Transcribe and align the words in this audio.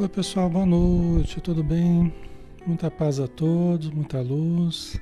Oi 0.00 0.08
pessoal, 0.08 0.48
boa 0.48 0.64
noite, 0.64 1.40
tudo 1.40 1.60
bem? 1.64 2.14
Muita 2.64 2.88
paz 2.88 3.18
a 3.18 3.26
todos, 3.26 3.90
muita 3.90 4.20
luz. 4.20 4.96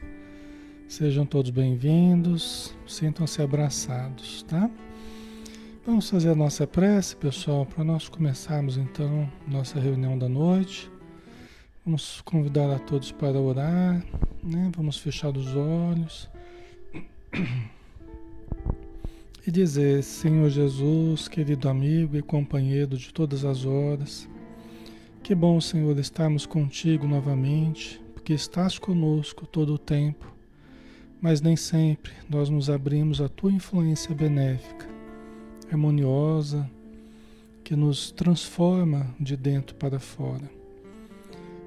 Sejam 0.88 1.26
todos 1.26 1.50
bem-vindos, 1.50 2.74
sintam-se 2.86 3.42
abraçados, 3.42 4.42
tá? 4.44 4.70
Vamos 5.84 6.08
fazer 6.08 6.30
a 6.30 6.34
nossa 6.34 6.66
prece, 6.66 7.14
pessoal, 7.14 7.66
para 7.66 7.84
nós 7.84 8.08
começarmos 8.08 8.78
então 8.78 9.30
nossa 9.46 9.78
reunião 9.78 10.18
da 10.18 10.30
noite. 10.30 10.90
Vamos 11.84 12.22
convidar 12.22 12.74
a 12.74 12.78
todos 12.78 13.12
para 13.12 13.38
orar, 13.38 14.02
né? 14.42 14.72
Vamos 14.74 14.96
fechar 14.96 15.28
os 15.36 15.54
olhos 15.54 16.26
e 19.46 19.50
dizer: 19.50 20.02
Senhor 20.02 20.48
Jesus, 20.48 21.28
querido 21.28 21.68
amigo 21.68 22.16
e 22.16 22.22
companheiro 22.22 22.96
de 22.96 23.12
todas 23.12 23.44
as 23.44 23.66
horas, 23.66 24.26
que 25.26 25.34
bom, 25.34 25.60
Senhor, 25.60 25.98
estarmos 25.98 26.46
contigo 26.46 27.04
novamente, 27.04 28.00
porque 28.14 28.32
estás 28.32 28.78
conosco 28.78 29.44
todo 29.44 29.74
o 29.74 29.78
tempo, 29.78 30.32
mas 31.20 31.40
nem 31.40 31.56
sempre 31.56 32.12
nós 32.30 32.48
nos 32.48 32.70
abrimos 32.70 33.20
à 33.20 33.28
tua 33.28 33.50
influência 33.50 34.14
benéfica, 34.14 34.86
harmoniosa, 35.68 36.70
que 37.64 37.74
nos 37.74 38.12
transforma 38.12 39.12
de 39.18 39.36
dentro 39.36 39.74
para 39.74 39.98
fora, 39.98 40.48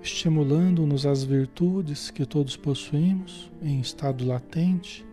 estimulando-nos 0.01 1.05
às 1.05 1.25
virtudes 1.25 2.09
que 2.09 2.25
todos 2.25 2.55
possuímos 2.55 3.51
em 3.61 3.81
estado 3.81 4.25
latente, 4.25 5.05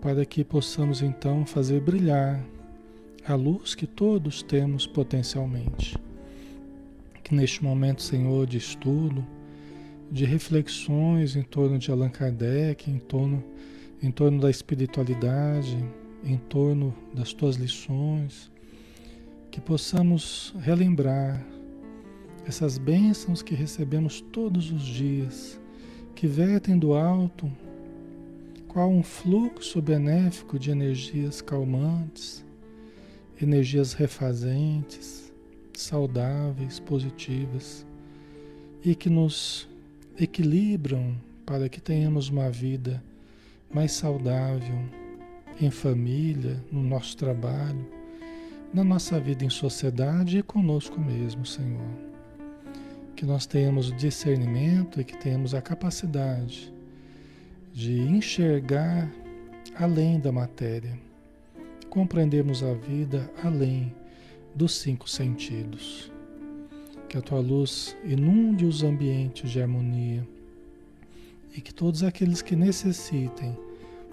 para 0.00 0.24
que 0.24 0.42
possamos 0.44 1.02
então 1.02 1.44
fazer 1.44 1.82
brilhar 1.82 2.42
a 3.28 3.34
luz 3.34 3.74
que 3.74 3.86
todos 3.86 4.42
temos 4.42 4.86
potencialmente 4.86 5.98
que 7.22 7.34
neste 7.34 7.62
momento, 7.62 8.02
Senhor, 8.02 8.46
de 8.46 8.58
estudo, 8.58 9.26
de 10.10 10.24
reflexões 10.24 11.36
em 11.36 11.42
torno 11.42 11.78
de 11.78 11.90
Allan 11.90 12.08
Kardec, 12.08 12.90
em 12.90 12.98
torno, 12.98 13.42
em 14.02 14.10
torno 14.10 14.40
da 14.40 14.50
espiritualidade, 14.50 15.78
em 16.24 16.36
torno 16.36 16.94
das 17.14 17.32
tuas 17.32 17.56
lições, 17.56 18.50
que 19.50 19.60
possamos 19.60 20.54
relembrar 20.60 21.44
essas 22.46 22.78
bênçãos 22.78 23.42
que 23.42 23.54
recebemos 23.54 24.20
todos 24.20 24.72
os 24.72 24.82
dias, 24.82 25.60
que 26.14 26.26
vertem 26.26 26.78
do 26.78 26.94
alto, 26.94 27.50
qual 28.66 28.88
um 28.90 29.02
fluxo 29.02 29.80
benéfico 29.82 30.58
de 30.58 30.70
energias 30.70 31.40
calmantes, 31.40 32.44
energias 33.40 33.92
refazentes, 33.92 35.19
saudáveis, 35.80 36.78
positivas 36.78 37.86
e 38.84 38.94
que 38.94 39.10
nos 39.10 39.68
equilibram 40.18 41.16
para 41.44 41.68
que 41.68 41.80
tenhamos 41.80 42.28
uma 42.28 42.50
vida 42.50 43.02
mais 43.72 43.92
saudável 43.92 44.78
em 45.60 45.70
família, 45.70 46.62
no 46.70 46.82
nosso 46.82 47.16
trabalho, 47.16 47.86
na 48.72 48.84
nossa 48.84 49.18
vida 49.20 49.44
em 49.44 49.50
sociedade 49.50 50.38
e 50.38 50.42
conosco 50.42 51.00
mesmo, 51.00 51.44
Senhor. 51.44 51.90
Que 53.14 53.26
nós 53.26 53.46
tenhamos 53.46 53.94
discernimento 53.96 55.00
e 55.00 55.04
que 55.04 55.16
tenhamos 55.16 55.54
a 55.54 55.60
capacidade 55.60 56.72
de 57.72 58.00
enxergar 58.00 59.10
além 59.74 60.18
da 60.18 60.32
matéria, 60.32 60.98
compreendermos 61.88 62.62
a 62.62 62.72
vida 62.72 63.30
além 63.42 63.92
dos 64.54 64.74
cinco 64.74 65.08
sentidos. 65.08 66.10
Que 67.08 67.18
a 67.18 67.22
tua 67.22 67.40
luz 67.40 67.96
inunde 68.04 68.64
os 68.64 68.82
ambientes 68.82 69.50
de 69.50 69.60
harmonia 69.60 70.26
e 71.56 71.60
que 71.60 71.74
todos 71.74 72.02
aqueles 72.02 72.42
que 72.42 72.54
necessitem 72.54 73.56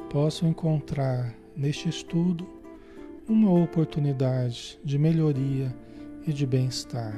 possam 0.09 0.49
encontrar 0.49 1.35
neste 1.55 1.89
estudo 1.89 2.47
uma 3.27 3.51
oportunidade 3.51 4.79
de 4.83 4.97
melhoria 4.97 5.75
e 6.25 6.31
de 6.31 6.45
bem-estar. 6.45 7.13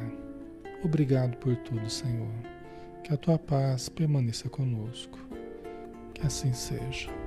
Obrigado 0.84 1.38
por 1.38 1.56
tudo, 1.58 1.90
Senhor. 1.90 2.32
Que 3.04 3.14
a 3.14 3.18
tua 3.18 3.38
paz 3.38 3.90
permaneça 3.90 4.50
conosco. 4.50 5.20
Que 6.14 6.26
assim 6.26 6.54
seja. 6.54 7.19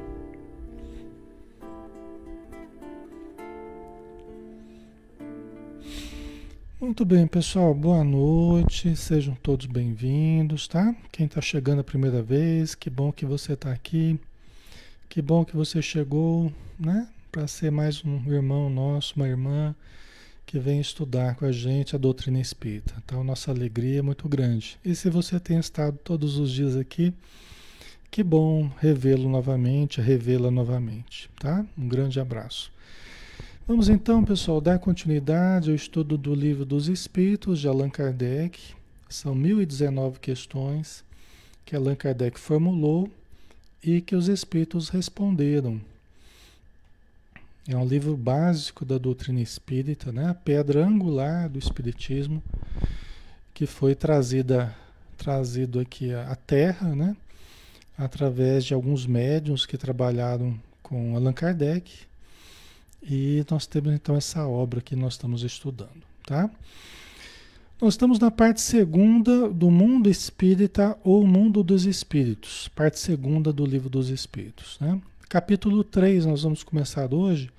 Muito 6.82 7.04
bem, 7.04 7.28
pessoal. 7.28 7.72
Boa 7.72 8.02
noite. 8.02 8.96
Sejam 8.96 9.36
todos 9.36 9.66
bem-vindos, 9.66 10.66
tá? 10.66 10.92
Quem 11.12 11.26
está 11.26 11.40
chegando 11.40 11.78
a 11.78 11.84
primeira 11.84 12.20
vez, 12.20 12.74
que 12.74 12.90
bom 12.90 13.12
que 13.12 13.24
você 13.24 13.52
está 13.52 13.70
aqui. 13.70 14.18
Que 15.08 15.22
bom 15.22 15.44
que 15.44 15.54
você 15.54 15.80
chegou, 15.80 16.52
né? 16.76 17.06
Para 17.30 17.46
ser 17.46 17.70
mais 17.70 18.04
um 18.04 18.20
irmão 18.26 18.68
nosso, 18.68 19.14
uma 19.14 19.28
irmã 19.28 19.72
que 20.44 20.58
vem 20.58 20.80
estudar 20.80 21.36
com 21.36 21.44
a 21.44 21.52
gente 21.52 21.94
a 21.94 21.98
doutrina 22.00 22.40
espírita. 22.40 22.92
Então, 23.04 23.22
nossa 23.22 23.52
alegria 23.52 24.00
é 24.00 24.02
muito 24.02 24.28
grande. 24.28 24.76
E 24.84 24.92
se 24.96 25.08
você 25.08 25.38
tem 25.38 25.60
estado 25.60 25.96
todos 26.02 26.36
os 26.36 26.50
dias 26.50 26.76
aqui, 26.76 27.14
que 28.10 28.24
bom 28.24 28.68
revê-lo 28.80 29.28
novamente, 29.28 30.00
revê-la 30.00 30.50
novamente, 30.50 31.30
tá? 31.38 31.64
Um 31.78 31.86
grande 31.86 32.18
abraço. 32.18 32.71
Vamos 33.64 33.88
então, 33.88 34.24
pessoal, 34.24 34.60
dar 34.60 34.80
continuidade 34.80 35.70
ao 35.70 35.76
estudo 35.76 36.18
do 36.18 36.34
Livro 36.34 36.64
dos 36.64 36.88
Espíritos 36.88 37.60
de 37.60 37.68
Allan 37.68 37.88
Kardec. 37.88 38.74
São 39.08 39.36
1019 39.36 40.18
questões 40.18 41.04
que 41.64 41.76
Allan 41.76 41.94
Kardec 41.94 42.40
formulou 42.40 43.08
e 43.80 44.00
que 44.00 44.16
os 44.16 44.26
espíritos 44.26 44.88
responderam. 44.88 45.80
É 47.68 47.76
um 47.76 47.86
livro 47.86 48.16
básico 48.16 48.84
da 48.84 48.98
doutrina 48.98 49.40
espírita, 49.40 50.10
né? 50.10 50.28
a 50.28 50.34
pedra 50.34 50.84
angular 50.84 51.48
do 51.48 51.60
espiritismo, 51.60 52.42
que 53.54 53.64
foi 53.64 53.94
trazida 53.94 54.74
trazido 55.16 55.78
aqui 55.78 56.12
à 56.12 56.34
Terra, 56.34 56.96
né? 56.96 57.16
através 57.96 58.64
de 58.64 58.74
alguns 58.74 59.06
médiums 59.06 59.64
que 59.64 59.78
trabalharam 59.78 60.58
com 60.82 61.14
Allan 61.14 61.32
Kardec 61.32 62.10
e 63.02 63.44
nós 63.50 63.66
temos 63.66 63.92
então 63.92 64.16
essa 64.16 64.46
obra 64.46 64.80
que 64.80 64.94
nós 64.94 65.14
estamos 65.14 65.42
estudando, 65.42 66.02
tá? 66.24 66.48
Nós 67.80 67.94
estamos 67.94 68.18
na 68.20 68.30
parte 68.30 68.60
segunda 68.60 69.48
do 69.48 69.70
mundo 69.70 70.08
espírita 70.08 70.96
ou 71.02 71.26
mundo 71.26 71.64
dos 71.64 71.84
espíritos, 71.84 72.68
parte 72.68 72.98
segunda 73.00 73.52
do 73.52 73.66
livro 73.66 73.90
dos 73.90 74.08
espíritos, 74.08 74.78
né? 74.80 75.00
Capítulo 75.28 75.82
3, 75.82 76.26
nós 76.26 76.42
vamos 76.42 76.62
começar 76.62 77.12
hoje, 77.12 77.50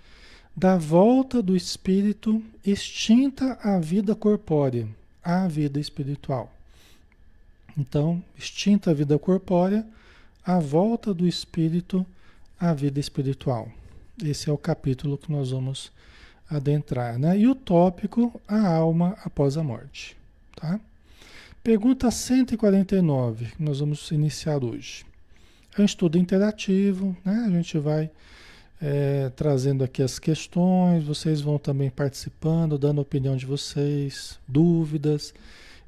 da 0.56 0.78
volta 0.78 1.42
do 1.42 1.58
espírito 1.58 2.42
extinta 2.66 3.58
à 3.62 3.80
vida 3.80 4.16
corpórea, 4.16 4.88
à 5.24 5.48
vida 5.48 5.80
espiritual. 5.80 6.54
Então, 7.78 8.24
extinta 8.38 8.92
a 8.92 8.94
vida 8.94 9.18
corpórea, 9.18 9.86
a 10.46 10.60
volta 10.60 11.14
do 11.14 11.28
espírito 11.28 12.06
à 12.60 12.74
vida 12.74 13.00
espiritual. 13.00 13.70
Esse 14.22 14.50
é 14.50 14.54
o 14.54 14.58
capítulo 14.58 15.18
que 15.18 15.32
nós 15.32 15.52
vamos 15.52 15.92
adentrar, 16.50 17.18
né? 17.18 17.38
E 17.38 17.48
o 17.48 17.56
tópico, 17.56 18.40
a 18.48 18.68
alma 18.68 19.18
após 19.24 19.58
a 19.58 19.64
morte, 19.64 20.16
tá? 20.56 20.80
Pergunta 21.64 22.12
149, 22.12 23.46
que 23.46 23.64
nós 23.64 23.80
vamos 23.80 24.12
iniciar 24.12 24.64
hoje. 24.64 25.06
É 25.78 25.82
um 25.82 25.86
estudo 25.86 26.18
interativo, 26.18 27.16
né? 27.26 27.46
A 27.48 27.50
gente 27.50 27.80
vai 27.80 28.12
é, 28.80 29.32
trazendo 29.36 29.84
aqui 29.84 30.04
as 30.04 30.20
questões, 30.20 31.04
vocês 31.04 31.42
vão 31.42 31.58
também 31.58 31.90
participando, 31.90 32.78
dando 32.78 33.02
opinião 33.02 33.36
de 33.36 33.46
vocês, 33.46 34.38
dúvidas, 34.48 35.34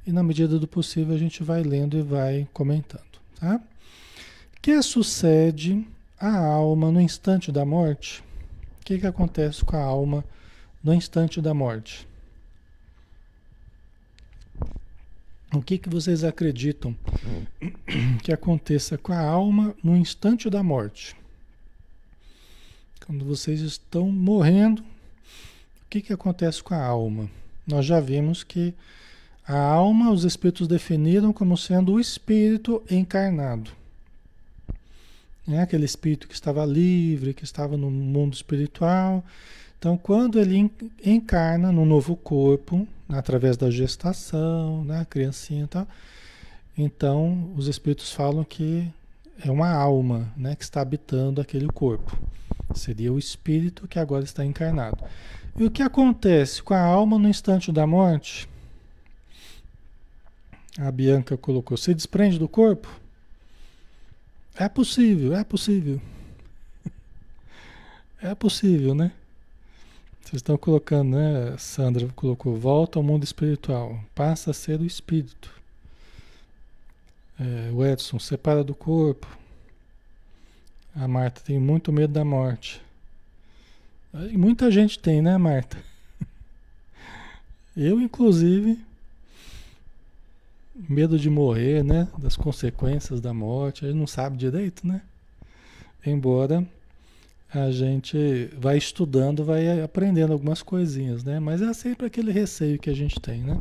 e 0.08 0.12
na 0.12 0.24
medida 0.24 0.58
do 0.58 0.68
possível 0.68 1.14
a 1.14 1.18
gente 1.18 1.44
vai 1.44 1.62
lendo 1.62 1.98
e 1.98 2.02
vai 2.02 2.48
comentando, 2.54 3.20
tá? 3.40 3.62
Que 4.62 4.82
sucede 4.82 5.86
a 6.20 6.38
alma 6.38 6.92
no 6.92 7.02
instante 7.02 7.52
da 7.52 7.66
morte, 7.66 8.24
o 8.82 8.86
que, 8.86 9.00
que 9.00 9.08
acontece 9.08 9.64
com 9.64 9.76
a 9.76 9.82
alma 9.82 10.24
no 10.84 10.94
instante 10.94 11.42
da 11.42 11.54
morte? 11.54 12.08
O 15.54 15.62
que, 15.62 15.78
que 15.78 15.90
vocês 15.90 16.24
acreditam 16.24 16.96
que 18.24 18.34
aconteça 18.34 18.98
com 18.98 19.14
a 19.14 19.20
alma 19.20 19.76
no 19.84 19.96
instante 19.96 20.50
da 20.50 20.62
morte? 20.62 21.16
Quando 23.06 23.24
vocês 23.24 23.62
estão 23.62 24.12
morrendo, 24.12 24.82
o 24.82 25.90
que, 25.90 26.02
que 26.02 26.14
acontece 26.14 26.62
com 26.62 26.74
a 26.74 26.84
alma? 26.84 27.30
Nós 27.66 27.86
já 27.86 28.00
vimos 28.00 28.44
que 28.44 28.74
a 29.48 29.58
alma, 29.58 30.12
os 30.12 30.24
espíritos 30.24 30.68
definiram 30.68 31.32
como 31.32 31.56
sendo 31.56 31.94
o 31.94 32.00
espírito 32.00 32.84
encarnado. 32.90 33.72
É 35.48 35.62
aquele 35.62 35.86
espírito 35.86 36.28
que 36.28 36.34
estava 36.34 36.66
livre, 36.66 37.34
que 37.34 37.44
estava 37.44 37.78
no 37.78 37.92
mundo 37.92 38.34
espiritual, 38.34 39.24
Então, 39.78 39.98
quando 39.98 40.40
ele 40.40 40.72
encarna 41.06 41.72
no 41.72 41.86
novo 41.86 42.16
corpo, 42.16 42.88
através 43.08 43.56
da 43.56 43.70
gestação, 43.70 44.84
né, 44.84 45.02
a 45.02 45.06
criancinha 45.06 45.66
e 45.66 45.68
tal, 45.68 45.88
então 46.78 47.54
os 47.56 47.68
espíritos 47.68 48.12
falam 48.12 48.44
que 48.44 48.92
é 49.44 49.52
uma 49.52 49.70
alma 49.70 50.32
né, 50.36 50.56
que 50.56 50.64
está 50.64 50.82
habitando 50.82 51.40
aquele 51.40 51.68
corpo. 51.68 52.18
Seria 52.74 53.14
o 53.14 53.20
espírito 53.20 53.88
que 53.88 54.00
agora 54.00 54.24
está 54.24 54.44
encarnado. 54.44 55.04
E 55.58 55.64
o 55.64 55.72
que 55.72 55.84
acontece 55.84 56.64
com 56.64 56.74
a 56.74 56.82
alma 56.82 57.20
no 57.20 57.30
instante 57.30 57.72
da 57.72 57.86
morte? 57.86 58.50
A 60.78 60.92
Bianca 60.92 61.38
colocou: 61.38 61.78
se 61.78 61.94
desprende 61.94 62.38
do 62.38 62.50
corpo? 62.50 62.90
É 64.58 64.70
possível, 64.70 65.36
é 65.36 65.44
possível. 65.44 66.02
É 68.22 68.34
possível, 68.34 68.96
né? 68.96 69.12
Vocês 70.22 70.36
estão 70.36 70.58
colocando, 70.58 71.18
né? 71.18 71.58
Sandra 71.58 72.08
colocou: 72.16 72.56
volta 72.58 72.98
ao 72.98 73.04
mundo 73.04 73.24
espiritual, 73.24 74.00
passa 74.16 74.52
a 74.52 74.54
ser 74.54 74.80
o 74.80 74.86
espírito. 74.86 75.54
É, 77.38 77.70
o 77.74 77.86
Edson, 77.86 78.18
separa 78.18 78.64
do 78.64 78.74
corpo. 78.74 79.28
A 80.96 81.08
Marta 81.08 81.42
tem 81.42 81.60
muito 81.60 81.92
medo 81.92 82.14
da 82.14 82.24
morte. 82.24 82.82
E 84.14 84.38
muita 84.38 84.72
gente 84.72 84.98
tem, 84.98 85.22
né, 85.22 85.38
Marta? 85.38 85.78
Eu, 87.76 88.00
inclusive, 88.00 88.80
medo 90.76 91.18
de 91.18 91.30
morrer, 91.30 91.84
né? 91.84 92.08
Das 92.18 92.36
consequências 92.36 93.22
da 93.22 93.34
morte. 93.34 93.86
A 93.86 93.88
gente 93.88 93.98
não 93.98 94.08
sabe 94.08 94.38
direito, 94.38 94.86
né? 94.86 95.02
Embora 96.06 96.66
a 97.50 97.72
gente 97.72 98.50
vai 98.58 98.78
estudando, 98.78 99.46
vai 99.46 99.82
aprendendo 99.82 100.34
algumas 100.34 100.62
coisinhas, 100.62 101.24
né? 101.24 101.40
Mas 101.40 101.62
é 101.62 101.74
sempre 101.74 102.06
aquele 102.06 102.32
receio 102.32 102.78
que 102.78 102.90
a 102.90 102.96
gente 102.96 103.20
tem, 103.20 103.42
né? 103.42 103.60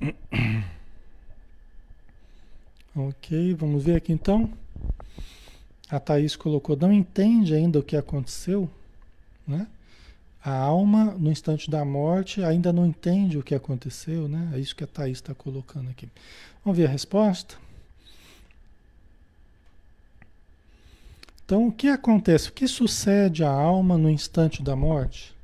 Ok, 2.96 3.54
vamos 3.54 3.84
ver 3.84 3.94
aqui 3.94 4.12
então. 4.12 4.50
A 5.88 6.00
Thaís 6.00 6.34
colocou, 6.34 6.76
não 6.76 6.92
entende 6.92 7.54
ainda 7.54 7.78
o 7.78 7.82
que 7.82 7.96
aconteceu, 7.96 8.68
né? 9.46 9.68
A 10.44 10.52
alma, 10.52 11.16
no 11.18 11.30
instante 11.30 11.70
da 11.70 11.84
morte, 11.84 12.42
ainda 12.42 12.72
não 12.72 12.86
entende 12.86 13.36
o 13.36 13.42
que 13.42 13.54
aconteceu, 13.54 14.28
né? 14.28 14.52
É 14.54 14.58
isso 14.58 14.76
que 14.76 14.84
a 14.84 14.86
Thaís 14.86 15.18
está 15.18 15.34
colocando 15.34 15.90
aqui. 15.90 16.08
Vamos 16.64 16.78
ver 16.78 16.86
a 16.86 16.90
resposta? 16.90 17.56
Então, 21.44 21.66
o 21.66 21.72
que 21.72 21.88
acontece? 21.88 22.50
O 22.50 22.52
que 22.52 22.68
sucede 22.68 23.42
à 23.42 23.50
alma 23.50 23.96
no 23.96 24.10
instante 24.10 24.62
da 24.62 24.76
morte? 24.76 25.34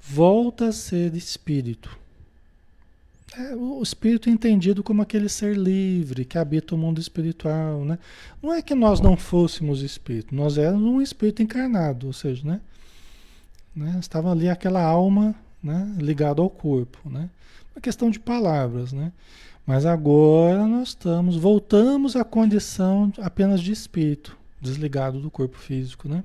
Volta 0.00 0.68
a 0.68 0.72
ser 0.72 1.14
espírito. 1.14 1.96
É, 3.36 3.54
o 3.54 3.82
espírito 3.82 4.30
é 4.30 4.32
entendido 4.32 4.82
como 4.82 5.02
aquele 5.02 5.28
ser 5.28 5.54
livre 5.54 6.24
que 6.24 6.38
habita 6.38 6.74
o 6.74 6.78
mundo 6.78 6.98
espiritual, 6.98 7.84
né? 7.84 7.98
Não 8.42 8.54
é 8.54 8.62
que 8.62 8.74
nós 8.74 9.00
não 9.00 9.16
fôssemos 9.18 9.82
espírito, 9.82 10.34
nós 10.34 10.56
éramos 10.56 10.90
um 10.90 11.02
espírito 11.02 11.42
encarnado, 11.42 12.06
ou 12.06 12.12
seja, 12.12 12.46
né? 12.48 12.60
Né? 13.78 13.96
Estava 14.00 14.30
ali 14.32 14.48
aquela 14.48 14.82
alma, 14.82 15.34
né? 15.62 15.94
Ligada 15.98 16.42
ao 16.42 16.50
corpo, 16.50 16.98
né? 17.08 17.30
Uma 17.74 17.80
questão 17.80 18.10
de 18.10 18.18
palavras, 18.18 18.92
né? 18.92 19.12
Mas 19.66 19.86
agora 19.86 20.66
nós 20.66 20.88
estamos, 20.88 21.36
voltamos 21.36 22.16
à 22.16 22.24
condição 22.24 23.12
apenas 23.18 23.60
de 23.60 23.70
espírito, 23.70 24.36
desligado 24.60 25.20
do 25.20 25.30
corpo 25.30 25.58
físico, 25.58 26.08
né? 26.08 26.24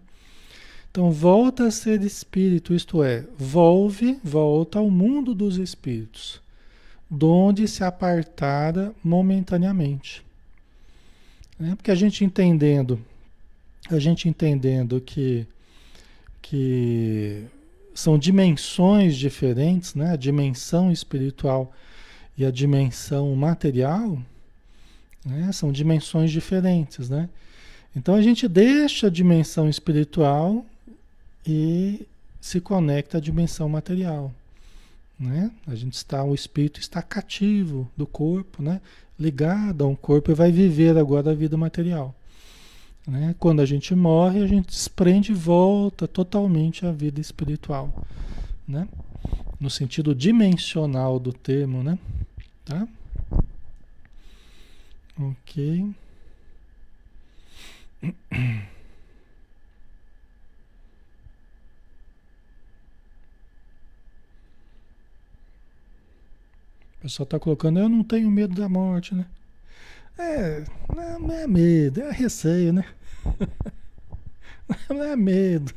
Então 0.89 1.11
volta 1.11 1.67
a 1.67 1.71
ser 1.71 2.01
espírito, 2.01 2.73
isto 2.73 3.03
é, 3.03 3.25
volve, 3.37 4.19
volta 4.23 4.79
ao 4.79 4.89
mundo 4.89 5.33
dos 5.33 5.57
espíritos 5.57 6.43
donde 7.15 7.67
se 7.67 7.83
apartara 7.83 8.93
momentaneamente. 9.03 10.23
Né? 11.59 11.75
Porque 11.75 11.91
a 11.91 11.95
gente 11.95 12.25
entendendo, 12.25 12.99
a 13.89 13.99
gente 13.99 14.27
entendendo 14.27 14.99
que, 14.99 15.45
que 16.43 17.45
são 17.95 18.19
dimensões 18.19 19.15
diferentes, 19.15 19.95
né? 19.95 20.11
a 20.11 20.15
dimensão 20.15 20.91
espiritual 20.91 21.71
e 22.37 22.45
a 22.45 22.51
dimensão 22.51 23.33
material, 23.35 24.21
né? 25.25 25.51
são 25.51 25.71
dimensões 25.71 26.29
diferentes. 26.29 27.09
Né? 27.09 27.29
Então 27.95 28.13
a 28.13 28.21
gente 28.21 28.47
deixa 28.47 29.07
a 29.07 29.09
dimensão 29.09 29.69
espiritual 29.69 30.65
e 31.47 32.05
se 32.41 32.59
conecta 32.59 33.17
à 33.17 33.21
dimensão 33.21 33.69
material. 33.69 34.31
Né? 35.17 35.49
A 35.65 35.75
gente 35.75 35.93
está, 35.93 36.23
o 36.23 36.35
espírito 36.35 36.79
está 36.79 37.01
cativo 37.01 37.89
do 37.95 38.05
corpo, 38.05 38.61
né? 38.61 38.81
ligado 39.17 39.85
a 39.85 39.87
um 39.87 39.95
corpo 39.95 40.29
e 40.29 40.35
vai 40.35 40.51
viver 40.51 40.97
agora 40.97 41.31
a 41.31 41.35
vida 41.35 41.55
material. 41.55 42.13
Né? 43.05 43.35
Quando 43.37 43.61
a 43.61 43.65
gente 43.65 43.93
morre, 43.93 44.41
a 44.41 44.47
gente 44.47 44.67
desprende 44.67 45.31
e 45.31 45.35
volta 45.35 46.07
totalmente 46.07 46.85
à 46.85 46.91
vida 46.91 47.19
espiritual, 47.19 48.05
né? 48.67 48.87
no 49.59 49.69
sentido 49.69 50.15
dimensional 50.15 51.19
do 51.19 51.33
termo. 51.33 51.83
Né? 51.83 51.99
Tá? 52.65 52.87
Ok. 55.19 55.93
O 66.97 67.01
pessoal 67.03 67.25
está 67.25 67.37
colocando, 67.37 67.79
eu 67.79 67.89
não 67.89 68.03
tenho 68.03 68.31
medo 68.31 68.55
da 68.55 68.69
morte, 68.69 69.13
né? 69.13 69.25
É, 70.17 70.63
não 71.19 71.31
é 71.31 71.47
medo, 71.47 72.01
é 72.01 72.11
receio, 72.11 72.71
né? 72.73 72.85
não 74.89 75.03
é 75.03 75.15
medo. 75.15 75.73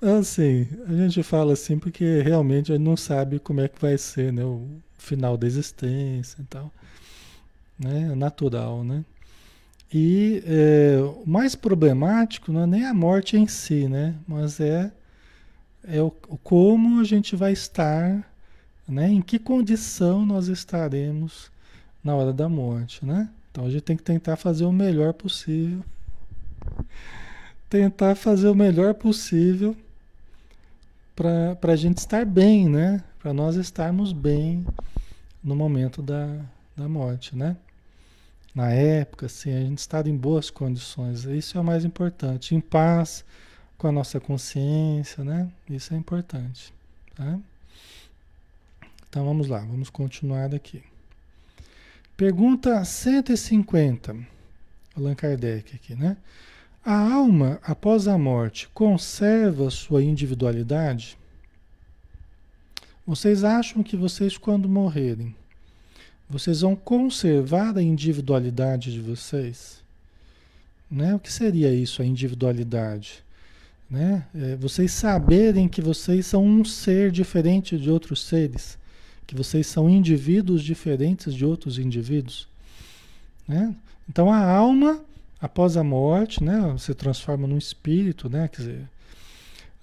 Assim, 0.00 0.68
a 0.86 0.92
gente 0.92 1.22
fala 1.22 1.54
assim 1.54 1.78
porque 1.78 2.20
realmente 2.22 2.70
a 2.70 2.76
gente 2.76 2.84
não 2.84 2.96
sabe 2.96 3.38
como 3.38 3.60
é 3.60 3.68
que 3.68 3.80
vai 3.80 3.96
ser, 3.98 4.32
né? 4.32 4.44
O 4.44 4.68
final 4.98 5.36
da 5.36 5.46
existência 5.46 6.40
e 6.40 6.44
tal. 6.44 6.70
Né? 7.78 8.10
É 8.12 8.14
natural, 8.14 8.84
né? 8.84 9.04
E 9.92 10.42
é, 10.46 10.98
o 11.00 11.24
mais 11.26 11.54
problemático 11.54 12.52
não 12.52 12.62
é 12.62 12.66
nem 12.66 12.84
a 12.84 12.94
morte 12.94 13.36
em 13.36 13.46
si, 13.46 13.88
né? 13.88 14.14
Mas 14.26 14.60
é, 14.60 14.92
é 15.84 16.02
o, 16.02 16.10
como 16.10 17.00
a 17.00 17.04
gente 17.04 17.34
vai 17.36 17.52
estar 17.52 18.26
né? 18.88 19.08
Em 19.08 19.20
que 19.20 19.38
condição 19.38 20.24
nós 20.24 20.48
estaremos 20.48 21.50
na 22.06 22.14
hora 22.14 22.32
da 22.32 22.48
morte, 22.48 23.04
né? 23.04 23.28
Então 23.50 23.66
a 23.66 23.70
gente 23.70 23.82
tem 23.82 23.96
que 23.96 24.02
tentar 24.04 24.36
fazer 24.36 24.64
o 24.64 24.70
melhor 24.70 25.12
possível. 25.12 25.84
Tentar 27.68 28.14
fazer 28.14 28.48
o 28.48 28.54
melhor 28.54 28.94
possível 28.94 29.76
para 31.16 31.72
a 31.72 31.76
gente 31.76 31.98
estar 31.98 32.24
bem, 32.24 32.68
né? 32.68 33.02
Para 33.18 33.32
nós 33.32 33.56
estarmos 33.56 34.12
bem 34.12 34.64
no 35.42 35.56
momento 35.56 36.00
da, 36.00 36.38
da 36.76 36.88
morte, 36.88 37.34
né? 37.34 37.56
Na 38.54 38.70
época, 38.70 39.26
assim, 39.26 39.52
a 39.52 39.60
gente 39.60 39.78
estar 39.78 40.06
em 40.06 40.16
boas 40.16 40.48
condições. 40.48 41.24
Isso 41.24 41.58
é 41.58 41.60
o 41.60 41.64
mais 41.64 41.84
importante. 41.84 42.54
Em 42.54 42.60
paz 42.60 43.24
com 43.76 43.88
a 43.88 43.92
nossa 43.92 44.20
consciência, 44.20 45.24
né? 45.24 45.50
Isso 45.68 45.92
é 45.92 45.96
importante, 45.96 46.72
tá? 47.16 47.36
Então 49.08 49.24
vamos 49.24 49.48
lá, 49.48 49.58
vamos 49.58 49.90
continuar 49.90 50.54
aqui. 50.54 50.84
Pergunta 52.16 52.82
150, 52.82 54.16
Allan 54.96 55.14
Kardec 55.14 55.76
aqui, 55.76 55.94
né? 55.94 56.16
A 56.82 57.12
alma, 57.12 57.60
após 57.62 58.08
a 58.08 58.16
morte, 58.16 58.70
conserva 58.72 59.68
sua 59.68 60.02
individualidade? 60.02 61.18
Vocês 63.06 63.44
acham 63.44 63.82
que 63.82 63.98
vocês, 63.98 64.38
quando 64.38 64.66
morrerem, 64.66 65.36
vocês 66.26 66.62
vão 66.62 66.74
conservar 66.74 67.76
a 67.76 67.82
individualidade 67.82 68.94
de 68.94 69.00
vocês? 69.02 69.84
Né? 70.90 71.14
O 71.14 71.18
que 71.18 71.30
seria 71.30 71.70
isso, 71.70 72.00
a 72.00 72.06
individualidade? 72.06 73.22
Né? 73.90 74.24
É, 74.34 74.56
vocês 74.56 74.90
saberem 74.90 75.68
que 75.68 75.82
vocês 75.82 76.24
são 76.24 76.42
um 76.42 76.64
ser 76.64 77.10
diferente 77.10 77.76
de 77.76 77.90
outros 77.90 78.24
seres 78.24 78.78
que 79.26 79.34
vocês 79.34 79.66
são 79.66 79.90
indivíduos 79.90 80.62
diferentes 80.62 81.34
de 81.34 81.44
outros 81.44 81.78
indivíduos. 81.78 82.46
Né? 83.46 83.74
Então 84.08 84.32
a 84.32 84.44
alma, 84.44 85.04
após 85.40 85.76
a 85.76 85.82
morte, 85.82 86.42
né, 86.42 86.76
se 86.78 86.94
transforma 86.94 87.46
num 87.46 87.58
espírito, 87.58 88.28
né, 88.28 88.48
quer 88.48 88.58
dizer, 88.58 88.88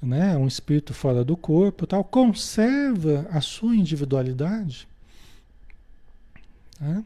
né, 0.01 0.37
um 0.37 0.47
espírito 0.47 0.93
fora 0.93 1.23
do 1.23 1.35
corpo, 1.35 1.87
tal, 1.87 2.03
conserva 2.03 3.27
a 3.31 3.41
sua 3.41 3.75
individualidade. 3.75 4.87
Né? 6.79 7.03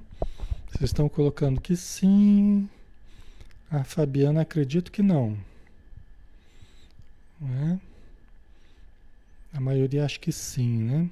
Vocês 0.71 0.89
estão 0.89 1.07
colocando 1.07 1.61
que 1.61 1.75
sim. 1.75 2.69
A 3.69 3.83
Fabiana 3.83 4.41
acredito 4.41 4.91
que 4.91 5.01
não. 5.01 5.37
Né? 7.39 7.79
A 9.53 9.59
maioria 9.59 10.05
acha 10.05 10.19
que 10.19 10.31
sim, 10.31 10.83
né? 10.83 11.09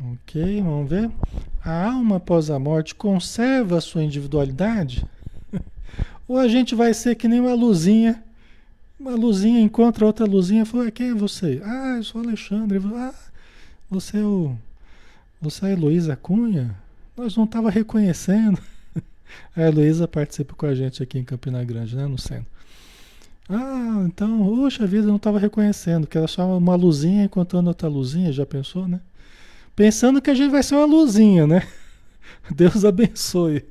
Ok, 0.00 0.60
vamos 0.60 0.90
ver. 0.90 1.10
A 1.64 1.86
alma 1.86 2.16
após 2.16 2.50
a 2.50 2.58
morte 2.58 2.94
conserva 2.94 3.78
a 3.78 3.80
sua 3.80 4.02
individualidade? 4.02 5.06
Ou 6.26 6.36
a 6.36 6.48
gente 6.48 6.74
vai 6.74 6.92
ser 6.92 7.14
que 7.14 7.28
nem 7.28 7.40
uma 7.40 7.54
luzinha? 7.54 8.22
Uma 8.98 9.12
luzinha 9.12 9.60
encontra 9.60 10.04
outra 10.04 10.26
luzinha 10.26 10.62
e 10.62 10.66
fala: 10.66 10.90
Quem 10.90 11.10
é 11.10 11.14
você? 11.14 11.60
Ah, 11.64 11.94
eu 11.96 12.04
sou 12.04 12.20
Alexandre. 12.20 12.80
Ah, 12.94 13.14
você 13.88 14.18
é 14.18 14.24
o. 14.24 14.56
Você 15.40 15.66
é 15.66 15.68
a 15.68 15.72
Heloísa 15.72 16.16
Cunha? 16.16 16.74
Nós 17.16 17.36
não 17.36 17.44
estava 17.44 17.70
reconhecendo. 17.70 18.58
A 19.56 19.62
Heloísa 19.62 20.08
participa 20.08 20.54
com 20.54 20.66
a 20.66 20.74
gente 20.74 21.02
aqui 21.02 21.18
em 21.18 21.24
Campina 21.24 21.62
Grande, 21.64 21.94
né? 21.94 22.06
No 22.06 22.18
centro. 22.18 22.46
Ah, 23.48 24.04
então, 24.06 24.38
puxa 24.44 24.86
vida, 24.86 25.04
eu 25.04 25.08
não 25.08 25.16
estava 25.16 25.38
reconhecendo, 25.38 26.06
que 26.06 26.16
era 26.16 26.26
só 26.26 26.56
uma 26.56 26.74
luzinha 26.74 27.24
encontrando 27.24 27.68
outra 27.68 27.88
luzinha, 27.88 28.32
já 28.32 28.46
pensou, 28.46 28.88
né? 28.88 29.00
Pensando 29.76 30.22
que 30.22 30.30
a 30.30 30.34
gente 30.34 30.50
vai 30.50 30.62
ser 30.62 30.76
uma 30.76 30.84
luzinha, 30.84 31.46
né? 31.46 31.66
Deus 32.54 32.84
abençoe. 32.84 33.64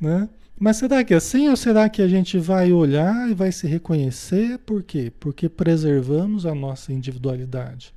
Né? 0.00 0.28
Mas 0.58 0.76
será 0.76 1.02
que 1.02 1.14
é 1.14 1.16
assim 1.16 1.48
ou 1.48 1.56
será 1.56 1.88
que 1.88 2.02
a 2.02 2.08
gente 2.08 2.38
vai 2.38 2.70
olhar 2.70 3.30
e 3.30 3.34
vai 3.34 3.50
se 3.50 3.66
reconhecer? 3.66 4.58
Por 4.58 4.82
quê? 4.82 5.10
Porque 5.18 5.48
preservamos 5.48 6.44
a 6.44 6.54
nossa 6.54 6.92
individualidade. 6.92 7.94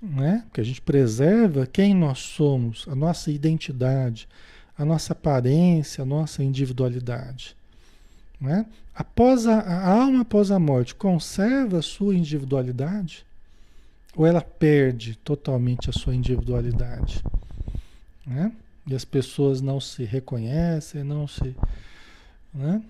Né? 0.00 0.42
Porque 0.44 0.60
a 0.60 0.64
gente 0.64 0.80
preserva 0.80 1.66
quem 1.66 1.94
nós 1.94 2.20
somos, 2.20 2.86
a 2.88 2.94
nossa 2.94 3.32
identidade, 3.32 4.28
a 4.78 4.84
nossa 4.84 5.12
aparência, 5.12 6.02
a 6.02 6.04
nossa 6.04 6.44
individualidade. 6.44 7.56
Né? 8.40 8.66
Após 8.94 9.46
a, 9.48 9.58
a 9.58 9.88
alma 9.88 10.20
após 10.20 10.52
a 10.52 10.58
morte 10.60 10.94
conserva 10.94 11.78
a 11.78 11.82
sua 11.82 12.14
individualidade 12.14 13.24
ou 14.16 14.26
ela 14.26 14.40
perde 14.40 15.16
totalmente 15.16 15.90
a 15.90 15.92
sua 15.92 16.14
individualidade, 16.14 17.22
né? 18.26 18.52
E 18.86 18.94
as 18.94 19.04
pessoas 19.04 19.60
não 19.60 19.80
se 19.80 20.04
reconhecem, 20.04 21.02
não 21.02 21.26
se, 21.26 21.54
né? 22.52 22.82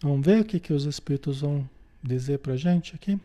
Vamos 0.00 0.24
ver 0.24 0.40
o 0.40 0.44
que 0.44 0.60
que 0.60 0.72
os 0.72 0.84
espíritos 0.84 1.40
vão 1.40 1.68
dizer 2.02 2.38
para 2.38 2.56
gente 2.56 2.94
aqui. 2.94 3.18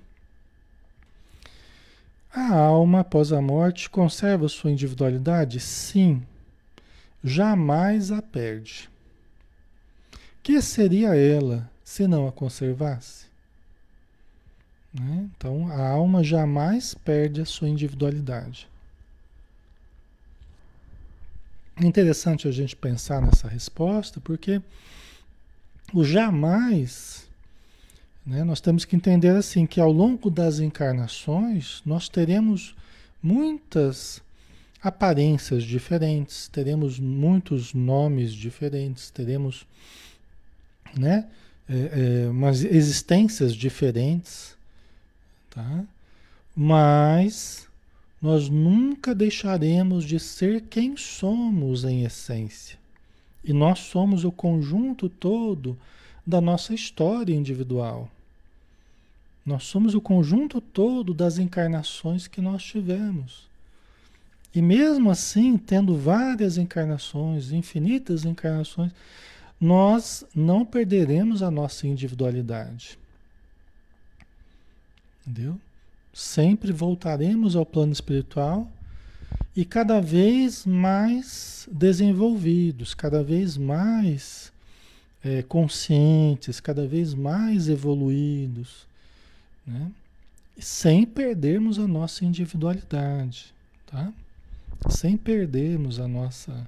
A 2.31 2.55
alma 2.55 2.99
após 2.99 3.33
a 3.33 3.41
morte 3.41 3.89
conserva 3.89 4.47
sua 4.47 4.71
individualidade? 4.71 5.59
Sim. 5.59 6.23
Jamais 7.23 8.11
a 8.11 8.21
perde. 8.21 8.89
Que 10.41 10.61
seria 10.61 11.15
ela 11.15 11.69
se 11.83 12.07
não 12.07 12.27
a 12.27 12.31
conservasse? 12.31 13.28
Né? 14.93 15.29
Então, 15.35 15.67
a 15.71 15.87
alma 15.89 16.23
jamais 16.23 16.93
perde 16.93 17.41
a 17.41 17.45
sua 17.45 17.69
individualidade. 17.69 18.67
É 21.81 21.85
interessante 21.85 22.47
a 22.47 22.51
gente 22.51 22.75
pensar 22.75 23.21
nessa 23.21 23.47
resposta, 23.47 24.19
porque 24.19 24.61
o 25.93 26.03
jamais, 26.03 27.27
né, 28.25 28.43
nós 28.43 28.59
temos 28.59 28.83
que 28.83 28.95
entender 28.95 29.29
assim, 29.29 29.65
que 29.65 29.79
ao 29.79 29.91
longo 29.91 30.29
das 30.29 30.59
encarnações, 30.59 31.81
nós 31.85 32.09
teremos 32.09 32.75
muitas 33.23 34.21
aparências 34.81 35.63
diferentes, 35.63 36.47
teremos 36.47 36.99
muitos 36.99 37.73
nomes 37.73 38.33
diferentes, 38.33 39.09
teremos 39.09 39.65
né, 40.97 41.27
é, 41.67 42.25
é, 42.25 42.29
umas 42.29 42.63
existências 42.63 43.53
diferentes, 43.53 44.57
tá? 45.49 45.83
Mas 46.55 47.67
nós 48.21 48.49
nunca 48.49 49.15
deixaremos 49.15 50.03
de 50.03 50.19
ser 50.19 50.61
quem 50.61 50.97
somos 50.97 51.83
em 51.85 52.03
essência. 52.03 52.77
E 53.43 53.53
nós 53.53 53.79
somos 53.79 54.25
o 54.25 54.31
conjunto 54.31 55.07
todo 55.07 55.77
da 56.27 56.41
nossa 56.41 56.73
história 56.73 57.33
individual. 57.33 58.09
Nós 59.45 59.63
somos 59.63 59.95
o 59.95 60.01
conjunto 60.01 60.59
todo 60.59 61.13
das 61.13 61.39
encarnações 61.39 62.27
que 62.27 62.41
nós 62.41 62.61
tivemos. 62.61 63.47
E 64.53 64.61
mesmo 64.61 65.09
assim, 65.09 65.57
tendo 65.57 65.97
várias 65.97 66.57
encarnações, 66.57 67.51
infinitas 67.51 68.25
encarnações, 68.25 68.91
nós 69.59 70.25
não 70.35 70.65
perderemos 70.65 71.41
a 71.41 71.49
nossa 71.49 71.87
individualidade. 71.87 72.98
Entendeu? 75.29 75.59
Sempre 76.11 76.71
voltaremos 76.71 77.55
ao 77.55 77.63
plano 77.63 77.93
espiritual 77.93 78.67
e 79.55 79.63
cada 79.63 80.01
vez 80.01 80.65
mais 80.65 81.69
desenvolvidos, 81.71 82.95
cada 82.95 83.23
vez 83.23 83.55
mais 83.55 84.51
é, 85.23 85.43
conscientes, 85.43 86.59
cada 86.59 86.87
vez 86.87 87.13
mais 87.13 87.69
evoluídos, 87.69 88.87
né? 89.67 89.91
sem 90.57 91.05
perdermos 91.05 91.77
a 91.77 91.87
nossa 91.87 92.25
individualidade, 92.25 93.53
tá? 93.85 94.11
Sem 94.89 95.15
perdermos 95.15 95.99
a 95.99 96.07
nossa. 96.07 96.67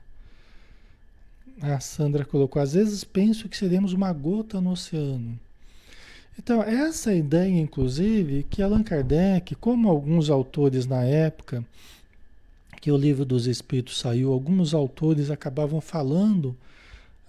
A 1.61 1.79
Sandra 1.79 2.23
colocou, 2.25 2.61
às 2.61 2.73
vezes 2.73 3.03
penso 3.03 3.49
que 3.49 3.57
seremos 3.57 3.91
uma 3.91 4.13
gota 4.13 4.61
no 4.61 4.71
oceano. 4.71 5.39
Então, 6.37 6.63
essa 6.63 7.13
ideia, 7.13 7.59
inclusive, 7.59 8.43
que 8.49 8.61
Allan 8.61 8.83
Kardec, 8.83 9.55
como 9.55 9.89
alguns 9.89 10.29
autores 10.29 10.85
na 10.85 11.03
época 11.03 11.63
que 12.79 12.91
o 12.91 12.97
livro 12.97 13.23
dos 13.23 13.45
Espíritos 13.45 13.99
saiu, 13.99 14.33
alguns 14.33 14.73
autores 14.73 15.29
acabavam 15.29 15.79
falando 15.79 16.55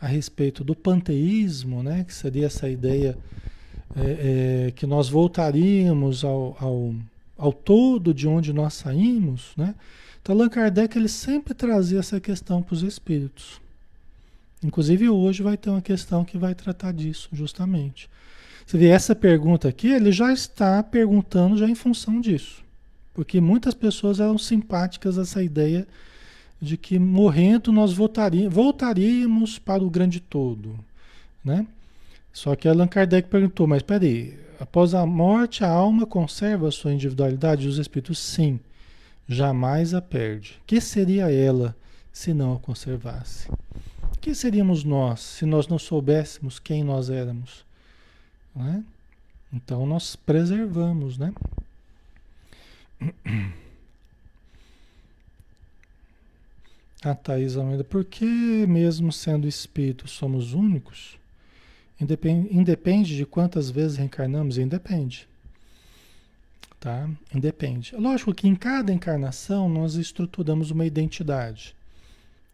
a 0.01 0.07
respeito 0.07 0.65
do 0.65 0.75
panteísmo, 0.75 1.83
né, 1.83 2.05
que 2.05 2.15
seria 2.15 2.47
essa 2.47 2.69
ideia 2.69 3.17
é, 3.95 4.67
é, 4.67 4.71
que 4.73 4.87
nós 4.87 5.09
voltaríamos 5.09 6.25
ao, 6.25 6.57
ao, 6.59 6.95
ao 7.37 7.53
todo 7.53 8.15
de 8.15 8.27
onde 8.27 8.53
nós 8.53 8.75
saímos, 8.75 9.53
né? 9.57 9.75
Então, 10.21 10.35
Allan 10.35 10.49
Kardec 10.49 10.97
ele 10.97 11.09
sempre 11.09 11.53
trazia 11.53 11.99
essa 11.99 12.21
questão 12.21 12.63
para 12.63 12.75
os 12.75 12.83
espíritos. 12.83 13.61
Inclusive 14.63 15.09
hoje 15.09 15.43
vai 15.43 15.57
ter 15.57 15.69
uma 15.69 15.83
questão 15.83 16.25
que 16.25 16.39
vai 16.39 16.55
tratar 16.55 16.93
disso, 16.93 17.29
justamente. 17.33 18.09
Você 18.67 18.79
vê, 18.79 18.89
essa 18.89 19.15
pergunta 19.15 19.69
aqui, 19.69 19.89
ele 19.89 20.13
já 20.13 20.33
está 20.33 20.83
perguntando 20.83 21.57
já 21.57 21.69
em 21.69 21.75
função 21.75 22.21
disso. 22.21 22.63
Porque 23.15 23.41
muitas 23.41 23.75
pessoas 23.75 24.21
eram 24.21 24.39
simpáticas 24.39 25.19
a 25.19 25.23
essa 25.23 25.43
ideia 25.43 25.87
de 26.61 26.77
que 26.77 26.99
morrendo 26.99 27.73
nós 27.73 27.93
voltaríamos, 27.93 28.55
voltaríamos 28.55 29.59
para 29.59 29.83
o 29.83 29.91
grande 29.91 30.21
todo, 30.21 30.79
né? 31.45 31.67
Só 32.33 32.55
que 32.57 32.67
Allan 32.67 32.87
Kardec 32.87 33.29
perguntou, 33.29 33.67
mas 33.67 33.83
peraí, 33.83 34.39
após 34.59 34.95
a 34.95 35.05
morte 35.05 35.65
a 35.65 35.69
alma 35.69 36.07
conserva 36.07 36.69
a 36.69 36.73
sua 36.73 36.93
individualidade? 36.93 37.69
Os 37.69 37.79
espíritos, 37.79 38.19
sim, 38.19 38.59
jamais 39.29 39.93
a 39.93 40.01
perde. 40.01 40.59
Que 40.67 40.81
seria 40.81 41.31
ela 41.31 41.77
se 42.13 42.33
não 42.33 42.55
a 42.55 42.59
conservasse? 42.59 43.51
Que 44.21 44.35
seríamos 44.35 44.85
nós 44.85 45.21
se 45.21 45.45
nós 45.45 45.67
não 45.67 45.79
soubéssemos 45.79 46.59
quem 46.59 46.85
nós 46.85 47.11
éramos? 47.11 47.67
Né? 48.55 48.85
Então 49.53 49.87
nós 49.87 50.17
preservamos, 50.17 51.19
né? 51.19 51.33
A 57.05 57.17
Thais 57.17 57.57
Almeida, 57.57 57.83
por 57.83 58.05
que 58.05 58.65
mesmo 58.67 59.11
sendo 59.13 59.49
espírito 59.49 60.07
somos 60.07 60.53
únicos? 60.53 61.19
Independe, 62.01 62.57
independe 62.57 63.17
de 63.17 63.27
quantas 63.27 63.71
vezes 63.71 63.97
reencarnamos? 63.97 64.57
Independe. 64.57 65.29
Tá? 66.79 67.09
Independe. 67.35 67.95
Lógico 67.97 68.33
que 68.33 68.47
em 68.47 68.55
cada 68.55 68.93
encarnação 68.93 69.69
nós 69.69 69.95
estruturamos 69.97 70.71
uma 70.71 70.87
identidade. 70.87 71.75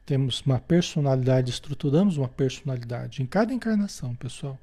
Temos 0.06 0.40
uma 0.40 0.58
personalidade, 0.58 1.50
estruturamos 1.50 2.16
uma 2.16 2.28
personalidade 2.28 3.22
em 3.22 3.26
cada 3.26 3.52
encarnação, 3.52 4.14
pessoal. 4.14 4.58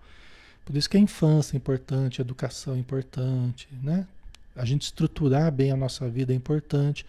Por 0.66 0.76
isso 0.76 0.90
que 0.90 0.98
a 0.98 1.00
infância 1.00 1.56
é 1.56 1.58
importante, 1.58 2.20
a 2.20 2.24
educação 2.24 2.74
é 2.74 2.78
importante, 2.78 3.68
né? 3.84 4.08
A 4.56 4.66
gente 4.66 4.84
estruturar 4.84 5.52
bem 5.52 5.72
a 5.72 5.78
nossa 5.78 6.10
vida 6.10 6.34
é 6.34 6.36
importante, 6.36 7.06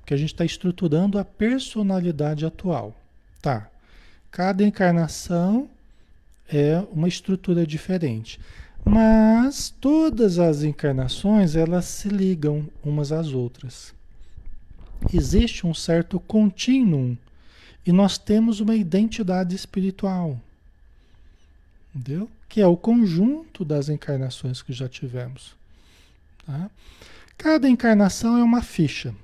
porque 0.00 0.12
a 0.12 0.16
gente 0.16 0.34
está 0.34 0.44
estruturando 0.44 1.18
a 1.18 1.24
personalidade 1.24 2.44
atual. 2.44 2.94
Tá. 3.40 3.70
Cada 4.30 4.62
encarnação 4.62 5.70
é 6.48 6.84
uma 6.92 7.08
estrutura 7.08 7.66
diferente. 7.66 8.38
Mas 8.84 9.74
todas 9.80 10.38
as 10.38 10.62
encarnações, 10.62 11.54
elas 11.54 11.84
se 11.84 12.08
ligam 12.08 12.68
umas 12.82 13.12
às 13.12 13.32
outras. 13.32 13.94
Existe 15.12 15.66
um 15.66 15.74
certo 15.74 16.18
contínuo 16.18 17.16
e 17.86 17.92
nós 17.92 18.18
temos 18.18 18.60
uma 18.60 18.74
identidade 18.74 19.54
espiritual. 19.54 20.40
Entendeu? 21.94 22.28
Que 22.48 22.60
é 22.60 22.66
o 22.66 22.76
conjunto 22.76 23.64
das 23.64 23.88
encarnações 23.88 24.62
que 24.62 24.72
já 24.72 24.88
tivemos. 24.88 25.54
Tá? 26.46 26.70
Cada 27.36 27.68
encarnação 27.68 28.38
é 28.38 28.42
uma 28.42 28.62
ficha. 28.62 29.14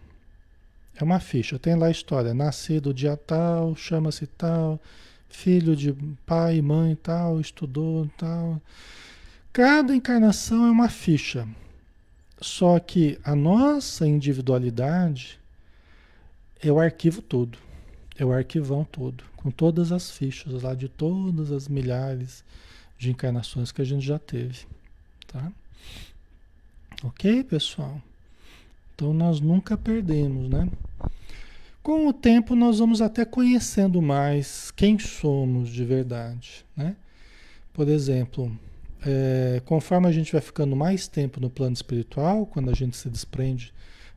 É 0.97 1.03
uma 1.03 1.19
ficha. 1.19 1.59
Tem 1.59 1.75
lá 1.75 1.87
a 1.87 1.91
história. 1.91 2.35
Nascido 2.35 2.95
dia 2.95 3.17
tal, 3.17 3.75
chama-se 3.75 4.27
tal, 4.27 4.81
filho 5.29 5.75
de 5.75 5.93
pai 6.25 6.63
mãe 6.63 6.95
tal, 6.95 7.41
estudou 7.41 8.09
tal. 8.17 8.61
Cada 9.53 9.95
encarnação 9.95 10.67
é 10.67 10.71
uma 10.71 10.89
ficha. 10.89 11.49
Só 12.41 12.79
que 12.79 13.19
a 13.25 13.35
nossa 13.35 14.07
individualidade 14.07 15.41
é 16.63 16.71
o 16.71 16.79
arquivo 16.79 17.23
todo. 17.23 17.59
É 18.17 18.25
o 18.25 18.33
arquivão 18.33 18.85
todo, 18.85 19.25
com 19.35 19.51
todas 19.51 19.91
as 19.91 20.11
fichas 20.11 20.63
lá 20.63 20.75
de 20.75 20.89
todas 20.89 21.51
as 21.51 21.67
milhares 21.67 22.45
encarnações 23.11 23.73
que 23.73 23.83
a 23.83 23.85
gente 23.85 24.05
já 24.05 24.19
teve, 24.19 24.67
tá? 25.27 25.53
Ok, 27.03 27.45
pessoal? 27.45 28.01
Então 28.95 29.13
nós 29.13 29.41
nunca 29.41 29.77
perdemos, 29.77 30.49
né? 30.49 30.69
Com 31.83 32.07
o 32.07 32.13
tempo 32.13 32.55
nós 32.55 32.79
vamos 32.79 33.03
até 33.03 33.25
conhecendo 33.25 34.01
mais 34.01 34.71
quem 34.71 34.99
somos 34.99 35.69
de 35.69 35.85
verdade, 35.85 36.65
né? 36.77 36.97
Por 37.73 37.89
exemplo, 37.89 38.57
é, 39.05 39.61
conforme 39.67 40.09
a 40.09 40.13
gente 40.13 40.33
vai 40.33 40.41
ficando 40.41 40.75
mais 40.75 41.07
tempo 41.07 41.41
no 41.41 41.51
plano 41.51 41.75
espiritual, 41.75 42.47
quando 42.47 42.71
a 42.71 42.75
gente 42.75 42.97
se 42.97 43.11
desprende 43.11 43.75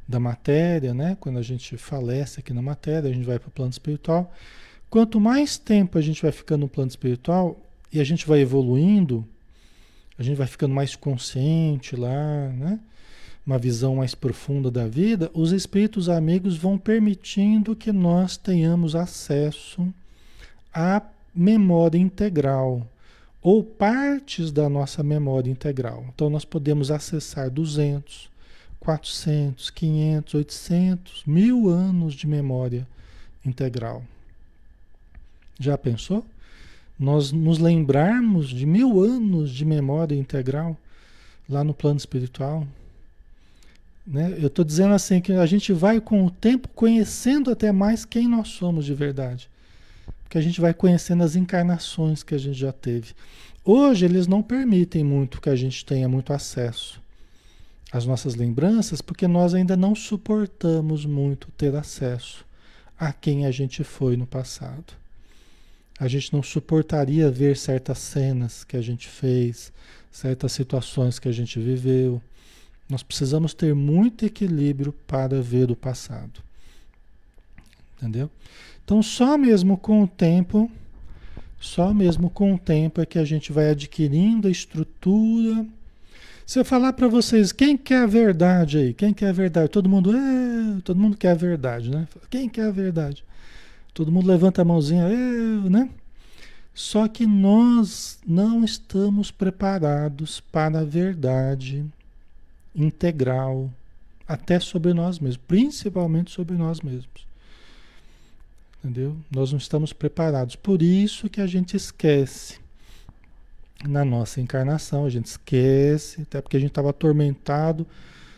da 0.08 0.19
matéria, 0.19 0.93
né? 0.93 1.17
Quando 1.19 1.39
a 1.39 1.41
gente 1.41 1.75
falece 1.75 2.39
aqui 2.39 2.54
na 2.54 2.62
matéria, 2.62 3.10
a 3.10 3.13
gente 3.13 3.25
vai 3.25 3.38
para 3.38 3.49
o 3.49 3.52
plano 3.52 3.71
espiritual. 3.71 4.32
Quanto 4.89 5.19
mais 5.19 5.58
tempo 5.58 5.97
a 5.97 6.02
gente 6.02 6.21
vai 6.21 6.32
ficando 6.32 6.62
no 6.62 6.69
plano 6.69 6.89
espiritual 6.89 7.60
e 7.91 8.00
a 8.00 8.04
gente 8.04 8.28
vai 8.28 8.39
evoluindo, 8.39 9.26
a 10.17 10.23
gente 10.23 10.38
vai 10.38 10.47
ficando 10.47 10.73
mais 10.73 10.95
consciente 10.95 11.95
lá, 11.95 12.50
né? 12.50 12.80
Uma 13.45 13.58
visão 13.58 13.95
mais 13.95 14.13
profunda 14.13 14.69
da 14.69 14.88
vida, 14.88 15.32
os 15.34 15.54
espíritos 15.54 16.10
amigos 16.10 16.58
vão 16.58 16.78
permitindo 16.78 17.76
que 17.76 17.93
nós 17.93 18.36
tenhamos 18.36 18.93
acesso 18.93 19.88
à 20.73 21.02
memória 21.34 21.97
integral 21.97 22.86
ou 23.41 23.63
partes 23.63 24.52
da 24.52 24.67
nossa 24.67 25.02
memória 25.02 25.50
integral. 25.50 26.06
Então 26.13 26.30
nós 26.30 26.43
podemos 26.43 26.91
acessar 26.91 27.50
200, 27.50 28.30
400, 28.82 29.69
500, 29.69 30.34
800, 30.34 31.23
mil 31.26 31.69
anos 31.69 32.13
de 32.13 32.28
memória 32.28 32.86
integral. 33.45 34.04
Já 35.60 35.78
pensou? 35.78 36.26
Nós 36.99 37.31
nos 37.31 37.60
lembrarmos 37.60 38.49
de 38.49 38.65
mil 38.65 39.01
anos 39.01 39.51
de 39.51 39.63
memória 39.63 40.15
integral 40.15 40.77
lá 41.47 41.63
no 41.63 41.73
plano 41.73 41.97
espiritual. 41.97 42.67
Né? 44.05 44.36
Eu 44.39 44.47
estou 44.47 44.65
dizendo 44.65 44.93
assim 44.93 45.21
que 45.21 45.33
a 45.33 45.45
gente 45.45 45.73
vai 45.73 45.99
com 46.01 46.25
o 46.25 46.31
tempo 46.31 46.69
conhecendo 46.69 47.51
até 47.51 47.71
mais 47.71 48.05
quem 48.05 48.27
nós 48.27 48.49
somos 48.49 48.86
de 48.86 48.93
verdade. 48.93 49.49
Porque 50.23 50.38
a 50.38 50.41
gente 50.41 50.60
vai 50.60 50.73
conhecendo 50.73 51.23
as 51.23 51.36
encarnações 51.36 52.23
que 52.23 52.36
a 52.36 52.38
gente 52.38 52.57
já 52.57 52.71
teve. 52.71 53.13
Hoje 53.63 54.05
eles 54.05 54.27
não 54.27 54.41
permitem 54.41 55.03
muito 55.03 55.41
que 55.41 55.49
a 55.49 55.55
gente 55.55 55.86
tenha 55.86 56.07
muito 56.07 56.33
acesso 56.33 57.01
as 57.91 58.05
nossas 58.05 58.36
lembranças, 58.36 59.01
porque 59.01 59.27
nós 59.27 59.53
ainda 59.53 59.77
não 59.77 59.95
suportamos 59.95 61.05
muito 61.05 61.47
ter 61.57 61.75
acesso 61.75 62.45
a 62.99 63.13
quem 63.13 63.45
a 63.45 63.51
gente 63.51 63.83
foi 63.83 64.17
no 64.17 64.27
passado. 64.27 64.93
A 65.99 66.07
gente 66.07 66.31
não 66.31 66.43
suportaria 66.43 67.29
ver 67.31 67.57
certas 67.57 67.97
cenas 67.99 68.63
que 68.63 68.77
a 68.77 68.81
gente 68.81 69.07
fez, 69.07 69.71
certas 70.12 70.51
situações 70.51 71.19
que 71.19 71.27
a 71.27 71.31
gente 71.31 71.60
viveu. 71.60 72.21
Nós 72.89 73.03
precisamos 73.03 73.53
ter 73.53 73.73
muito 73.73 74.25
equilíbrio 74.25 74.93
para 75.05 75.41
ver 75.41 75.71
o 75.71 75.75
passado. 75.75 76.41
Entendeu? 77.97 78.29
Então, 78.86 79.01
só 79.01 79.38
mesmo 79.38 79.77
com 79.77 80.03
o 80.03 80.07
tempo, 80.07 80.71
só 81.60 81.93
mesmo 81.93 82.29
com 82.29 82.53
o 82.53 82.60
tempo 82.60 83.01
é 83.01 83.05
que 83.05 83.17
a 83.17 83.25
gente 83.25 83.51
vai 83.51 83.71
adquirindo 83.71 84.47
a 84.47 84.51
estrutura 84.51 85.65
se 86.47 86.57
eu 86.57 86.63
falar 86.63 86.93
para 86.93 87.10
vocês, 87.10 87.51
quem 87.51 87.75
quer 87.75 88.03
a 88.03 88.05
verdade 88.05 88.77
aí? 88.77 88.93
Quem 88.93 89.13
quer 89.13 89.27
a 89.27 89.33
verdade? 89.33 89.67
Todo 89.67 89.89
mundo, 89.89 90.15
é, 90.15 90.79
todo 90.81 90.97
mundo 90.97 91.17
quer 91.17 91.31
a 91.31 91.36
verdade, 91.36 91.91
né? 91.91 92.07
Quem 92.29 92.47
quer 92.47 92.67
a 92.67 92.71
verdade? 92.71 93.21
Todo 93.97 94.12
mundo 94.12 94.27
levanta 94.27 94.62
a 94.62 94.65
mãozinha, 94.65 95.10
né? 95.71 95.89
Só 96.71 97.07
que 97.07 97.25
nós 97.25 98.19
não 98.27 98.63
estamos 98.63 99.31
preparados 99.31 100.39
para 100.39 100.81
a 100.81 100.83
verdade 100.83 101.83
integral, 102.75 103.71
até 104.27 104.60
sobre 104.60 104.93
nós 104.93 105.17
mesmos, 105.17 105.43
principalmente 105.47 106.29
sobre 106.29 106.55
nós 106.55 106.79
mesmos. 106.79 107.25
Entendeu? 108.77 109.17
Nós 109.31 109.51
não 109.51 109.57
estamos 109.57 109.91
preparados. 109.93 110.55
Por 110.55 110.83
isso 110.83 111.27
que 111.27 111.41
a 111.41 111.47
gente 111.47 111.75
esquece 111.75 112.60
na 113.83 114.05
nossa 114.05 114.39
encarnação, 114.39 115.05
a 115.05 115.10
gente 115.10 115.25
esquece, 115.25 116.21
até 116.21 116.39
porque 116.39 116.57
a 116.57 116.60
gente 116.60 116.69
estava 116.69 116.91
atormentado. 116.91 117.88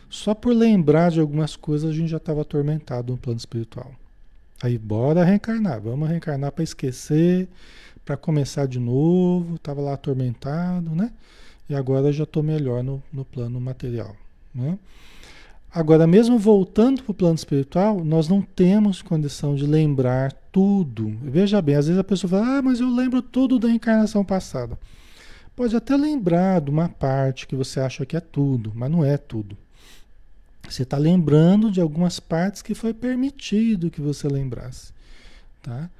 Só 0.08 0.34
por 0.34 0.56
lembrar 0.56 1.10
de 1.10 1.20
algumas 1.20 1.54
coisas 1.54 1.90
a 1.90 1.92
gente 1.92 2.08
já 2.08 2.16
estava 2.16 2.40
atormentado 2.40 3.12
no 3.12 3.18
plano 3.18 3.36
espiritual. 3.36 3.99
Aí 4.62 4.76
bora 4.76 5.24
reencarnar, 5.24 5.80
vamos 5.80 6.08
reencarnar 6.08 6.52
para 6.52 6.62
esquecer, 6.62 7.48
para 8.04 8.16
começar 8.16 8.66
de 8.66 8.78
novo, 8.78 9.54
estava 9.54 9.80
lá 9.80 9.94
atormentado, 9.94 10.94
né? 10.94 11.12
E 11.68 11.74
agora 11.74 12.12
já 12.12 12.24
estou 12.24 12.42
melhor 12.42 12.82
no, 12.82 13.02
no 13.12 13.24
plano 13.24 13.60
material. 13.60 14.14
Né? 14.54 14.78
Agora, 15.72 16.04
mesmo 16.04 16.36
voltando 16.36 17.02
para 17.02 17.12
o 17.12 17.14
plano 17.14 17.36
espiritual, 17.36 18.04
nós 18.04 18.28
não 18.28 18.42
temos 18.42 19.02
condição 19.02 19.54
de 19.54 19.64
lembrar 19.64 20.32
tudo. 20.50 21.16
Veja 21.22 21.62
bem, 21.62 21.76
às 21.76 21.86
vezes 21.86 22.00
a 22.00 22.04
pessoa 22.04 22.28
fala, 22.28 22.58
ah, 22.58 22.62
mas 22.62 22.80
eu 22.80 22.90
lembro 22.90 23.22
tudo 23.22 23.56
da 23.56 23.70
encarnação 23.70 24.24
passada. 24.24 24.76
Pode 25.54 25.76
até 25.76 25.96
lembrar 25.96 26.60
de 26.60 26.70
uma 26.70 26.88
parte 26.88 27.46
que 27.46 27.54
você 27.54 27.78
acha 27.78 28.04
que 28.04 28.16
é 28.16 28.20
tudo, 28.20 28.72
mas 28.74 28.90
não 28.90 29.04
é 29.04 29.16
tudo. 29.16 29.56
Você 30.68 30.82
está 30.82 30.96
lembrando 30.98 31.70
de 31.70 31.80
algumas 31.80 32.20
partes 32.20 32.62
que 32.62 32.74
foi 32.74 32.94
permitido 32.94 33.90
que 33.90 34.00
você 34.00 34.28
lembrasse. 34.28 34.92
Tá? 35.62 35.90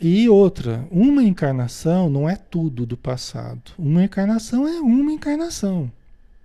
E 0.00 0.28
outra, 0.28 0.86
uma 0.90 1.22
encarnação 1.22 2.10
não 2.10 2.28
é 2.28 2.36
tudo 2.36 2.84
do 2.84 2.96
passado. 2.96 3.72
Uma 3.78 4.04
encarnação 4.04 4.66
é 4.66 4.80
uma 4.80 5.12
encarnação. 5.12 5.90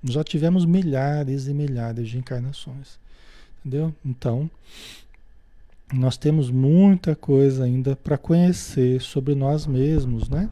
Já 0.03 0.23
tivemos 0.23 0.65
milhares 0.65 1.47
e 1.47 1.53
milhares 1.53 2.09
de 2.09 2.17
encarnações. 2.17 2.99
Entendeu? 3.59 3.93
Então, 4.05 4.49
nós 5.91 6.15
temos 6.15 6.51
muita 6.51 7.15
coisa 7.15 7.63
ainda 7.63 7.95
para 7.95 8.17
conhecer 8.17 9.01
sobre 9.01 9.33
nós 9.33 9.65
mesmos, 9.65 10.29
né? 10.29 10.49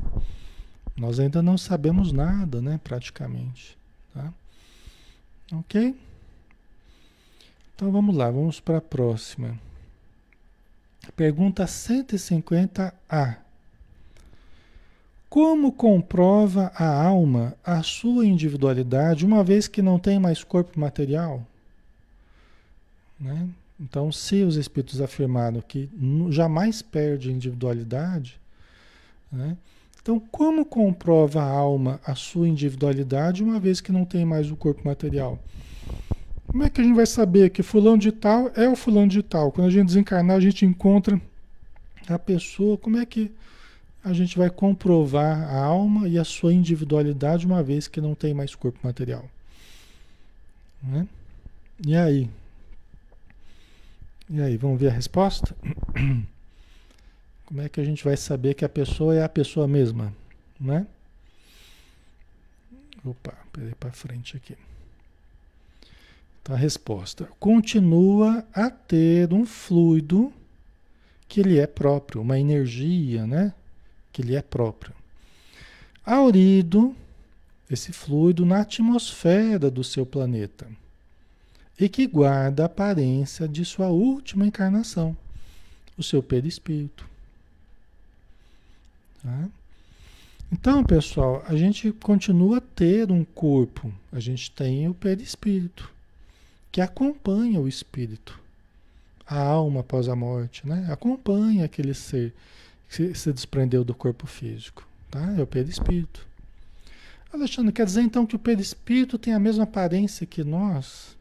Nós 0.96 1.20
ainda 1.20 1.44
não 1.44 1.58
sabemos 1.58 2.12
nada, 2.12 2.60
né, 2.60 2.80
praticamente. 2.84 3.78
Tá? 4.14 4.34
Ok? 5.54 5.96
Então 7.78 7.92
vamos 7.92 8.16
lá, 8.16 8.32
vamos 8.32 8.60
para 8.60 8.80
a 8.80 8.82
próxima. 8.82 9.56
Pergunta 11.16 11.64
150A. 11.66 13.38
Como 15.30 15.72
comprova 15.72 16.72
a 16.74 17.04
alma 17.06 17.56
a 17.64 17.84
sua 17.84 18.26
individualidade 18.26 19.24
uma 19.24 19.44
vez 19.44 19.68
que 19.68 19.84
não 19.84 20.00
tem 20.00 20.18
mais 20.18 20.44
corpo 20.44 20.80
material? 20.80 21.46
Né? 23.20 23.48
Então, 23.80 24.12
se 24.12 24.42
os 24.42 24.56
espíritos 24.56 25.00
afirmaram 25.00 25.62
que 25.62 25.88
jamais 26.32 26.82
perde 26.82 27.30
a 27.30 27.32
individualidade, 27.32 28.42
né? 29.32 29.56
Então, 30.02 30.20
como 30.20 30.66
comprova 30.66 31.44
a 31.44 31.48
alma 31.48 32.00
a 32.04 32.16
sua 32.16 32.48
individualidade 32.48 33.44
uma 33.44 33.60
vez 33.60 33.80
que 33.80 33.92
não 33.92 34.04
tem 34.04 34.26
mais 34.26 34.50
o 34.50 34.56
corpo 34.56 34.82
material? 34.84 35.38
Como 36.48 36.64
é 36.64 36.70
que 36.70 36.80
a 36.80 36.84
gente 36.84 36.96
vai 36.96 37.06
saber 37.06 37.50
que 37.50 37.62
fulano 37.62 37.98
de 37.98 38.12
tal 38.12 38.50
é 38.56 38.68
o 38.68 38.76
fulano 38.76 39.10
de 39.10 39.22
tal? 39.22 39.52
Quando 39.52 39.68
a 39.68 39.72
gente 39.72 39.88
desencarnar, 39.88 40.38
a 40.38 40.40
gente 40.40 40.66
encontra 40.66 41.22
a 42.08 42.18
pessoa, 42.18 42.78
como 42.78 42.98
é 42.98 43.06
que 43.06 43.32
a 44.04 44.14
gente 44.14 44.38
vai 44.38 44.50
comprovar 44.50 45.44
a 45.54 45.62
alma 45.62 46.08
e 46.08 46.18
a 46.18 46.24
sua 46.24 46.54
individualidade 46.54 47.46
uma 47.46 47.62
vez 47.62 47.88
que 47.88 48.00
não 48.00 48.16
tem 48.16 48.34
mais 48.34 48.56
corpo 48.56 48.80
material? 48.82 49.30
Né? 50.82 51.06
E 51.86 51.96
aí? 51.96 52.30
E 54.30 54.42
aí, 54.42 54.56
vamos 54.58 54.80
ver 54.80 54.88
a 54.88 54.94
resposta? 54.94 55.56
Como 57.46 57.62
é 57.62 57.70
que 57.70 57.80
a 57.80 57.84
gente 57.84 58.04
vai 58.04 58.16
saber 58.16 58.54
que 58.54 58.66
a 58.66 58.70
pessoa 58.70 59.16
é 59.16 59.24
a 59.24 59.30
pessoa 59.30 59.68
mesma, 59.68 60.14
né? 60.60 60.86
Opa, 63.06 63.34
peraí 63.54 63.74
para 63.76 63.92
frente 63.92 64.36
aqui. 64.36 64.56
Então 66.48 66.56
a 66.56 66.60
resposta: 66.60 67.28
continua 67.42 68.48
a 68.54 68.70
ter 68.70 69.34
um 69.34 69.46
fluido 69.46 70.32
que 71.28 71.44
lhe 71.44 71.60
é 71.60 71.68
próprio, 71.68 72.22
uma 72.22 72.40
energia, 72.40 73.28
né? 73.28 73.54
Que 74.14 74.22
lhe 74.22 74.34
é 74.34 74.42
próprio. 74.42 74.94
aurido 76.06 76.96
esse 77.70 77.92
fluido 77.92 78.46
na 78.46 78.62
atmosfera 78.62 79.70
do 79.70 79.84
seu 79.84 80.06
planeta 80.06 80.66
e 81.78 81.90
que 81.90 82.08
guarda 82.08 82.64
a 82.64 82.68
aparência 82.68 83.46
de 83.46 83.66
sua 83.66 83.90
última 83.90 84.48
encarnação, 84.48 85.18
o 85.98 86.02
seu 86.02 86.24
perispírito. 86.24 87.06
Tá? 89.22 89.50
Então, 90.50 90.82
pessoal, 90.82 91.44
a 91.46 91.58
gente 91.58 91.92
continua 91.92 92.60
a 92.60 92.62
ter 92.62 93.12
um 93.12 93.26
corpo, 93.26 93.94
a 94.14 94.20
gente 94.22 94.50
tem 94.52 94.88
o 94.88 94.94
perispírito, 94.94 95.97
que 96.78 96.82
acompanha 96.82 97.60
o 97.60 97.68
espírito, 97.68 98.40
a 99.26 99.42
alma 99.42 99.80
após 99.80 100.08
a 100.08 100.16
morte, 100.16 100.62
né? 100.68 100.86
acompanha 100.92 101.66
aquele 101.66 101.96
ser 101.96 102.36
que 102.88 103.16
se 103.16 103.34
desprendeu 103.34 103.84
do 103.84 103.96
corpo 103.96 104.28
físico. 104.28 104.88
Tá? 105.10 105.34
É 105.36 105.42
o 105.42 105.48
perispírito. 105.48 106.24
Alexandre, 107.34 107.72
quer 107.72 107.84
dizer 107.84 108.04
então 108.04 108.28
que 108.28 108.36
o 108.36 108.40
perispírito 108.40 109.18
tem 109.18 109.34
a 109.34 109.40
mesma 109.40 109.64
aparência 109.64 110.28
que 110.28 110.44
nós? 110.44 111.18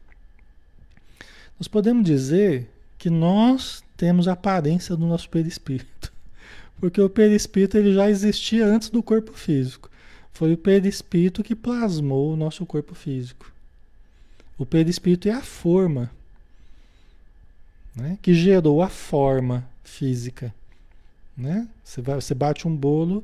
Nós 1.59 1.67
podemos 1.67 2.05
dizer 2.05 2.69
que 2.95 3.09
nós 3.09 3.83
temos 3.97 4.27
a 4.27 4.33
aparência 4.33 4.95
do 4.95 5.07
nosso 5.07 5.27
perispírito. 5.27 6.13
Porque 6.79 7.01
o 7.01 7.09
perispírito 7.09 7.79
ele 7.79 7.95
já 7.95 8.07
existia 8.07 8.63
antes 8.63 8.91
do 8.91 9.01
corpo 9.01 9.33
físico. 9.33 9.89
Foi 10.31 10.53
o 10.53 10.57
perispírito 10.57 11.43
que 11.43 11.55
plasmou 11.55 12.31
o 12.31 12.37
nosso 12.37 12.63
corpo 12.63 12.93
físico. 12.93 13.56
O 14.57 14.65
perispírito 14.65 15.29
é 15.29 15.31
a 15.31 15.41
forma 15.41 16.11
né, 17.97 18.17
que 18.21 18.33
gerou 18.33 18.81
a 18.81 18.89
forma 18.89 19.67
física. 19.83 20.53
Né? 21.35 21.67
Você, 21.83 22.01
vai, 22.01 22.15
você 22.15 22.33
bate 22.33 22.67
um 22.67 22.75
bolo, 22.75 23.23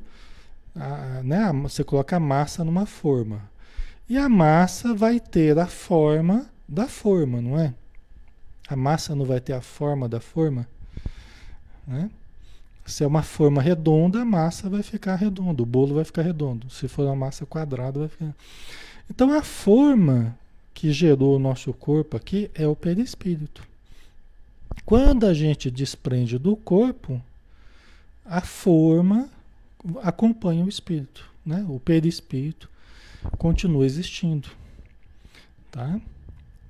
a, 0.74 1.22
né, 1.22 1.52
você 1.62 1.84
coloca 1.84 2.16
a 2.16 2.20
massa 2.20 2.64
numa 2.64 2.84
forma. 2.84 3.40
E 4.08 4.18
a 4.18 4.28
massa 4.28 4.92
vai 4.92 5.18
ter 5.20 5.58
a 5.58 5.66
forma 5.66 6.46
da 6.68 6.86
forma, 6.86 7.40
não 7.40 7.58
é? 7.58 7.72
A 8.68 8.76
massa 8.76 9.14
não 9.14 9.24
vai 9.24 9.40
ter 9.40 9.52
a 9.52 9.60
forma 9.60 10.08
da 10.08 10.20
forma? 10.20 10.66
Né? 11.86 12.10
Se 12.84 13.02
é 13.02 13.06
uma 13.06 13.22
forma 13.22 13.62
redonda, 13.62 14.22
a 14.22 14.24
massa 14.24 14.68
vai 14.68 14.82
ficar 14.82 15.16
redonda, 15.16 15.62
o 15.62 15.66
bolo 15.66 15.94
vai 15.94 16.04
ficar 16.04 16.22
redondo. 16.22 16.68
Se 16.70 16.88
for 16.88 17.06
uma 17.06 17.16
massa 17.16 17.46
quadrada, 17.46 18.00
vai 18.00 18.08
ficar. 18.08 18.34
Então 19.08 19.32
a 19.32 19.42
forma 19.42 20.36
que 20.74 20.92
gerou 20.92 21.36
o 21.36 21.38
nosso 21.38 21.72
corpo 21.72 22.16
aqui 22.16 22.50
é 22.54 22.66
o 22.66 22.74
perispírito. 22.74 23.62
Quando 24.84 25.24
a 25.24 25.32
gente 25.32 25.70
desprende 25.70 26.36
do 26.36 26.56
corpo, 26.56 27.22
a 28.24 28.40
forma 28.40 29.30
acompanha 30.02 30.64
o 30.64 30.68
espírito, 30.68 31.30
né? 31.46 31.64
O 31.68 31.78
perispírito 31.78 32.68
continua 33.38 33.86
existindo, 33.86 34.50
tá? 35.70 36.00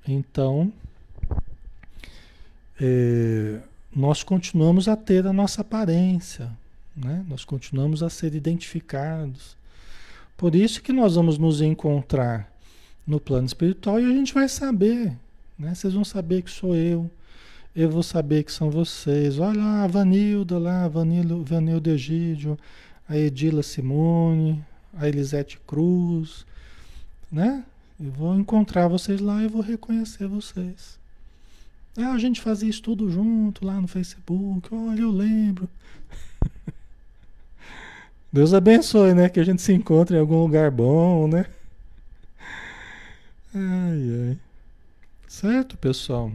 Então, 0.07 0.71
é, 2.79 3.59
nós 3.93 4.23
continuamos 4.23 4.87
a 4.87 4.95
ter 4.95 5.25
a 5.25 5.33
nossa 5.33 5.61
aparência, 5.61 6.51
né? 6.95 7.25
nós 7.27 7.43
continuamos 7.43 8.03
a 8.03 8.09
ser 8.09 8.35
identificados. 8.35 9.57
Por 10.37 10.53
isso 10.53 10.81
que 10.81 10.91
nós 10.91 11.15
vamos 11.15 11.37
nos 11.37 11.61
encontrar 11.61 12.51
no 13.05 13.19
plano 13.19 13.45
espiritual 13.45 13.99
e 13.99 14.05
a 14.05 14.13
gente 14.13 14.33
vai 14.33 14.49
saber, 14.49 15.15
né? 15.57 15.73
Vocês 15.75 15.93
vão 15.93 16.03
saber 16.03 16.41
que 16.41 16.49
sou 16.49 16.75
eu, 16.75 17.09
eu 17.75 17.89
vou 17.89 18.03
saber 18.03 18.43
que 18.43 18.51
são 18.51 18.69
vocês. 18.69 19.37
Olha 19.37 19.59
lá, 19.59 19.83
a 19.83 19.87
Vanilda 19.87 20.57
lá, 20.57 20.85
a 20.85 20.87
Vanilda, 20.87 21.35
Vanilda 21.35 21.91
Egídio, 21.91 22.57
a 23.07 23.17
Edila 23.17 23.61
Simone, 23.61 24.63
a 24.97 25.07
Elisete 25.07 25.59
Cruz, 25.67 26.45
né? 27.31 27.63
Eu 27.99 28.11
vou 28.11 28.35
encontrar 28.35 28.87
vocês 28.87 29.19
lá 29.21 29.43
e 29.43 29.47
vou 29.47 29.61
reconhecer 29.61 30.27
vocês. 30.27 30.97
Ah, 31.97 32.11
a 32.11 32.17
gente 32.17 32.41
fazia 32.41 32.69
isso 32.69 32.81
tudo 32.81 33.09
junto 33.09 33.65
lá 33.65 33.79
no 33.79 33.87
Facebook. 33.87 34.73
Olha, 34.73 35.01
eu 35.01 35.11
lembro. 35.11 35.69
Deus 38.31 38.53
abençoe, 38.53 39.13
né? 39.13 39.29
Que 39.29 39.39
a 39.39 39.45
gente 39.45 39.61
se 39.61 39.71
encontre 39.71 40.17
em 40.17 40.19
algum 40.19 40.41
lugar 40.41 40.69
bom, 40.71 41.27
né? 41.27 41.45
Ai, 43.57 44.31
ai. 44.31 44.37
Certo, 45.29 45.77
pessoal? 45.77 46.29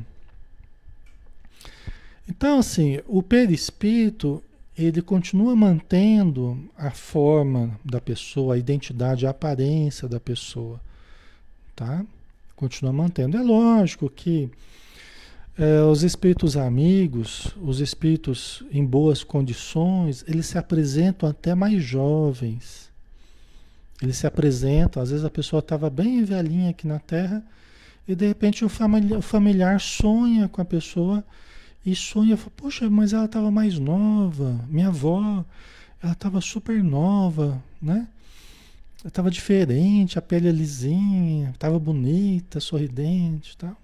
Então, 2.26 2.58
assim, 2.58 2.98
o 3.06 3.22
perispírito, 3.22 4.42
ele 4.76 5.02
continua 5.02 5.54
mantendo 5.54 6.58
a 6.78 6.90
forma 6.90 7.78
da 7.84 8.00
pessoa, 8.00 8.54
a 8.54 8.58
identidade, 8.58 9.26
a 9.26 9.30
aparência 9.30 10.08
da 10.08 10.18
pessoa, 10.18 10.80
tá? 11.76 12.06
Continua 12.56 12.92
mantendo. 12.92 13.36
É 13.36 13.42
lógico 13.42 14.08
que 14.08 14.48
é, 15.58 15.82
os 15.82 16.02
espíritos 16.02 16.56
amigos, 16.56 17.54
os 17.60 17.80
espíritos 17.80 18.64
em 18.70 18.82
boas 18.82 19.22
condições, 19.22 20.24
eles 20.26 20.46
se 20.46 20.56
apresentam 20.56 21.28
até 21.28 21.54
mais 21.54 21.82
jovens. 21.82 22.89
Eles 24.02 24.16
se 24.16 24.26
apresentam, 24.26 25.02
às 25.02 25.10
vezes 25.10 25.24
a 25.24 25.30
pessoa 25.30 25.60
estava 25.60 25.90
bem 25.90 26.24
velhinha 26.24 26.70
aqui 26.70 26.86
na 26.86 26.98
Terra 26.98 27.42
e 28.08 28.14
de 28.14 28.26
repente 28.26 28.64
o 28.64 28.68
familiar, 28.68 29.18
o 29.18 29.22
familiar 29.22 29.80
sonha 29.80 30.48
com 30.48 30.60
a 30.60 30.64
pessoa 30.64 31.22
e 31.84 31.94
sonha, 31.94 32.36
poxa, 32.56 32.88
mas 32.88 33.12
ela 33.12 33.26
estava 33.26 33.50
mais 33.50 33.78
nova, 33.78 34.60
minha 34.68 34.88
avó, 34.88 35.44
ela 36.02 36.12
estava 36.12 36.40
super 36.40 36.82
nova, 36.82 37.62
né? 37.80 38.08
Ela 39.02 39.08
estava 39.08 39.30
diferente, 39.30 40.18
a 40.18 40.22
pele 40.22 40.48
é 40.48 40.52
lisinha, 40.52 41.50
estava 41.50 41.78
bonita, 41.78 42.60
sorridente 42.60 43.56
tal. 43.56 43.76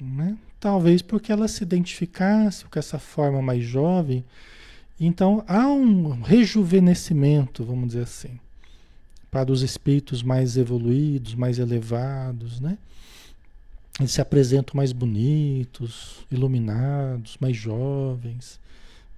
Né? 0.00 0.36
Talvez 0.60 1.02
porque 1.02 1.32
ela 1.32 1.48
se 1.48 1.62
identificasse 1.62 2.64
com 2.64 2.78
essa 2.78 2.98
forma 2.98 3.42
mais 3.42 3.64
jovem. 3.64 4.24
Então 4.98 5.44
há 5.46 5.66
um 5.68 6.22
rejuvenescimento, 6.22 7.64
vamos 7.64 7.88
dizer 7.88 8.02
assim, 8.02 8.38
para 9.30 9.52
os 9.52 9.62
espíritos 9.62 10.22
mais 10.22 10.56
evoluídos, 10.56 11.34
mais 11.34 11.58
elevados, 11.58 12.60
né? 12.60 12.78
Eles 13.98 14.12
se 14.12 14.20
apresentam 14.20 14.76
mais 14.76 14.92
bonitos, 14.92 16.24
iluminados, 16.30 17.36
mais 17.40 17.56
jovens. 17.56 18.60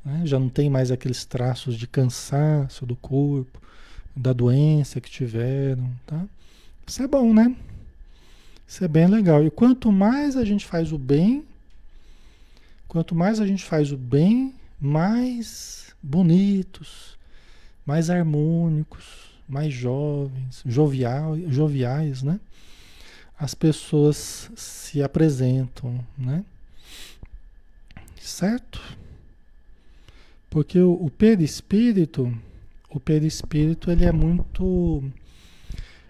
Né? 0.05 0.23
Já 0.25 0.39
não 0.39 0.49
tem 0.49 0.71
mais 0.71 0.91
aqueles 0.91 1.25
traços 1.25 1.77
de 1.77 1.87
cansaço 1.87 2.87
do 2.87 2.97
corpo, 2.97 3.61
da 4.17 4.33
doença 4.33 5.01
que 5.01 5.11
tiveram, 5.11 5.91
tá? 6.07 6.25
Isso 6.87 7.03
é 7.03 7.07
bom, 7.07 7.33
né? 7.33 7.55
Isso 8.67 8.83
é 8.85 8.89
bem 8.89 9.07
legal. 9.07 9.45
E 9.45 9.51
quanto 9.51 9.93
mais 9.93 10.37
a 10.37 10.45
gente 10.45 10.67
faz 10.67 10.93
o 10.93 10.99
bem, 10.99 11.45
quanto 12.89 13.15
mais 13.15 13.39
a 13.39 13.47
gente 13.47 13.65
faz 13.65 13.93
o 13.93 13.97
bem, 13.97 14.55
mais 14.81 15.95
bonitos, 16.03 17.19
mais 17.85 18.09
harmônicos, 18.09 19.30
mais 19.51 19.73
jovens, 19.73 20.63
jovial, 20.65 21.37
joviais, 21.49 22.23
né? 22.23 22.39
As 23.39 23.55
pessoas 23.55 24.51
se 24.55 25.03
apresentam, 25.03 26.05
né? 26.17 26.45
Certo? 28.21 28.81
Porque 30.49 30.79
o, 30.79 30.93
o 30.93 31.11
perispírito, 31.11 32.33
o 32.91 33.01
perispírito, 33.01 33.91
ele 33.91 34.05
é 34.05 34.13
muito 34.13 35.03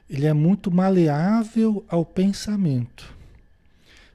ele 0.08 0.26
é 0.26 0.32
muito 0.32 0.72
maleável 0.72 1.84
ao 1.88 2.04
pensamento. 2.04 3.14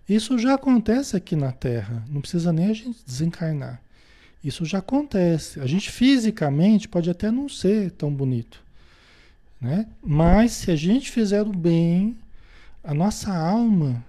Isso 0.08 0.38
já 0.38 0.56
acontece 0.56 1.16
aqui 1.16 1.38
na 1.38 1.54
Terra, 1.54 2.04
não 2.10 2.20
precisa 2.20 2.52
nem 2.52 2.70
a 2.70 2.74
gente 2.74 3.00
desencarnar. 3.06 3.82
Isso 4.44 4.66
já 4.66 4.80
acontece. 4.80 5.60
A 5.60 5.66
gente 5.66 5.90
fisicamente 5.90 6.88
pode 6.88 7.10
até 7.10 7.32
não 7.32 7.50
ser 7.50 7.92
tão 7.92 8.14
bonito, 8.14 8.64
né? 9.60 9.88
Mas 10.04 10.52
se 10.52 10.72
a 10.72 10.76
gente 10.76 11.12
fizer 11.12 11.42
o 11.42 11.52
bem, 11.52 12.18
a 12.84 12.94
nossa 12.94 13.36
alma, 13.36 14.04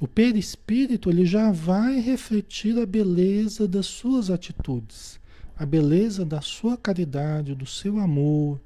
o 0.00 0.06
perispírito, 0.06 1.10
ele 1.10 1.24
já 1.24 1.50
vai 1.50 2.00
refletir 2.00 2.78
a 2.78 2.86
beleza 2.86 3.66
das 3.66 3.86
suas 3.86 4.30
atitudes, 4.30 5.18
a 5.56 5.66
beleza 5.66 6.24
da 6.24 6.40
sua 6.40 6.76
caridade, 6.76 7.54
do 7.54 7.66
seu 7.66 7.98
amor, 7.98 8.60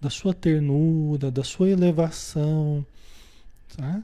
da 0.00 0.10
sua 0.10 0.34
ternura, 0.34 1.30
da 1.30 1.42
sua 1.42 1.70
elevação, 1.70 2.84
tá? 3.76 4.02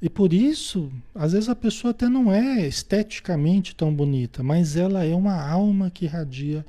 E 0.00 0.08
por 0.08 0.32
isso, 0.32 0.92
às 1.14 1.32
vezes 1.32 1.48
a 1.48 1.56
pessoa 1.56 1.90
até 1.90 2.08
não 2.08 2.32
é 2.32 2.66
esteticamente 2.66 3.74
tão 3.74 3.94
bonita, 3.94 4.42
mas 4.42 4.76
ela 4.76 5.04
é 5.04 5.14
uma 5.14 5.40
alma 5.40 5.90
que 5.90 6.04
irradia 6.04 6.64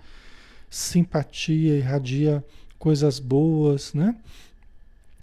simpatia, 0.70 1.78
irradia 1.78 2.44
coisas 2.80 3.20
boas, 3.20 3.94
né? 3.94 4.16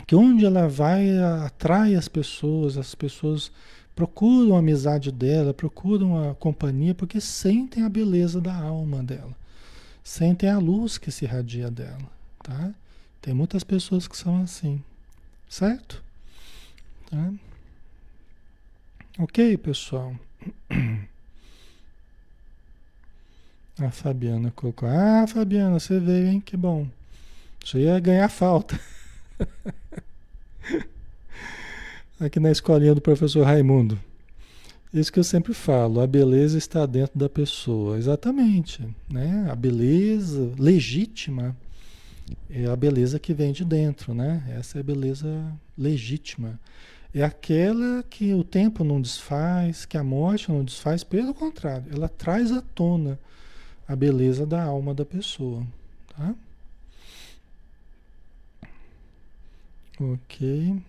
Que 0.06 0.14
onde 0.14 0.44
ela 0.44 0.68
vai, 0.68 1.16
atrai 1.44 1.94
as 1.94 2.08
pessoas, 2.08 2.76
as 2.76 2.94
pessoas 2.94 3.50
procuram 3.94 4.56
a 4.56 4.58
amizade 4.58 5.12
dela, 5.12 5.54
procuram 5.54 6.30
a 6.30 6.34
companhia, 6.34 6.94
porque 6.94 7.20
sentem 7.20 7.84
a 7.84 7.88
beleza 7.88 8.40
da 8.40 8.54
alma 8.54 9.02
dela, 9.02 9.34
sentem 10.02 10.48
a 10.48 10.58
luz 10.58 10.98
que 10.98 11.10
se 11.10 11.24
irradia 11.24 11.70
dela, 11.70 12.10
tá? 12.42 12.74
Tem 13.20 13.32
muitas 13.32 13.62
pessoas 13.62 14.08
que 14.08 14.16
são 14.16 14.42
assim, 14.42 14.82
certo? 15.48 16.02
Tá? 17.08 17.32
Ok, 19.18 19.56
pessoal. 19.58 20.16
A 23.78 23.90
Fabiana 23.90 24.50
colocou. 24.50 24.88
Ah, 24.88 25.26
Fabiana, 25.26 25.78
você 25.78 25.98
veio, 25.98 26.28
hein? 26.28 26.40
Que 26.40 26.56
bom. 26.56 26.86
Você 27.64 27.78
ia 27.80 27.98
ganhar 28.00 28.28
falta. 28.28 28.78
Aqui 32.18 32.38
na 32.38 32.50
escolinha 32.50 32.94
do 32.94 33.00
professor 33.00 33.44
Raimundo. 33.44 33.98
Isso 34.92 35.12
que 35.12 35.18
eu 35.18 35.24
sempre 35.24 35.54
falo, 35.54 36.00
a 36.00 36.06
beleza 36.06 36.58
está 36.58 36.84
dentro 36.84 37.18
da 37.18 37.28
pessoa. 37.28 37.96
Exatamente. 37.96 38.86
Né? 39.08 39.48
A 39.50 39.54
beleza 39.54 40.52
legítima 40.58 41.56
é 42.50 42.66
a 42.66 42.76
beleza 42.76 43.18
que 43.18 43.32
vem 43.32 43.52
de 43.52 43.64
dentro, 43.64 44.14
né? 44.14 44.42
Essa 44.58 44.78
é 44.78 44.80
a 44.80 44.84
beleza 44.84 45.28
legítima. 45.76 46.58
É 47.14 47.22
aquela 47.22 48.02
que 48.08 48.32
o 48.32 48.44
tempo 48.44 48.84
não 48.84 49.00
desfaz, 49.00 49.84
que 49.84 49.96
a 49.96 50.04
morte 50.04 50.50
não 50.50 50.64
desfaz, 50.64 51.04
pelo 51.04 51.34
contrário, 51.34 51.86
ela 51.92 52.08
traz 52.08 52.50
à 52.50 52.60
tona 52.60 53.18
a 53.86 53.94
beleza 53.94 54.46
da 54.46 54.62
alma 54.62 54.94
da 54.94 55.04
pessoa, 55.04 55.66
tá? 56.16 56.34
Ok. 60.02 60.82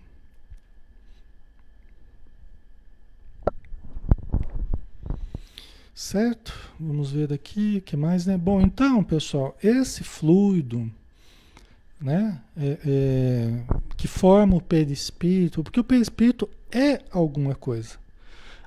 Certo? 5.94 6.52
Vamos 6.80 7.12
ver 7.12 7.28
daqui, 7.28 7.76
o 7.78 7.82
que 7.82 7.96
mais, 7.96 8.26
né? 8.26 8.36
Bom, 8.36 8.60
então, 8.60 9.04
pessoal, 9.04 9.56
esse 9.62 10.02
fluido, 10.02 10.90
né, 12.00 12.40
é, 12.56 12.78
é, 12.84 13.62
que 13.96 14.08
forma 14.08 14.56
o 14.56 14.60
perispírito, 14.60 15.62
porque 15.62 15.78
o 15.78 15.84
perispírito 15.84 16.48
é 16.72 17.00
alguma 17.12 17.54
coisa. 17.54 17.96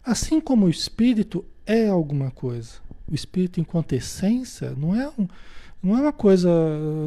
Assim 0.06 0.40
como 0.40 0.66
o 0.66 0.70
espírito 0.70 1.44
é 1.66 1.90
alguma 1.90 2.32
coisa. 2.32 2.76
O 3.12 3.14
espírito 3.14 3.60
enquanto 3.60 3.92
essência 3.92 4.72
não 4.78 4.96
é, 4.96 5.10
um, 5.10 5.28
não 5.84 5.98
é 5.98 6.02
uma 6.02 6.14
coisa, 6.14 6.50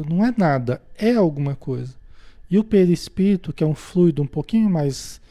não 0.07 0.23
é 0.23 0.31
nada, 0.37 0.79
é 0.95 1.15
alguma 1.15 1.55
coisa. 1.55 2.00
E 2.51 2.59
o 2.59 2.63
perispírito, 2.65 3.53
que 3.53 3.63
é 3.63 3.67
um 3.67 3.73
fluido 3.73 4.21
um 4.21 4.27
pouquinho 4.27 4.69
mais 4.69 5.21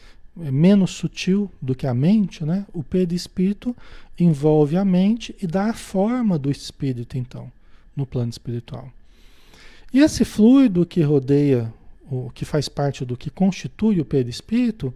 é 0.40 0.50
menos 0.50 0.92
sutil 0.92 1.50
do 1.60 1.74
que 1.74 1.86
a 1.86 1.92
mente, 1.92 2.44
né? 2.44 2.64
O 2.72 2.82
perispírito 2.82 3.76
envolve 4.18 4.76
a 4.76 4.84
mente 4.84 5.36
e 5.42 5.46
dá 5.46 5.66
a 5.66 5.74
forma 5.74 6.38
do 6.38 6.50
espírito, 6.50 7.18
então, 7.18 7.52
no 7.94 8.06
plano 8.06 8.30
espiritual. 8.30 8.90
E 9.92 9.98
esse 9.98 10.24
fluido 10.24 10.86
que 10.86 11.02
rodeia, 11.02 11.72
o 12.10 12.30
que 12.30 12.46
faz 12.46 12.68
parte 12.68 13.04
do 13.04 13.16
que 13.16 13.28
constitui 13.28 14.00
o 14.00 14.04
perispírito, 14.04 14.94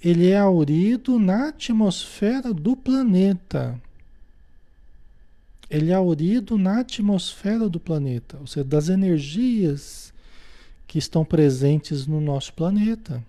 ele 0.00 0.28
é 0.28 0.38
aurido 0.38 1.18
na 1.18 1.48
atmosfera 1.48 2.54
do 2.54 2.76
planeta. 2.76 3.80
Ele 5.68 5.90
é 5.90 5.94
aurido 5.94 6.56
na 6.56 6.80
atmosfera 6.80 7.68
do 7.68 7.80
planeta, 7.80 8.36
ou 8.38 8.46
seja, 8.46 8.64
das 8.64 8.88
energias 8.88 10.13
que 10.86 10.98
estão 10.98 11.24
presentes 11.24 12.06
no 12.06 12.20
nosso 12.20 12.52
planeta. 12.52 13.22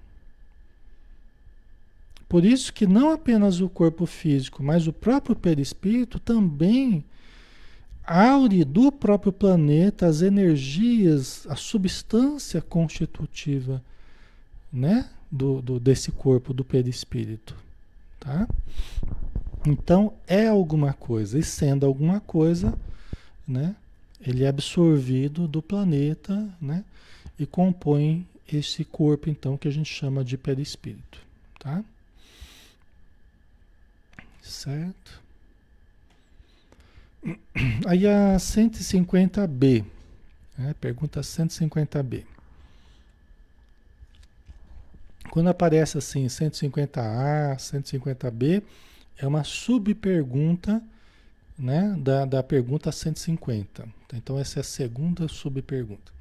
Por 2.28 2.44
isso 2.44 2.74
que 2.74 2.88
não 2.88 3.12
apenas 3.12 3.62
o 3.62 3.70
corpo 3.70 4.06
físico, 4.06 4.64
mas 4.64 4.88
o 4.88 4.94
próprio 4.94 5.36
perispírito 5.36 6.20
também 6.20 7.04
aure 8.06 8.64
do 8.64 8.92
próprio 8.92 9.32
planeta 9.32 10.06
as 10.06 10.22
energias, 10.22 11.46
a 11.50 11.56
substância 11.56 12.62
constitutiva, 12.62 13.82
né, 14.72 15.10
do, 15.32 15.62
do 15.62 15.80
desse 15.80 16.12
corpo 16.12 16.54
do 16.54 16.64
perispírito, 16.64 17.56
tá? 18.20 18.48
Então 19.66 20.14
é 20.28 20.48
alguma 20.48 20.94
coisa 20.94 21.40
e 21.40 21.44
sendo 21.44 21.86
alguma 21.86 22.20
coisa, 22.20 22.74
né, 23.48 23.76
ele 24.22 24.44
é 24.44 24.48
absorvido 24.48 25.48
do 25.48 25.62
planeta, 25.62 26.48
né, 26.62 26.84
e 27.38 27.46
compõe 27.46 28.28
esse 28.52 28.86
corpo 28.86 29.30
então 29.30 29.58
que 29.58 29.68
a 29.68 29.72
gente 29.72 29.92
chama 29.92 30.24
de 30.24 30.38
perispírito, 30.38 31.20
tá? 31.60 31.84
Certo? 34.42 35.22
Aí 37.88 38.08
a 38.08 38.38
150B, 38.38 39.84
né? 40.58 40.76
pergunta 40.80 41.22
150B. 41.22 42.24
Quando 45.32 45.50
aparece 45.50 45.98
assim 45.98 46.28
150A, 46.28 47.58
150B, 47.58 48.64
é 49.18 49.28
uma 49.28 49.44
subpergunta 49.44 50.82
né, 51.58 51.96
da, 52.00 52.26
da 52.26 52.44
pergunta 52.44 52.92
150. 52.92 53.88
Então 54.14 54.38
essa 54.38 54.60
é 54.60 54.62
a 54.62 54.64
segunda 54.64 55.28
subpergunta. 55.28 56.15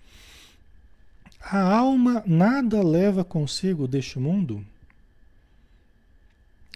A 1.46 1.60
alma 1.60 2.24
nada 2.26 2.82
leva 2.82 3.22
consigo 3.22 3.86
deste 3.86 4.18
mundo? 4.18 4.64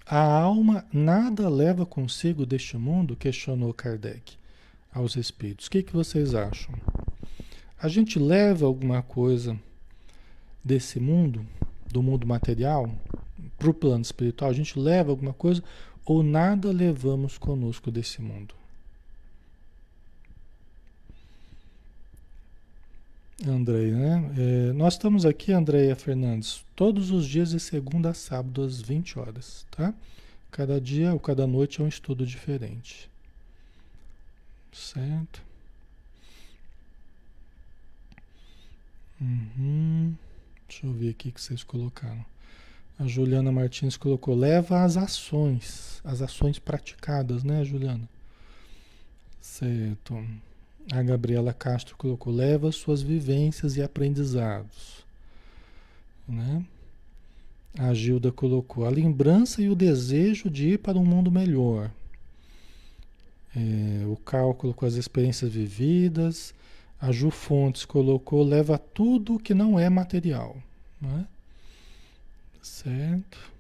A 0.07 0.21
alma 0.21 0.85
nada 0.93 1.49
leva 1.49 1.87
consigo 1.87 2.45
deste 2.45 2.77
mundo? 2.77 3.17
Questionou 3.17 3.73
Kardec 3.73 4.37
aos 4.93 5.17
espíritos. 5.17 5.69
O 5.69 5.71
que, 5.71 5.83
que 5.83 5.95
vocês 5.95 6.35
acham? 6.35 6.75
A 7.81 7.89
gente 7.89 8.19
leva 8.19 8.67
alguma 8.67 9.03
coisa 9.03 9.59
desse 10.63 11.01
mundo, 11.01 11.47
do 11.91 12.03
mundo 12.03 12.27
material, 12.27 12.91
para 13.57 13.71
o 13.71 13.75
plano 13.75 14.03
espiritual? 14.03 14.51
A 14.51 14.55
gente 14.55 14.79
leva 14.79 15.11
alguma 15.11 15.33
coisa 15.33 15.65
ou 16.05 16.23
nada 16.23 16.71
levamos 16.71 17.39
conosco 17.39 17.91
desse 17.91 18.21
mundo? 18.21 18.55
Andrei, 23.47 23.93
né? 23.93 24.33
É, 24.37 24.73
nós 24.73 24.95
estamos 24.95 25.25
aqui, 25.25 25.53
Andréia 25.53 25.95
Fernandes, 25.95 26.65
todos 26.75 27.13
os 27.13 27.27
dias 27.27 27.51
de 27.51 27.61
segunda 27.61 28.11
a 28.11 28.15
sábado 28.15 28.63
às 28.63 28.81
20 28.81 29.19
horas, 29.19 29.65
tá? 29.71 29.95
Cada 30.51 30.81
dia 30.81 31.13
ou 31.13 31.21
cada 31.21 31.47
noite 31.47 31.81
é 31.81 31.85
um 31.85 31.89
estudo 31.89 32.27
diferente. 32.27 33.09
Certo? 34.73 35.43
Uhum. 39.21 40.15
Deixa 40.69 40.87
eu 40.87 40.93
ver 40.93 41.11
aqui 41.11 41.31
que 41.31 41.41
vocês 41.41 41.63
colocaram. 41.63 42.25
A 42.99 43.07
Juliana 43.07 43.53
Martins 43.53 43.97
colocou: 43.97 44.35
leva 44.35 44.83
as 44.83 44.97
ações, 44.97 46.01
as 46.05 46.21
ações 46.23 46.59
praticadas, 46.59 47.45
né, 47.45 47.65
Juliana? 47.65 48.09
Certo. 49.41 50.25
A 50.91 51.03
Gabriela 51.03 51.53
Castro 51.53 51.97
colocou: 51.97 52.33
leva 52.33 52.73
suas 52.73 53.03
vivências 53.03 53.77
e 53.77 53.83
aprendizados. 53.83 55.05
Né? 56.27 56.65
A 57.79 57.93
Gilda 57.93 58.33
colocou: 58.33 58.87
a 58.87 58.91
lembrança 58.91 59.61
e 59.63 59.69
o 59.69 59.75
desejo 59.75 60.49
de 60.51 60.71
ir 60.71 60.79
para 60.79 60.99
um 60.99 61.05
mundo 61.05 61.31
melhor. 61.31 61.91
É, 63.55 64.07
o 64.07 64.17
Cal 64.17 64.55
colocou 64.55 64.87
as 64.87 64.95
experiências 64.95 65.53
vividas. 65.53 66.55
A 67.01 67.13
Ju 67.13 67.31
Fontes 67.31 67.85
colocou: 67.85 68.43
leva 68.43 68.79
tudo 68.79 69.39
que 69.39 69.55
não 69.55 69.79
é 69.79 69.89
material. 69.91 70.57
Né? 71.01 71.27
Certo. 72.63 73.58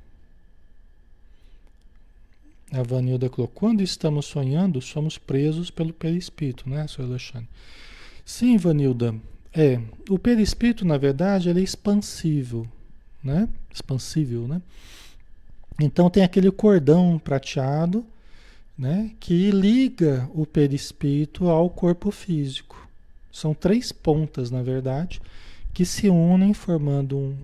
A 2.70 2.82
Vanilda 2.82 3.28
colocou: 3.28 3.48
quando 3.48 3.82
estamos 3.82 4.26
sonhando, 4.26 4.80
somos 4.80 5.16
presos 5.16 5.70
pelo 5.70 5.92
perispírito, 5.92 6.68
né, 6.68 6.86
Sr. 6.86 7.02
Alexandre? 7.02 7.48
Sim, 8.24 8.56
Vanilda. 8.56 9.14
É, 9.54 9.80
o 10.08 10.18
perispírito, 10.18 10.84
na 10.84 10.98
verdade, 10.98 11.48
ele 11.48 11.60
é 11.60 11.62
expansível, 11.62 12.66
né? 13.24 13.48
Expansível, 13.72 14.46
né? 14.46 14.60
Então 15.80 16.10
tem 16.10 16.22
aquele 16.22 16.50
cordão 16.50 17.18
prateado, 17.18 18.04
né, 18.76 19.12
que 19.18 19.50
liga 19.50 20.28
o 20.34 20.44
perispírito 20.44 21.48
ao 21.48 21.70
corpo 21.70 22.10
físico. 22.10 22.88
São 23.32 23.54
três 23.54 23.92
pontas, 23.92 24.50
na 24.50 24.62
verdade, 24.62 25.20
que 25.72 25.84
se 25.84 26.08
unem 26.08 26.52
formando 26.52 27.16
um, 27.16 27.36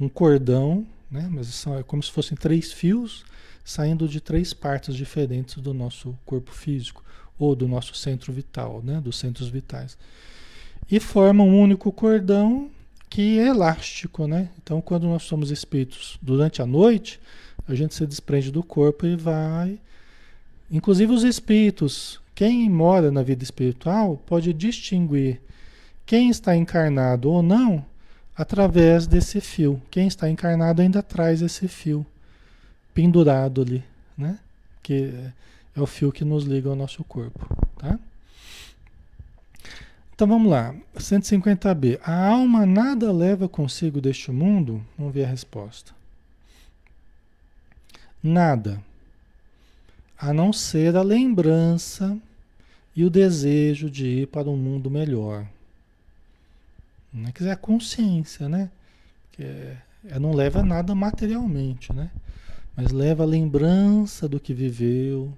um 0.00 0.08
cordão, 0.08 0.86
né? 1.10 1.28
Mas 1.30 1.48
são 1.48 1.78
é 1.78 1.82
como 1.82 2.02
se 2.02 2.10
fossem 2.10 2.36
três 2.36 2.72
fios 2.72 3.24
saindo 3.66 4.08
de 4.08 4.20
três 4.20 4.54
partes 4.54 4.94
diferentes 4.94 5.56
do 5.56 5.74
nosso 5.74 6.16
corpo 6.24 6.52
físico 6.52 7.04
ou 7.36 7.56
do 7.56 7.66
nosso 7.66 7.96
centro 7.96 8.32
vital, 8.32 8.80
né, 8.82 9.00
dos 9.00 9.18
centros 9.18 9.48
vitais. 9.48 9.98
E 10.88 11.00
forma 11.00 11.42
um 11.42 11.60
único 11.60 11.90
cordão 11.90 12.70
que 13.10 13.40
é 13.40 13.48
elástico, 13.48 14.28
né? 14.28 14.50
Então, 14.62 14.80
quando 14.80 15.08
nós 15.08 15.24
somos 15.24 15.50
espíritos 15.50 16.16
durante 16.22 16.62
a 16.62 16.66
noite, 16.66 17.18
a 17.66 17.74
gente 17.74 17.92
se 17.92 18.06
desprende 18.06 18.52
do 18.52 18.62
corpo 18.62 19.04
e 19.04 19.16
vai. 19.16 19.80
Inclusive 20.70 21.12
os 21.12 21.24
espíritos, 21.24 22.20
quem 22.36 22.70
mora 22.70 23.10
na 23.10 23.24
vida 23.24 23.42
espiritual 23.42 24.16
pode 24.26 24.52
distinguir 24.52 25.40
Quem 26.04 26.30
está 26.30 26.54
encarnado 26.56 27.28
ou 27.28 27.42
não, 27.42 27.84
através 28.36 29.08
desse 29.08 29.40
fio. 29.40 29.82
Quem 29.90 30.06
está 30.06 30.30
encarnado 30.30 30.80
ainda 30.80 31.02
traz 31.02 31.42
esse 31.42 31.66
fio 31.66 32.06
pendurado 32.96 33.60
ali, 33.60 33.84
né? 34.16 34.38
Que 34.82 35.12
é 35.76 35.80
o 35.80 35.86
fio 35.86 36.10
que 36.10 36.24
nos 36.24 36.44
liga 36.44 36.70
ao 36.70 36.74
nosso 36.74 37.04
corpo, 37.04 37.46
tá? 37.76 38.00
Então 40.14 40.26
vamos 40.26 40.50
lá, 40.50 40.74
150b. 40.96 42.00
A 42.02 42.28
alma 42.28 42.64
nada 42.64 43.12
leva 43.12 43.50
consigo 43.50 44.00
deste 44.00 44.32
mundo? 44.32 44.82
Vamos 44.96 45.12
ver 45.12 45.26
a 45.26 45.28
resposta. 45.28 45.92
Nada, 48.22 48.82
a 50.18 50.32
não 50.32 50.50
ser 50.50 50.96
a 50.96 51.02
lembrança 51.02 52.16
e 52.96 53.04
o 53.04 53.10
desejo 53.10 53.90
de 53.90 54.06
ir 54.06 54.28
para 54.28 54.48
um 54.48 54.56
mundo 54.56 54.90
melhor. 54.90 55.46
Não 57.12 57.28
é 57.28 57.32
que 57.32 57.44
é 57.44 57.52
a 57.52 57.56
consciência, 57.56 58.48
né? 58.48 58.70
Que 59.32 59.42
é, 59.42 60.18
não 60.18 60.32
leva 60.32 60.62
nada 60.62 60.94
materialmente, 60.94 61.92
né? 61.92 62.10
Mas 62.76 62.92
leva 62.92 63.22
a 63.22 63.26
lembrança 63.26 64.28
do 64.28 64.38
que 64.38 64.52
viveu, 64.52 65.32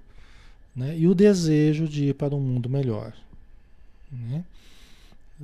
né? 0.75 0.97
E 0.97 1.07
o 1.07 1.15
desejo 1.15 1.87
de 1.87 2.09
ir 2.09 2.13
para 2.13 2.35
um 2.35 2.39
mundo 2.41 2.69
melhor, 2.69 3.13
né? 4.11 4.43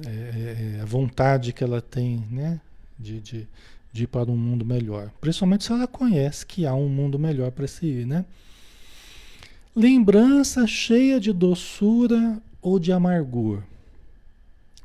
É, 0.05 0.09
é, 0.09 0.77
é 0.77 0.81
a 0.81 0.85
vontade 0.85 1.53
que 1.53 1.63
ela 1.63 1.81
tem, 1.81 2.21
né? 2.29 2.59
De, 2.99 3.21
de, 3.21 3.47
de 3.93 4.03
ir 4.03 4.07
para 4.07 4.29
um 4.29 4.35
mundo 4.35 4.65
melhor. 4.65 5.09
Principalmente 5.21 5.63
se 5.63 5.71
ela 5.71 5.87
conhece 5.87 6.45
que 6.45 6.65
há 6.65 6.73
um 6.73 6.89
mundo 6.89 7.17
melhor 7.17 7.49
para 7.51 7.67
se 7.67 7.85
ir, 7.85 8.05
né? 8.05 8.25
Lembrança 9.73 10.67
cheia 10.67 11.19
de 11.19 11.31
doçura 11.31 12.41
ou 12.61 12.77
de 12.77 12.91
amargor, 12.91 13.61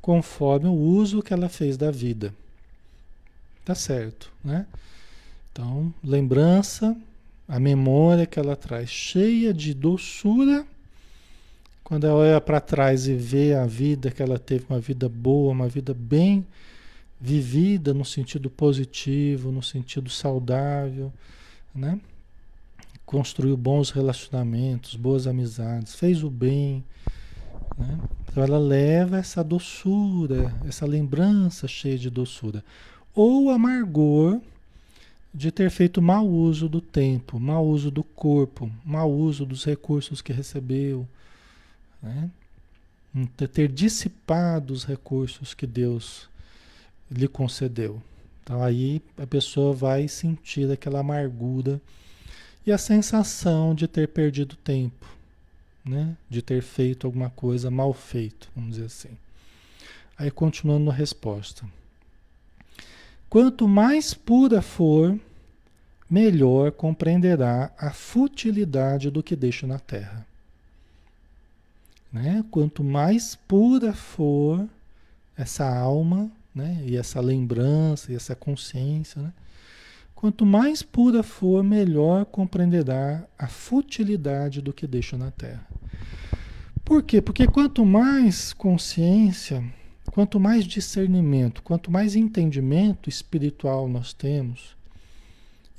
conforme 0.00 0.68
o 0.68 0.72
uso 0.72 1.22
que 1.22 1.32
ela 1.32 1.48
fez 1.48 1.76
da 1.76 1.90
vida. 1.90 2.34
Tá 3.64 3.74
certo, 3.74 4.32
né? 4.44 4.66
Então, 5.52 5.92
lembrança, 6.02 6.96
a 7.48 7.58
memória 7.58 8.26
que 8.26 8.38
ela 8.38 8.54
traz 8.54 8.88
cheia 8.88 9.52
de 9.52 9.74
doçura, 9.74 10.64
quando 11.82 12.06
ela 12.06 12.14
olha 12.14 12.40
para 12.40 12.60
trás 12.60 13.08
e 13.08 13.14
vê 13.14 13.54
a 13.54 13.66
vida 13.66 14.10
que 14.10 14.22
ela 14.22 14.38
teve, 14.38 14.64
uma 14.70 14.78
vida 14.78 15.08
boa, 15.08 15.50
uma 15.50 15.68
vida 15.68 15.92
bem 15.92 16.46
vivida 17.20 17.92
no 17.92 18.04
sentido 18.04 18.48
positivo, 18.48 19.50
no 19.50 19.62
sentido 19.62 20.08
saudável, 20.08 21.12
né? 21.74 22.00
Construiu 23.04 23.56
bons 23.56 23.90
relacionamentos, 23.90 24.94
boas 24.94 25.26
amizades, 25.26 25.96
fez 25.96 26.22
o 26.22 26.30
bem, 26.30 26.84
né? 27.76 27.98
Então 28.28 28.44
ela 28.44 28.58
leva 28.58 29.18
essa 29.18 29.42
doçura, 29.42 30.54
essa 30.66 30.86
lembrança 30.86 31.66
cheia 31.66 31.98
de 31.98 32.08
doçura, 32.08 32.64
ou 33.12 33.50
amargor 33.50 34.40
de 35.32 35.50
ter 35.50 35.70
feito 35.70 36.02
mau 36.02 36.26
uso 36.26 36.68
do 36.68 36.80
tempo, 36.80 37.38
mau 37.38 37.66
uso 37.66 37.90
do 37.90 38.02
corpo, 38.02 38.70
mau 38.84 39.10
uso 39.10 39.46
dos 39.46 39.64
recursos 39.64 40.20
que 40.20 40.32
recebeu, 40.32 41.06
né? 42.02 42.30
ter 43.52 43.68
dissipado 43.68 44.72
os 44.72 44.84
recursos 44.84 45.54
que 45.54 45.66
Deus 45.66 46.28
lhe 47.10 47.26
concedeu. 47.26 48.00
Então 48.42 48.62
aí 48.62 49.02
a 49.16 49.26
pessoa 49.26 49.72
vai 49.72 50.08
sentir 50.08 50.70
aquela 50.70 51.00
amargura 51.00 51.80
e 52.66 52.72
a 52.72 52.78
sensação 52.78 53.74
de 53.74 53.88
ter 53.88 54.08
perdido 54.08 54.56
tempo, 54.56 55.06
né? 55.84 56.16
De 56.28 56.42
ter 56.42 56.62
feito 56.62 57.06
alguma 57.06 57.30
coisa 57.30 57.70
mal 57.70 57.92
feito, 57.92 58.48
vamos 58.54 58.72
dizer 58.72 58.86
assim. 58.86 59.16
Aí 60.16 60.30
continuando 60.30 60.90
a 60.90 60.94
resposta. 60.94 61.64
Quanto 63.30 63.68
mais 63.68 64.12
pura 64.12 64.60
for, 64.60 65.16
melhor 66.10 66.72
compreenderá 66.72 67.70
a 67.78 67.92
futilidade 67.92 69.08
do 69.08 69.22
que 69.22 69.36
deixa 69.36 69.68
na 69.68 69.78
terra. 69.78 70.26
Né? 72.12 72.44
Quanto 72.50 72.82
mais 72.82 73.36
pura 73.36 73.92
for 73.92 74.68
essa 75.36 75.64
alma, 75.64 76.28
né? 76.52 76.82
E 76.84 76.96
essa 76.96 77.20
lembrança, 77.20 78.12
e 78.12 78.16
essa 78.16 78.34
consciência, 78.34 79.22
né? 79.22 79.32
Quanto 80.12 80.44
mais 80.44 80.82
pura 80.82 81.22
for, 81.22 81.62
melhor 81.62 82.26
compreenderá 82.26 83.24
a 83.38 83.46
futilidade 83.46 84.60
do 84.60 84.72
que 84.72 84.86
deixa 84.86 85.16
na 85.16 85.30
Terra. 85.30 85.66
Por 86.84 87.02
quê? 87.02 87.22
Porque 87.22 87.46
quanto 87.46 87.86
mais 87.86 88.52
consciência, 88.52 89.64
quanto 90.10 90.40
mais 90.40 90.64
discernimento, 90.64 91.62
quanto 91.62 91.90
mais 91.90 92.16
entendimento 92.16 93.08
espiritual 93.08 93.88
nós 93.88 94.12
temos, 94.12 94.76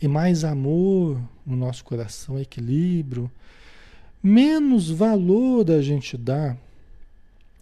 e 0.02 0.08
mais 0.08 0.44
amor 0.44 1.22
no 1.46 1.56
nosso 1.56 1.84
coração, 1.84 2.40
equilíbrio, 2.40 3.30
menos 4.24 4.90
valor 4.90 5.70
a 5.70 5.82
gente 5.82 6.18
dá 6.18 6.56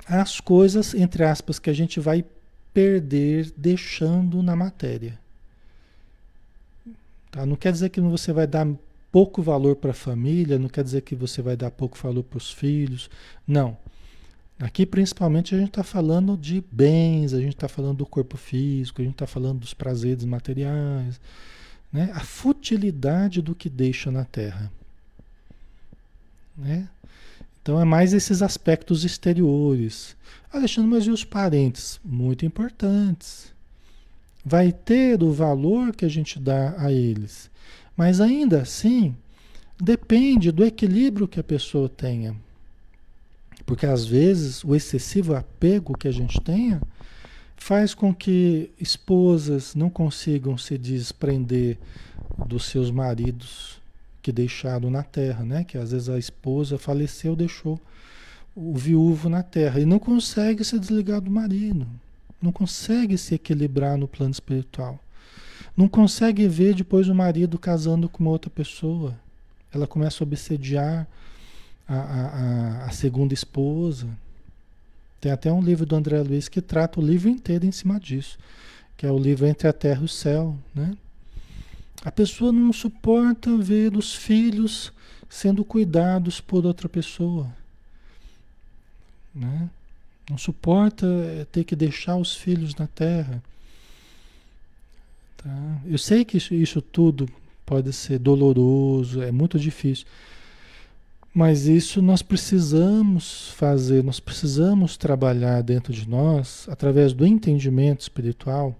às 0.07 0.39
coisas, 0.39 0.93
entre 0.93 1.23
aspas, 1.23 1.59
que 1.59 1.69
a 1.69 1.73
gente 1.73 1.99
vai 1.99 2.23
perder 2.73 3.51
deixando 3.57 4.41
na 4.41 4.55
matéria. 4.55 5.19
Tá? 7.31 7.45
Não 7.45 7.55
quer 7.55 7.71
dizer 7.71 7.89
que 7.89 7.99
você 7.99 8.31
vai 8.31 8.47
dar 8.47 8.67
pouco 9.11 9.41
valor 9.41 9.75
para 9.75 9.91
a 9.91 9.93
família, 9.93 10.59
não 10.59 10.69
quer 10.69 10.83
dizer 10.83 11.01
que 11.01 11.15
você 11.15 11.41
vai 11.41 11.57
dar 11.57 11.71
pouco 11.71 11.97
valor 11.97 12.23
para 12.23 12.37
os 12.37 12.51
filhos. 12.51 13.09
Não. 13.45 13.75
Aqui, 14.59 14.85
principalmente, 14.85 15.55
a 15.55 15.57
gente 15.57 15.69
está 15.69 15.83
falando 15.83 16.35
de 16.35 16.61
bens, 16.69 17.33
a 17.33 17.39
gente 17.39 17.55
está 17.55 17.69
falando 17.69 17.99
do 17.99 18.05
corpo 18.05 18.35
físico, 18.35 19.01
a 19.01 19.05
gente 19.05 19.13
está 19.13 19.25
falando 19.25 19.59
dos 19.59 19.73
prazeres 19.73 20.25
materiais, 20.25 21.19
né? 21.93 22.11
a 22.13 22.19
futilidade 22.19 23.41
do 23.41 23.55
que 23.55 23.69
deixa 23.69 24.11
na 24.11 24.25
Terra. 24.25 24.69
Né? 26.57 26.89
Então, 27.61 27.79
é 27.79 27.85
mais 27.85 28.11
esses 28.13 28.41
aspectos 28.41 29.05
exteriores. 29.05 30.17
Alexandre, 30.51 30.89
mas 30.89 31.05
e 31.05 31.09
os 31.09 31.23
parentes? 31.23 31.97
Muito 32.03 32.45
importantes. 32.45 33.53
Vai 34.43 34.73
ter 34.73 35.23
o 35.23 35.31
valor 35.31 35.95
que 35.95 36.03
a 36.03 36.09
gente 36.09 36.37
dá 36.37 36.75
a 36.77 36.91
eles. 36.91 37.49
Mas 37.95 38.19
ainda 38.19 38.61
assim, 38.61 39.15
depende 39.79 40.51
do 40.51 40.65
equilíbrio 40.65 41.27
que 41.27 41.39
a 41.39 41.43
pessoa 41.43 41.87
tenha. 41.87 42.35
Porque 43.69 43.85
às 43.85 44.03
vezes 44.03 44.63
o 44.63 44.75
excessivo 44.75 45.35
apego 45.35 45.95
que 45.95 46.07
a 46.07 46.11
gente 46.11 46.41
tenha 46.41 46.81
faz 47.55 47.93
com 47.93 48.11
que 48.11 48.71
esposas 48.81 49.75
não 49.75 49.91
consigam 49.91 50.57
se 50.57 50.75
desprender 50.75 51.77
dos 52.47 52.65
seus 52.65 52.89
maridos 52.89 53.79
que 54.23 54.31
deixaram 54.31 54.89
na 54.89 55.03
terra, 55.03 55.45
né? 55.45 55.63
Que 55.63 55.77
às 55.77 55.91
vezes 55.91 56.09
a 56.09 56.17
esposa 56.17 56.79
faleceu, 56.79 57.35
deixou 57.35 57.79
o 58.55 58.73
viúvo 58.73 59.29
na 59.29 59.43
terra 59.43 59.79
e 59.79 59.85
não 59.85 59.99
consegue 59.99 60.63
se 60.63 60.79
desligar 60.79 61.21
do 61.21 61.29
marido, 61.29 61.85
não 62.41 62.51
consegue 62.51 63.19
se 63.19 63.35
equilibrar 63.35 63.99
no 63.99 64.07
plano 64.07 64.31
espiritual, 64.31 64.99
não 65.77 65.87
consegue 65.87 66.47
ver 66.47 66.73
depois 66.73 67.07
o 67.07 67.13
marido 67.13 67.59
casando 67.59 68.09
com 68.09 68.23
uma 68.23 68.31
outra 68.31 68.49
pessoa. 68.49 69.15
Ela 69.71 69.85
começa 69.85 70.23
a 70.23 70.25
obsediar 70.25 71.07
a, 71.89 72.83
a, 72.83 72.85
a 72.85 72.91
segunda 72.91 73.33
esposa. 73.33 74.07
Tem 75.19 75.31
até 75.31 75.51
um 75.51 75.61
livro 75.61 75.85
do 75.85 75.95
André 75.95 76.21
Luiz 76.21 76.47
que 76.47 76.61
trata 76.61 76.99
o 76.99 77.05
livro 77.05 77.27
inteiro 77.27 77.65
em 77.65 77.71
cima 77.71 77.99
disso, 77.99 78.37
que 78.95 79.05
é 79.05 79.11
o 79.11 79.17
livro 79.17 79.45
Entre 79.45 79.67
a 79.67 79.73
Terra 79.73 80.01
e 80.01 80.05
o 80.05 80.07
Céu, 80.07 80.55
né? 80.73 80.95
A 82.03 82.11
pessoa 82.11 82.51
não 82.51 82.71
suporta 82.71 83.57
ver 83.57 83.97
os 83.97 84.15
filhos 84.15 84.93
sendo 85.27 85.65
cuidados 85.65 86.39
por 86.39 86.65
outra 86.65 86.87
pessoa. 86.87 87.51
Né? 89.35 89.69
Não 90.29 90.37
suporta 90.37 91.05
eh, 91.05 91.45
ter 91.51 91.65
que 91.65 91.75
deixar 91.75 92.15
os 92.15 92.35
filhos 92.35 92.73
na 92.75 92.87
terra. 92.87 93.43
Tá? 95.37 95.81
Eu 95.85 95.97
sei 95.97 96.23
que 96.23 96.37
isso, 96.37 96.53
isso 96.53 96.81
tudo 96.81 97.27
pode 97.65 97.91
ser 97.91 98.17
doloroso, 98.17 99.21
é 99.21 99.31
muito 99.31 99.59
difícil. 99.59 100.07
Mas 101.33 101.67
isso 101.67 102.01
nós 102.01 102.21
precisamos 102.21 103.49
fazer, 103.49 104.03
nós 104.03 104.19
precisamos 104.19 104.97
trabalhar 104.97 105.61
dentro 105.61 105.93
de 105.93 106.09
nós 106.09 106.67
através 106.69 107.13
do 107.13 107.25
entendimento 107.25 108.01
espiritual, 108.01 108.75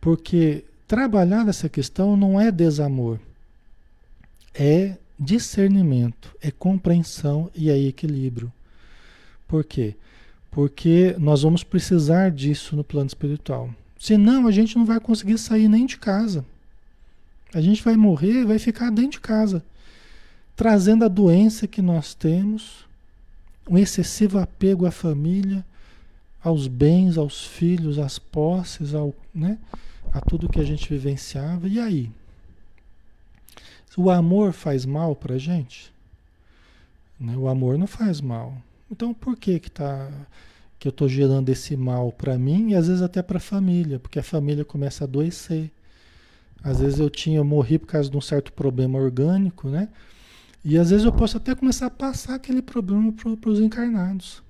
porque 0.00 0.64
trabalhar 0.86 1.48
essa 1.48 1.68
questão 1.68 2.16
não 2.16 2.38
é 2.38 2.50
desamor, 2.50 3.18
é 4.54 4.96
discernimento, 5.18 6.34
é 6.40 6.50
compreensão 6.50 7.50
e 7.54 7.70
é 7.70 7.78
equilíbrio. 7.78 8.52
Por 9.48 9.64
quê? 9.64 9.94
Porque 10.50 11.14
nós 11.18 11.42
vamos 11.42 11.62
precisar 11.64 12.30
disso 12.30 12.76
no 12.76 12.84
plano 12.84 13.08
espiritual. 13.08 13.70
Senão 13.98 14.46
a 14.46 14.50
gente 14.50 14.76
não 14.76 14.84
vai 14.84 14.98
conseguir 14.98 15.38
sair 15.38 15.68
nem 15.68 15.86
de 15.86 15.98
casa. 15.98 16.44
A 17.52 17.60
gente 17.60 17.82
vai 17.82 17.96
morrer, 17.96 18.44
vai 18.44 18.58
ficar 18.58 18.90
dentro 18.90 19.12
de 19.12 19.20
casa, 19.20 19.62
trazendo 20.60 21.06
a 21.06 21.08
doença 21.08 21.66
que 21.66 21.80
nós 21.80 22.12
temos, 22.12 22.86
um 23.66 23.78
excessivo 23.78 24.38
apego 24.38 24.84
à 24.84 24.90
família, 24.90 25.64
aos 26.44 26.66
bens, 26.66 27.16
aos 27.16 27.46
filhos, 27.46 27.98
às 27.98 28.18
posses, 28.18 28.94
ao, 28.94 29.14
né? 29.34 29.56
a 30.12 30.20
tudo 30.20 30.50
que 30.50 30.60
a 30.60 30.64
gente 30.64 30.86
vivenciava. 30.90 31.66
E 31.66 31.80
aí? 31.80 32.10
O 33.96 34.10
amor 34.10 34.52
faz 34.52 34.84
mal 34.84 35.16
para 35.16 35.36
a 35.36 35.38
gente? 35.38 35.90
Né? 37.18 37.34
O 37.38 37.48
amor 37.48 37.78
não 37.78 37.86
faz 37.86 38.20
mal. 38.20 38.52
Então 38.90 39.14
por 39.14 39.38
que 39.38 39.58
que 39.58 39.70
tá 39.70 40.10
que 40.78 40.86
eu 40.86 40.90
estou 40.90 41.08
gerando 41.08 41.48
esse 41.48 41.74
mal 41.74 42.12
para 42.12 42.36
mim 42.36 42.72
e 42.72 42.74
às 42.74 42.86
vezes 42.86 43.00
até 43.00 43.22
para 43.22 43.38
a 43.38 43.40
família, 43.40 43.98
porque 43.98 44.18
a 44.18 44.22
família 44.22 44.62
começa 44.66 45.04
a 45.04 45.06
adoecer. 45.06 45.70
Às 46.62 46.80
vezes 46.80 47.00
eu 47.00 47.08
tinha 47.08 47.38
eu 47.38 47.44
morri 47.46 47.78
por 47.78 47.86
causa 47.86 48.10
de 48.10 48.16
um 48.18 48.20
certo 48.20 48.52
problema 48.52 48.98
orgânico, 48.98 49.66
né? 49.66 49.88
E 50.64 50.76
às 50.76 50.90
vezes 50.90 51.06
eu 51.06 51.12
posso 51.12 51.36
até 51.36 51.54
começar 51.54 51.86
a 51.86 51.90
passar 51.90 52.34
aquele 52.34 52.60
problema 52.60 53.12
para 53.12 53.50
os 53.50 53.60
encarnados. 53.60 54.42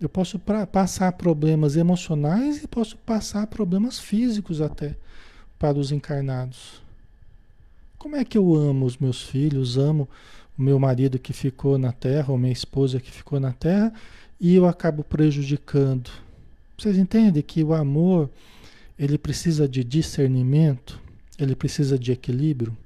Eu 0.00 0.08
posso 0.08 0.36
pra, 0.38 0.66
passar 0.66 1.12
problemas 1.12 1.76
emocionais 1.76 2.62
e 2.62 2.66
posso 2.66 2.96
passar 2.96 3.46
problemas 3.46 4.00
físicos 4.00 4.60
até 4.60 4.96
para 5.60 5.78
os 5.78 5.92
encarnados. 5.92 6.82
Como 7.96 8.16
é 8.16 8.24
que 8.24 8.36
eu 8.36 8.52
amo 8.52 8.84
os 8.84 8.96
meus 8.96 9.22
filhos, 9.22 9.78
amo 9.78 10.08
o 10.58 10.62
meu 10.62 10.76
marido 10.76 11.20
que 11.20 11.32
ficou 11.32 11.78
na 11.78 11.92
Terra, 11.92 12.32
ou 12.32 12.36
minha 12.36 12.52
esposa 12.52 12.98
que 12.98 13.12
ficou 13.12 13.38
na 13.38 13.52
Terra, 13.52 13.92
e 14.40 14.56
eu 14.56 14.66
acabo 14.66 15.04
prejudicando? 15.04 16.10
Vocês 16.76 16.98
entendem 16.98 17.40
que 17.40 17.62
o 17.62 17.72
amor 17.72 18.28
ele 18.98 19.16
precisa 19.16 19.68
de 19.68 19.84
discernimento, 19.84 21.00
ele 21.38 21.54
precisa 21.54 21.96
de 21.96 22.10
equilíbrio? 22.10 22.76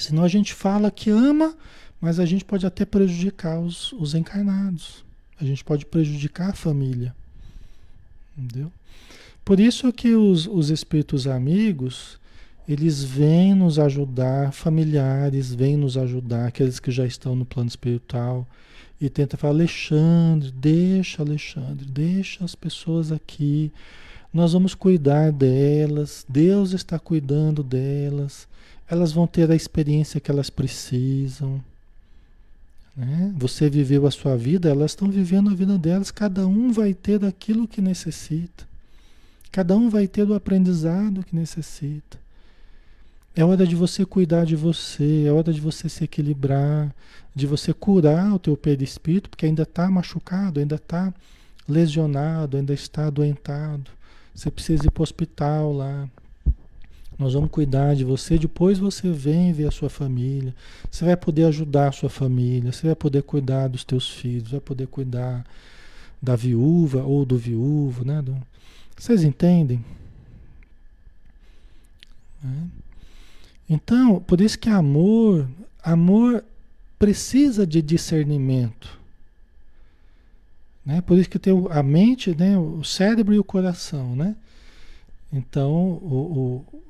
Senão 0.00 0.24
a 0.24 0.28
gente 0.28 0.54
fala 0.54 0.90
que 0.90 1.10
ama, 1.10 1.56
mas 2.00 2.18
a 2.18 2.24
gente 2.24 2.44
pode 2.44 2.66
até 2.66 2.84
prejudicar 2.84 3.60
os, 3.60 3.92
os 3.92 4.14
encarnados. 4.14 5.04
A 5.40 5.44
gente 5.44 5.64
pode 5.64 5.86
prejudicar 5.86 6.50
a 6.50 6.54
família. 6.54 7.14
Entendeu? 8.36 8.72
Por 9.44 9.58
isso 9.58 9.92
que 9.92 10.14
os, 10.14 10.46
os 10.46 10.70
espíritos 10.70 11.26
amigos, 11.26 12.18
eles 12.68 13.02
vêm 13.02 13.54
nos 13.54 13.78
ajudar, 13.78 14.52
familiares 14.52 15.52
vêm 15.52 15.76
nos 15.76 15.96
ajudar, 15.96 16.46
aqueles 16.46 16.78
que 16.78 16.90
já 16.90 17.04
estão 17.04 17.34
no 17.34 17.44
plano 17.44 17.68
espiritual, 17.68 18.46
e 19.00 19.08
tenta 19.08 19.36
falar, 19.36 19.54
Alexandre, 19.54 20.52
deixa 20.52 21.22
Alexandre, 21.22 21.86
deixa 21.86 22.44
as 22.44 22.54
pessoas 22.54 23.10
aqui, 23.10 23.72
nós 24.32 24.52
vamos 24.52 24.74
cuidar 24.74 25.32
delas, 25.32 26.24
Deus 26.28 26.72
está 26.72 26.98
cuidando 26.98 27.62
delas, 27.62 28.46
elas 28.90 29.12
vão 29.12 29.24
ter 29.24 29.48
a 29.48 29.54
experiência 29.54 30.20
que 30.20 30.30
elas 30.32 30.50
precisam. 30.50 31.62
Né? 32.96 33.32
Você 33.38 33.70
viveu 33.70 34.04
a 34.04 34.10
sua 34.10 34.36
vida, 34.36 34.68
elas 34.68 34.90
estão 34.90 35.08
vivendo 35.08 35.48
a 35.48 35.54
vida 35.54 35.78
delas, 35.78 36.10
cada 36.10 36.44
um 36.44 36.72
vai 36.72 36.92
ter 36.92 37.24
aquilo 37.24 37.68
que 37.68 37.80
necessita. 37.80 38.68
Cada 39.52 39.76
um 39.76 39.88
vai 39.88 40.08
ter 40.08 40.28
o 40.28 40.34
aprendizado 40.34 41.22
que 41.22 41.36
necessita. 41.36 42.18
É 43.34 43.44
hora 43.44 43.64
de 43.64 43.76
você 43.76 44.04
cuidar 44.04 44.44
de 44.44 44.56
você, 44.56 45.24
é 45.26 45.32
hora 45.32 45.52
de 45.52 45.60
você 45.60 45.88
se 45.88 46.02
equilibrar, 46.02 46.92
de 47.32 47.46
você 47.46 47.72
curar 47.72 48.34
o 48.34 48.40
teu 48.40 48.56
perispírito, 48.56 49.30
porque 49.30 49.46
ainda 49.46 49.62
está 49.62 49.88
machucado, 49.88 50.58
ainda 50.58 50.74
está 50.74 51.14
lesionado, 51.68 52.56
ainda 52.56 52.74
está 52.74 53.06
adoentado. 53.06 53.88
Você 54.34 54.50
precisa 54.50 54.86
ir 54.86 54.90
para 54.90 55.02
o 55.02 55.04
hospital 55.04 55.72
lá, 55.72 56.08
nós 57.20 57.34
vamos 57.34 57.50
cuidar 57.50 57.94
de 57.94 58.02
você. 58.02 58.38
Depois 58.38 58.78
você 58.78 59.10
vem 59.12 59.52
ver 59.52 59.68
a 59.68 59.70
sua 59.70 59.90
família. 59.90 60.54
Você 60.90 61.04
vai 61.04 61.14
poder 61.14 61.44
ajudar 61.44 61.88
a 61.88 61.92
sua 61.92 62.08
família. 62.08 62.72
Você 62.72 62.86
vai 62.86 62.96
poder 62.96 63.22
cuidar 63.22 63.68
dos 63.68 63.84
teus 63.84 64.08
filhos. 64.08 64.52
Vai 64.52 64.60
poder 64.60 64.86
cuidar 64.86 65.44
da 66.20 66.34
viúva 66.34 67.02
ou 67.02 67.26
do 67.26 67.36
viúvo, 67.36 68.06
né? 68.06 68.24
Vocês 68.96 69.22
entendem? 69.22 69.84
É. 72.42 72.48
Então, 73.68 74.20
por 74.20 74.40
isso 74.40 74.58
que 74.58 74.70
amor, 74.70 75.46
amor 75.82 76.42
precisa 76.98 77.66
de 77.66 77.82
discernimento. 77.82 78.98
Né? 80.86 81.02
Por 81.02 81.18
isso 81.18 81.28
que 81.28 81.38
tem 81.38 81.52
a 81.70 81.82
mente, 81.82 82.34
né? 82.34 82.58
o 82.58 82.82
cérebro 82.82 83.34
e 83.34 83.38
o 83.38 83.44
coração. 83.44 84.16
Né? 84.16 84.34
Então, 85.30 85.72
o, 86.02 86.64
me, 86.64 86.80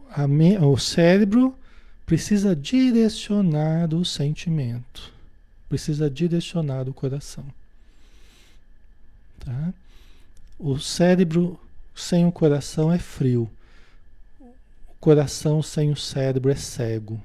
o 0.61 0.76
cérebro 0.78 1.56
precisa 2.04 2.56
direcionar 2.56 3.94
o 3.94 4.04
sentimento, 4.04 5.12
precisa 5.68 6.11
direcionar 6.11 6.88
o 6.88 6.94
coração. 6.94 7.44
Tá? 9.38 9.72
O 10.58 10.78
cérebro 10.78 11.58
sem 11.94 12.26
o 12.26 12.32
coração 12.32 12.92
é 12.92 12.98
frio. 12.98 13.50
O 14.40 14.94
coração 15.00 15.62
sem 15.62 15.90
o 15.90 15.96
cérebro 15.96 16.50
é 16.50 16.56
cego. 16.56 17.22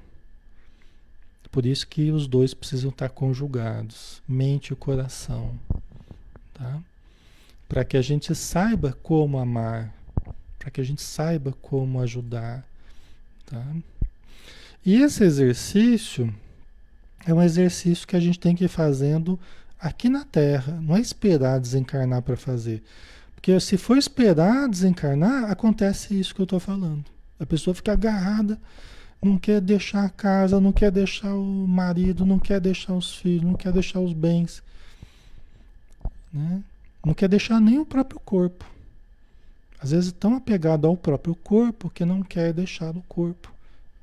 Por 1.56 1.66
isso 1.66 1.88
que 1.88 2.12
os 2.12 2.28
dois 2.28 2.54
precisam 2.54 2.90
estar 2.90 3.08
conjugados, 3.08 4.22
mente 4.28 4.74
e 4.74 4.76
coração, 4.76 5.58
tá? 6.54 6.82
Para 7.70 7.86
que 7.86 7.96
a 7.96 8.02
gente 8.02 8.36
saiba 8.36 8.92
como 9.02 9.40
amar, 9.40 9.94
para 10.60 10.70
que 10.70 10.82
a 10.82 10.84
gente 10.84 11.02
saiba 11.02 11.54
como 11.62 12.02
ajudar, 12.02 12.68
Tá? 13.46 13.64
E 14.86 15.02
esse 15.02 15.24
exercício 15.24 16.34
é 17.26 17.34
um 17.34 17.42
exercício 17.42 18.08
que 18.08 18.16
a 18.16 18.20
gente 18.20 18.40
tem 18.40 18.56
que 18.56 18.66
ir 18.66 18.70
fazendo 18.70 19.40
aqui 19.80 20.10
na 20.10 20.24
Terra, 20.24 20.80
não 20.82 20.96
é 20.96 21.00
esperar 21.00 21.60
desencarnar 21.60 22.22
para 22.22 22.38
fazer. 22.38 22.84
Porque 23.36 23.60
se 23.60 23.78
for 23.78 23.98
esperar 23.98 24.68
desencarnar, 24.68 25.52
acontece 25.52 26.20
isso 26.20 26.34
que 26.34 26.42
eu 26.42 26.46
estou 26.46 26.60
falando. 26.60 27.06
A 27.40 27.46
pessoa 27.46 27.76
fica 27.76 27.94
agarrada, 27.94 28.60
não 29.22 29.38
quer 29.38 29.60
deixar 29.60 30.06
a 30.06 30.10
casa, 30.10 30.60
não 30.60 30.72
quer 30.72 30.92
deixar 30.92 31.34
o 31.34 31.68
marido, 31.68 32.26
não 32.26 32.40
quer 32.40 32.60
deixar 32.60 32.94
os 32.94 33.16
filhos, 33.16 33.44
não 33.44 33.56
quer 33.56 33.72
deixar 33.72 34.00
os 34.00 34.14
bens. 34.14 34.64
Né? 36.32 36.62
Não 37.04 37.14
quer 37.14 37.28
deixar 37.28 37.60
nem 37.60 37.80
o 37.80 37.86
próprio 37.86 38.20
corpo. 38.20 38.66
Às 39.86 39.92
vezes 39.92 40.12
tão 40.12 40.36
apegado 40.36 40.88
ao 40.88 40.98
próprio 40.98 41.36
corpo 41.36 41.92
que 41.92 42.04
não 42.04 42.24
quer 42.24 42.52
deixar 42.52 42.98
o 42.98 43.04
corpo. 43.04 43.54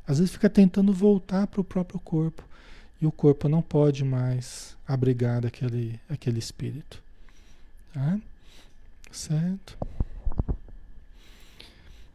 Às 0.07 0.21
vezes 0.21 0.33
fica 0.33 0.49
tentando 0.49 0.93
voltar 0.93 1.49
para 1.49 1.61
o 1.61 1.65
próprio 1.65 1.99
corpo. 1.99 2.45
E 3.01 3.07
o 3.07 3.11
corpo 3.11 3.49
não 3.49 3.61
pode 3.61 4.05
mais 4.05 4.77
abrigar 4.87 5.45
aquele, 5.45 5.99
aquele 6.09 6.39
espírito. 6.39 7.03
Tá? 7.93 8.17
Certo? 9.11 9.77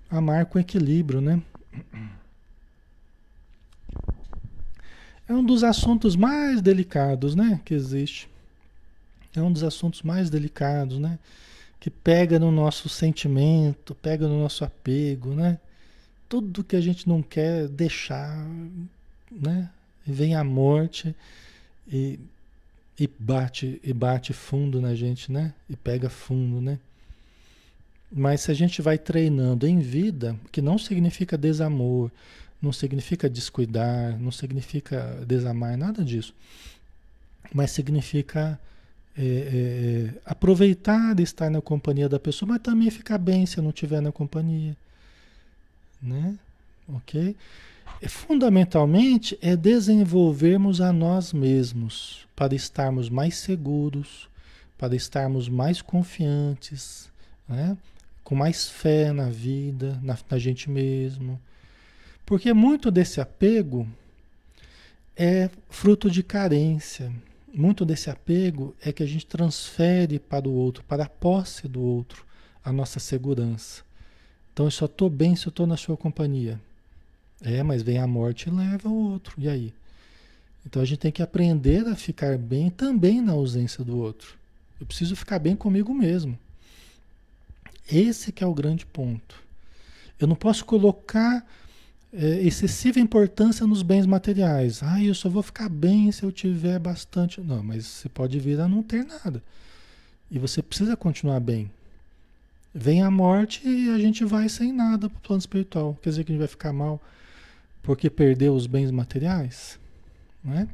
Amar 0.10 0.46
com 0.46 0.58
equilíbrio, 0.58 1.20
né? 1.20 1.44
É 5.28 5.34
um 5.34 5.44
dos 5.44 5.66
assuntos 5.66 6.16
mais 6.16 6.62
delicados, 6.62 7.36
né? 7.36 7.60
Que 7.66 7.74
existe. 7.74 8.30
É 9.36 9.42
um 9.42 9.52
dos 9.52 9.64
assuntos 9.64 10.04
mais 10.04 10.30
delicados, 10.30 11.00
né? 11.00 11.20
Que 11.80 11.90
pega 11.90 12.40
no 12.40 12.52
nosso 12.52 12.90
sentimento, 12.90 13.96
pega 13.96 14.28
no 14.28 14.42
nosso 14.42 14.64
apego, 14.64 15.34
né? 15.34 15.60
Tudo 16.28 16.64
que 16.64 16.76
a 16.76 16.82
gente 16.82 17.08
não 17.08 17.22
quer 17.22 17.68
deixar, 17.68 18.46
né? 19.32 19.70
E 20.06 20.12
vem 20.12 20.36
a 20.36 20.44
morte 20.44 21.16
e, 21.88 22.20
e 23.00 23.08
bate 23.20 23.80
e 23.84 23.94
bate 23.94 24.34
fundo 24.34 24.82
na 24.82 24.96
gente, 24.96 25.32
né? 25.32 25.54
E 25.70 25.76
pega 25.76 26.10
fundo, 26.10 26.60
né? 26.60 26.80
Mas 28.12 28.42
se 28.42 28.52
a 28.52 28.54
gente 28.54 28.82
vai 28.82 28.98
treinando 28.98 29.68
em 29.68 29.80
vida, 29.80 30.38
que 30.52 30.62
não 30.62 30.78
significa 30.78 31.38
desamor, 31.38 32.10
não 32.62 32.72
significa 32.72 33.30
descuidar, 33.30 34.18
não 34.20 34.32
significa 34.32 35.24
desamar, 35.26 35.78
nada 35.78 36.04
disso. 36.04 36.34
Mas 37.54 37.72
significa 37.72 38.60
é, 39.18 39.22
é, 39.22 39.26
é, 39.26 40.14
aproveitar 40.24 41.20
estar 41.20 41.50
na 41.50 41.60
companhia 41.60 42.08
da 42.08 42.20
pessoa, 42.20 42.50
mas 42.50 42.62
também 42.62 42.92
ficar 42.92 43.18
bem 43.18 43.48
se 43.48 43.60
não 43.60 43.70
estiver 43.70 44.00
na 44.00 44.12
companhia. 44.12 44.78
Né? 46.00 46.38
Ok? 46.88 47.36
E, 48.00 48.08
fundamentalmente 48.08 49.36
é 49.42 49.56
desenvolvermos 49.56 50.82
a 50.82 50.94
nós 50.94 51.34
mesmos 51.34 52.28
para 52.36 52.54
estarmos 52.54 53.10
mais 53.10 53.38
seguros, 53.38 54.30
para 54.78 54.96
estarmos 54.96 55.50
mais 55.50 55.82
confiantes, 55.82 57.10
né? 57.50 57.76
com 58.24 58.36
mais 58.36 58.70
fé 58.70 59.12
na 59.12 59.30
vida, 59.30 60.00
na, 60.04 60.16
na 60.30 60.38
gente 60.38 60.70
mesmo. 60.70 61.42
Porque 62.24 62.54
muito 62.54 62.92
desse 62.92 63.20
apego 63.20 63.88
é 65.16 65.50
fruto 65.70 66.12
de 66.12 66.22
carência 66.22 67.12
muito 67.58 67.86
desse 67.86 68.10
apego 68.10 68.76
é 68.82 68.92
que 68.92 69.02
a 69.02 69.06
gente 69.06 69.26
transfere 69.26 70.20
para 70.20 70.48
o 70.48 70.54
outro, 70.54 70.84
para 70.84 71.06
a 71.06 71.10
posse 71.10 71.68
do 71.68 71.82
outro, 71.82 72.26
a 72.64 72.72
nossa 72.72 73.00
segurança. 73.00 73.84
Então 74.54 74.66
eu 74.66 74.72
só 74.72 74.86
estou 74.86 75.10
bem 75.10 75.36
se 75.36 75.48
eu 75.48 75.50
estou 75.50 75.66
na 75.66 75.78
sua 75.78 75.98
companhia. 75.98 76.60
É, 77.42 77.62
mas 77.64 77.82
vem 77.82 78.00
a 78.00 78.08
morte 78.08 78.50
e 78.50 78.52
leva 78.52 78.90
o 78.90 79.12
outro. 79.12 79.36
E 79.38 79.48
aí? 79.48 79.74
Então 80.66 80.82
a 80.82 80.86
gente 80.86 81.00
tem 81.00 81.12
que 81.12 81.22
aprender 81.22 81.88
a 81.88 81.96
ficar 81.96 82.38
bem 82.38 82.70
também 82.70 83.22
na 83.22 83.34
ausência 83.34 83.84
do 83.84 83.98
outro. 83.98 84.36
Eu 84.80 84.86
preciso 84.86 85.16
ficar 85.16 85.40
bem 85.40 85.56
comigo 85.56 85.94
mesmo. 85.94 86.38
Esse 87.90 88.32
que 88.32 88.44
é 88.44 88.48
o 88.48 88.54
grande 88.54 88.86
ponto. 88.86 89.42
Eu 90.20 90.28
não 90.28 90.36
posso 90.36 90.66
colocar 90.66 91.46
é, 92.14 92.42
excessiva 92.42 93.00
importância 93.00 93.66
nos 93.68 93.82
bens 93.82 94.06
materiais. 94.06 94.82
Ah, 94.82 95.04
eu 95.04 95.14
só 95.14 95.30
vou 95.30 95.44
ficar 95.44 95.70
bem 95.70 96.12
se 96.12 96.24
eu 96.24 96.32
tiver 96.32 96.80
bastante. 96.80 97.42
Não, 97.42 97.62
mas 97.62 97.86
você 97.86 98.10
pode 98.10 98.40
vir 98.40 98.60
a 98.60 98.68
não 98.68 98.82
ter 98.82 99.06
nada. 99.06 99.44
E 100.30 100.40
você 100.40 100.62
precisa 100.62 100.96
continuar 100.96 101.40
bem. 101.40 101.70
Vem 102.74 103.02
a 103.02 103.10
morte 103.10 103.68
e 103.68 103.90
a 103.90 103.98
gente 103.98 104.24
vai 104.24 104.48
sem 104.50 104.72
nada 104.72 105.10
para 105.10 105.18
o 105.18 105.22
plano 105.22 105.40
espiritual. 105.40 105.98
Quer 106.02 106.10
dizer 106.10 106.24
que 106.24 106.32
a 106.32 106.34
gente 106.34 106.40
vai 106.40 106.48
ficar 106.48 106.74
mal 106.74 107.02
porque 107.82 108.10
perdeu 108.10 108.54
os 108.54 108.68
bens 108.68 108.92
materiais? 108.92 109.80
Né? 110.44 110.68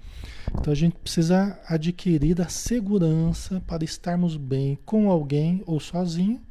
Então 0.54 0.72
a 0.72 0.76
gente 0.76 0.96
precisa 0.96 1.60
adquirir 1.68 2.42
a 2.42 2.50
segurança 2.50 3.62
para 3.66 3.84
estarmos 3.84 4.36
bem 4.36 4.78
com 4.86 5.10
alguém 5.10 5.64
ou 5.66 5.80
sozinho, 5.80 6.42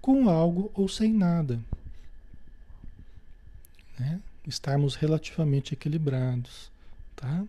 com 0.00 0.28
algo 0.28 0.70
ou 0.74 0.88
sem 0.88 1.12
nada. 1.12 1.58
Né? 3.98 4.20
Estarmos 4.48 4.94
relativamente 4.94 5.74
equilibrados. 5.74 6.72
Tá? 7.14 7.44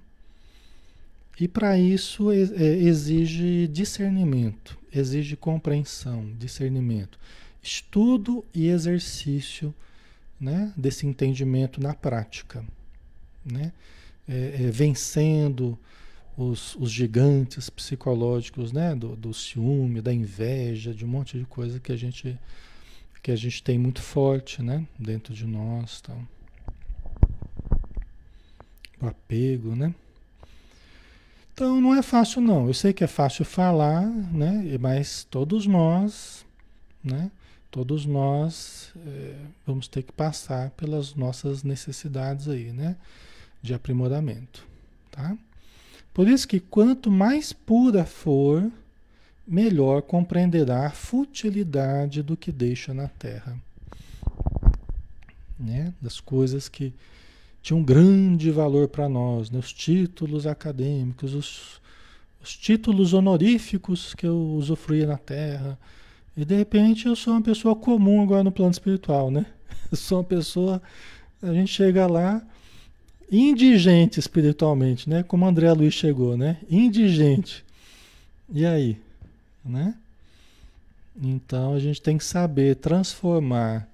E 1.39 1.47
para 1.47 1.79
isso 1.79 2.31
é, 2.31 2.35
exige 2.35 3.67
discernimento, 3.67 4.77
exige 4.93 5.37
compreensão, 5.37 6.31
discernimento, 6.37 7.17
estudo 7.63 8.45
e 8.53 8.67
exercício 8.67 9.73
né, 10.39 10.73
desse 10.75 11.07
entendimento 11.07 11.81
na 11.81 11.93
prática. 11.93 12.63
Né? 13.45 13.71
é, 14.29 14.65
é, 14.65 14.71
vencendo 14.71 15.77
os, 16.37 16.75
os, 16.75 16.91
gigantes 16.91 17.69
psicológicos, 17.69 18.71
né? 18.71 18.95
Do, 18.95 19.15
do, 19.15 19.33
ciúme, 19.33 20.01
da 20.01 20.13
inveja, 20.13 20.93
de 20.93 21.03
um 21.03 21.07
monte 21.07 21.37
de 21.37 21.45
coisa 21.45 21.79
que 21.79 21.91
a 21.91 21.97
gente 21.97 22.37
que 23.21 23.31
a 23.31 23.35
gente 23.35 23.61
tem 23.61 23.77
muito 23.77 24.01
forte, 24.01 24.61
né? 24.61 24.87
Dentro 24.97 25.33
de 25.33 25.45
nós, 25.45 25.99
tal. 25.99 26.15
O 26.15 26.38
apego, 29.01 29.75
né? 29.75 29.93
Então 31.53 31.79
não 31.81 31.95
é 31.95 32.01
fácil 32.01 32.41
não. 32.41 32.67
Eu 32.67 32.73
sei 32.73 32.93
que 32.93 33.03
é 33.03 33.07
fácil 33.07 33.43
falar, 33.45 34.05
né? 34.05 34.77
Mas 34.79 35.25
todos 35.29 35.67
nós, 35.67 36.45
né? 37.03 37.31
Todos 37.71 38.05
nós 38.05 38.91
é, 39.05 39.35
vamos 39.65 39.87
ter 39.87 40.01
que 40.03 40.11
passar 40.11 40.71
pelas 40.71 41.13
nossas 41.13 41.63
necessidades 41.63 42.47
aí, 42.47 42.71
né? 42.71 42.95
de 43.61 43.73
aprimoramento, 43.73 44.65
tá? 45.11 45.37
Por 46.13 46.27
isso 46.27 46.47
que 46.47 46.59
quanto 46.59 47.11
mais 47.11 47.53
pura 47.53 48.05
for, 48.05 48.69
melhor 49.47 50.01
compreenderá 50.01 50.87
a 50.87 50.91
futilidade 50.91 52.21
do 52.21 52.35
que 52.35 52.51
deixa 52.51 52.93
na 52.93 53.07
terra. 53.07 53.57
Né? 55.57 55.93
Das 56.01 56.19
coisas 56.19 56.67
que 56.67 56.93
tinham 57.61 57.83
grande 57.83 58.51
valor 58.51 58.87
para 58.87 59.09
nós, 59.09 59.49
né? 59.49 59.59
os 59.59 59.73
títulos 59.73 60.47
acadêmicos, 60.47 61.33
os, 61.33 61.81
os 62.41 62.55
títulos 62.55 63.13
honoríficos 63.13 64.13
que 64.13 64.25
eu 64.25 64.37
usufruía 64.55 65.07
na 65.07 65.17
terra. 65.17 65.77
E 66.35 66.45
de 66.45 66.55
repente 66.55 67.07
eu 67.07 67.15
sou 67.15 67.33
uma 67.33 67.41
pessoa 67.41 67.75
comum 67.75 68.21
agora 68.21 68.43
no 68.43 68.51
plano 68.51 68.71
espiritual, 68.71 69.29
né? 69.29 69.45
Eu 69.91 69.97
sou 69.97 70.19
uma 70.19 70.23
pessoa, 70.23 70.81
a 71.41 71.51
gente 71.51 71.73
chega 71.73 72.05
lá, 72.05 72.41
indigente 73.29 74.19
espiritualmente, 74.19 75.09
né? 75.09 75.23
Como 75.23 75.45
André 75.45 75.73
Luiz 75.73 75.93
chegou, 75.93 76.37
né? 76.37 76.57
Indigente. 76.69 77.65
E 78.51 78.65
aí, 78.65 78.97
né? 79.65 79.95
Então 81.21 81.73
a 81.73 81.79
gente 81.79 82.01
tem 82.01 82.17
que 82.17 82.23
saber 82.23 82.75
transformar 82.75 83.89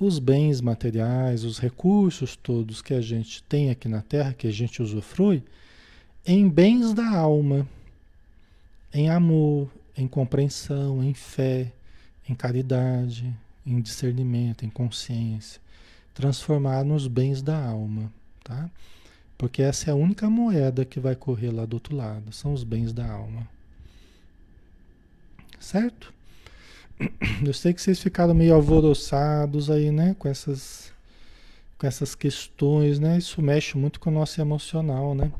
os 0.00 0.18
bens 0.18 0.60
materiais, 0.60 1.44
os 1.44 1.58
recursos 1.58 2.34
todos 2.34 2.82
que 2.82 2.94
a 2.94 3.00
gente 3.00 3.42
tem 3.42 3.70
aqui 3.70 3.88
na 3.88 4.02
Terra, 4.02 4.32
que 4.32 4.46
a 4.46 4.52
gente 4.52 4.82
usufrui, 4.82 5.42
em 6.26 6.48
bens 6.48 6.92
da 6.94 7.08
alma, 7.08 7.68
em 8.92 9.08
amor, 9.10 9.70
em 9.96 10.08
compreensão, 10.08 11.04
em 11.04 11.14
fé, 11.14 11.72
em 12.28 12.34
caridade, 12.34 13.32
em 13.64 13.80
discernimento, 13.80 14.64
em 14.64 14.70
consciência, 14.70 15.60
transformar 16.14 16.82
nos 16.84 17.06
bens 17.06 17.42
da 17.42 17.62
alma 17.62 18.10
tá? 18.50 18.68
Porque 19.38 19.62
essa 19.62 19.90
é 19.90 19.92
a 19.92 19.96
única 19.96 20.28
moeda 20.28 20.84
que 20.84 21.00
vai 21.00 21.14
correr 21.14 21.50
lá 21.50 21.64
do 21.64 21.74
outro 21.74 21.96
lado, 21.96 22.32
são 22.32 22.52
os 22.52 22.64
bens 22.64 22.92
da 22.92 23.08
alma. 23.08 23.48
Certo? 25.58 26.12
Eu 27.44 27.54
sei 27.54 27.72
que 27.72 27.80
vocês 27.80 28.00
ficaram 28.00 28.34
meio 28.34 28.54
alvoroçados 28.54 29.70
aí, 29.70 29.90
né, 29.90 30.14
com 30.18 30.28
essas 30.28 30.92
com 31.78 31.86
essas 31.86 32.14
questões, 32.14 32.98
né? 32.98 33.16
Isso 33.16 33.40
mexe 33.40 33.78
muito 33.78 34.00
com 34.00 34.10
o 34.10 34.12
nosso 34.12 34.38
emocional, 34.38 35.14
né? 35.14 35.32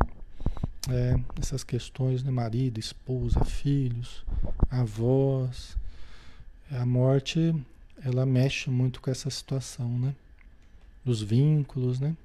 É, 0.88 1.20
essas 1.38 1.62
questões, 1.62 2.22
né? 2.22 2.30
Marido, 2.30 2.80
esposa, 2.80 3.44
filhos, 3.44 4.24
avós. 4.70 5.76
A 6.70 6.86
morte, 6.86 7.54
ela 8.02 8.24
mexe 8.24 8.70
muito 8.70 9.02
com 9.02 9.10
essa 9.10 9.28
situação, 9.28 9.86
né? 9.98 10.14
Dos 11.04 11.20
vínculos, 11.20 12.00
né? 12.00 12.16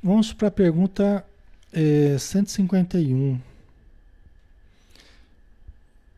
Vamos 0.00 0.32
para 0.32 0.46
a 0.46 0.52
pergunta 0.52 1.26
é, 1.72 2.16
151. 2.16 3.40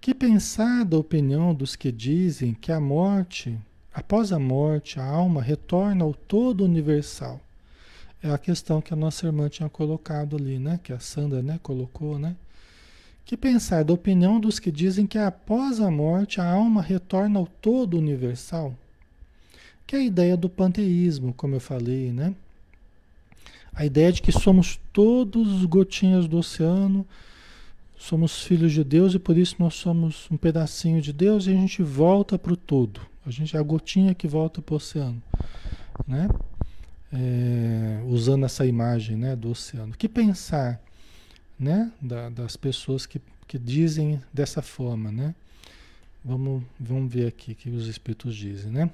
Que 0.07 0.14
pensar 0.14 0.84
da 0.84 0.96
opinião 0.96 1.52
dos 1.52 1.74
que 1.74 1.90
dizem 1.90 2.54
que 2.54 2.70
a 2.70 2.78
morte, 2.78 3.59
após 3.92 4.30
a 4.30 4.38
morte, 4.38 5.00
a 5.00 5.04
alma 5.04 5.42
retorna 5.42 6.04
ao 6.04 6.14
todo 6.14 6.64
universal? 6.64 7.40
É 8.22 8.30
a 8.30 8.38
questão 8.38 8.80
que 8.80 8.94
a 8.94 8.96
nossa 8.96 9.26
irmã 9.26 9.48
tinha 9.48 9.68
colocado 9.68 10.36
ali, 10.36 10.61
né? 10.61 10.78
Que 10.80 10.92
a 10.92 11.00
Sandra, 11.00 11.42
né, 11.42 11.59
colocou, 11.61 12.20
né? 12.20 12.36
Que 13.24 13.36
pensar 13.36 13.82
da 13.82 13.92
opinião 13.92 14.38
dos 14.38 14.61
que 14.61 14.70
dizem 14.70 15.09
que 15.09 15.18
após 15.18 15.80
a 15.80 15.90
morte 15.90 16.40
a 16.40 16.48
alma 16.48 16.80
retorna 16.80 17.40
ao 17.40 17.46
todo 17.48 17.98
universal? 17.98 18.76
Que 19.84 19.96
é 19.96 19.98
a 19.98 20.04
ideia 20.04 20.36
do 20.36 20.48
panteísmo, 20.48 21.34
como 21.34 21.57
eu 21.57 21.61
falei, 21.61 22.12
né? 22.12 22.32
A 23.74 23.84
ideia 23.84 24.12
de 24.12 24.22
que 24.22 24.30
somos 24.30 24.78
todos 24.92 25.64
gotinhas 25.64 26.28
do 26.28 26.38
oceano, 26.38 27.04
somos 27.97 28.42
filhos 28.42 28.72
de 28.72 28.84
Deus 28.84 29.14
e 29.14 29.18
por 29.18 29.36
isso 29.36 29.57
nós 29.59 29.74
somos 29.74 30.28
um 30.30 30.36
pedacinho 30.36 31.01
de 31.01 31.12
Deus 31.12 31.47
e 31.47 31.51
a 31.51 31.55
gente 31.55 31.82
volta 31.82 32.38
para 32.38 32.53
o 32.53 32.57
todo. 32.57 33.01
A 33.24 33.30
gente 33.30 33.57
é 33.57 33.61
a 33.61 33.62
gotinha 33.62 34.14
que 34.14 34.28
volta 34.28 34.62
para 34.62 34.74
o 34.74 34.76
oceano, 34.76 35.20
né? 36.07 36.28
É, 37.12 38.03
usando 38.07 38.44
essa 38.44 38.66
imagem 38.66 39.16
né, 39.16 39.34
do 39.34 39.51
oceano. 39.51 39.94
Que 39.97 40.09
pensar 40.09 40.80
né, 41.59 41.90
da, 42.01 42.28
das 42.28 42.57
pessoas 42.57 43.07
que, 43.07 43.20
que 43.47 43.59
dizem 43.59 44.20
dessa 44.32 44.61
forma, 44.61 45.11
né? 45.11 45.34
Vamos, 46.24 46.62
vamos 46.78 47.12
ver 47.12 47.28
aqui 47.28 47.53
o 47.53 47.55
que 47.55 47.70
os 47.70 47.86
espíritos 47.86 48.34
dizem, 48.34 48.70
né? 48.70 48.90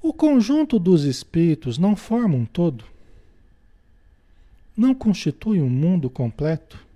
O 0.00 0.12
conjunto 0.12 0.78
dos 0.78 1.04
espíritos 1.04 1.78
não 1.78 1.94
forma 1.94 2.34
um 2.34 2.44
todo? 2.44 2.84
Não 4.76 4.94
constitui 4.94 5.60
um 5.60 5.70
mundo 5.70 6.10
completo? 6.10 6.91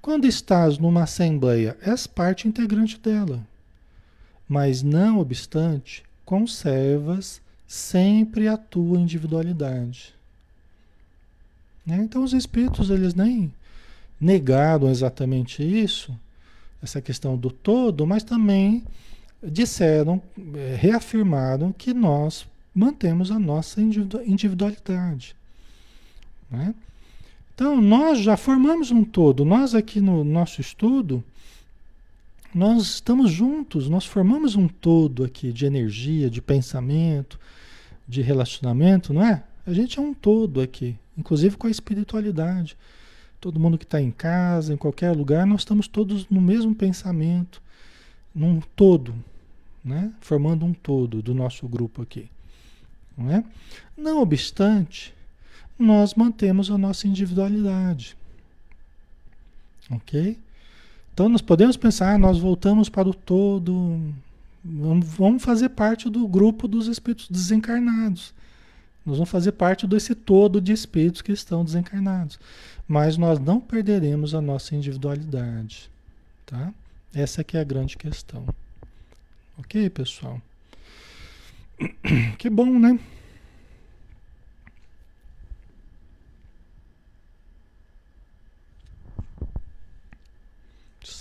Quando 0.00 0.26
estás 0.26 0.78
numa 0.78 1.02
assembleia, 1.02 1.76
és 1.82 2.06
parte 2.06 2.48
integrante 2.48 2.98
dela. 2.98 3.40
Mas, 4.48 4.82
não 4.82 5.18
obstante, 5.18 6.02
conservas 6.24 7.40
sempre 7.66 8.48
a 8.48 8.56
tua 8.56 8.98
individualidade. 8.98 10.14
Né? 11.84 11.98
Então, 11.98 12.24
os 12.24 12.32
espíritos, 12.32 12.88
eles 12.90 13.14
nem 13.14 13.52
negaram 14.20 14.88
exatamente 14.88 15.62
isso, 15.62 16.18
essa 16.82 17.00
questão 17.00 17.36
do 17.36 17.50
todo, 17.50 18.06
mas 18.06 18.22
também 18.22 18.82
disseram, 19.42 20.20
é, 20.54 20.76
reafirmaram 20.78 21.72
que 21.72 21.92
nós 21.92 22.46
mantemos 22.74 23.30
a 23.30 23.38
nossa 23.38 23.80
individualidade. 23.80 25.36
Né? 26.50 26.74
Então, 27.60 27.78
nós 27.78 28.20
já 28.20 28.38
formamos 28.38 28.90
um 28.90 29.04
todo. 29.04 29.44
Nós 29.44 29.74
aqui 29.74 30.00
no 30.00 30.24
nosso 30.24 30.62
estudo, 30.62 31.22
nós 32.54 32.84
estamos 32.84 33.30
juntos, 33.30 33.86
nós 33.86 34.06
formamos 34.06 34.56
um 34.56 34.66
todo 34.66 35.24
aqui 35.24 35.52
de 35.52 35.66
energia, 35.66 36.30
de 36.30 36.40
pensamento, 36.40 37.38
de 38.08 38.22
relacionamento, 38.22 39.12
não 39.12 39.22
é? 39.22 39.44
A 39.66 39.74
gente 39.74 39.98
é 39.98 40.02
um 40.02 40.14
todo 40.14 40.62
aqui, 40.62 40.96
inclusive 41.18 41.58
com 41.58 41.66
a 41.66 41.70
espiritualidade. 41.70 42.78
Todo 43.38 43.60
mundo 43.60 43.76
que 43.76 43.84
está 43.84 44.00
em 44.00 44.10
casa, 44.10 44.72
em 44.72 44.78
qualquer 44.78 45.14
lugar, 45.14 45.46
nós 45.46 45.60
estamos 45.60 45.86
todos 45.86 46.26
no 46.30 46.40
mesmo 46.40 46.74
pensamento, 46.74 47.60
num 48.34 48.62
todo, 48.74 49.14
né? 49.84 50.10
formando 50.22 50.64
um 50.64 50.72
todo 50.72 51.20
do 51.20 51.34
nosso 51.34 51.68
grupo 51.68 52.00
aqui. 52.00 52.26
Não, 53.18 53.30
é? 53.30 53.44
não 53.98 54.22
obstante, 54.22 55.12
nós 55.82 56.14
mantemos 56.14 56.70
a 56.70 56.78
nossa 56.78 57.06
individualidade. 57.06 58.16
Ok? 59.90 60.38
Então 61.12 61.28
nós 61.28 61.42
podemos 61.42 61.76
pensar, 61.76 62.18
nós 62.18 62.38
voltamos 62.38 62.88
para 62.88 63.08
o 63.08 63.14
todo, 63.14 64.00
vamos 64.64 65.42
fazer 65.42 65.70
parte 65.70 66.08
do 66.08 66.26
grupo 66.26 66.68
dos 66.68 66.86
espíritos 66.86 67.28
desencarnados. 67.28 68.32
Nós 69.04 69.16
vamos 69.16 69.30
fazer 69.30 69.52
parte 69.52 69.86
desse 69.86 70.14
todo 70.14 70.60
de 70.60 70.72
espíritos 70.72 71.22
que 71.22 71.32
estão 71.32 71.64
desencarnados. 71.64 72.38
Mas 72.86 73.16
nós 73.16 73.38
não 73.38 73.60
perderemos 73.60 74.34
a 74.34 74.40
nossa 74.40 74.74
individualidade. 74.74 75.90
Tá? 76.44 76.72
Essa 77.14 77.42
que 77.42 77.56
é 77.56 77.60
a 77.60 77.64
grande 77.64 77.96
questão. 77.96 78.46
Ok, 79.58 79.88
pessoal? 79.90 80.40
Que 82.38 82.50
bom, 82.50 82.78
né? 82.78 82.98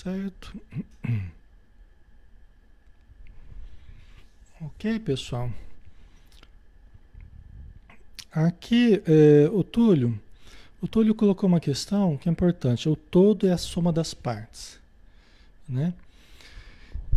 Certo. 0.02 0.54
Ok, 4.62 5.00
pessoal. 5.00 5.50
Aqui, 8.30 9.02
é, 9.08 9.50
o 9.54 9.64
Túlio, 9.64 10.20
o 10.82 10.88
Túlio 10.88 11.16
colocou 11.16 11.48
uma 11.48 11.62
questão 11.62 12.18
que 12.18 12.28
é 12.28 12.32
importante. 12.32 12.90
O 12.90 12.96
todo 12.98 13.48
é 13.48 13.54
a 13.54 13.58
soma 13.58 13.94
das 13.94 14.14
partes, 14.14 14.78
né? 15.68 15.94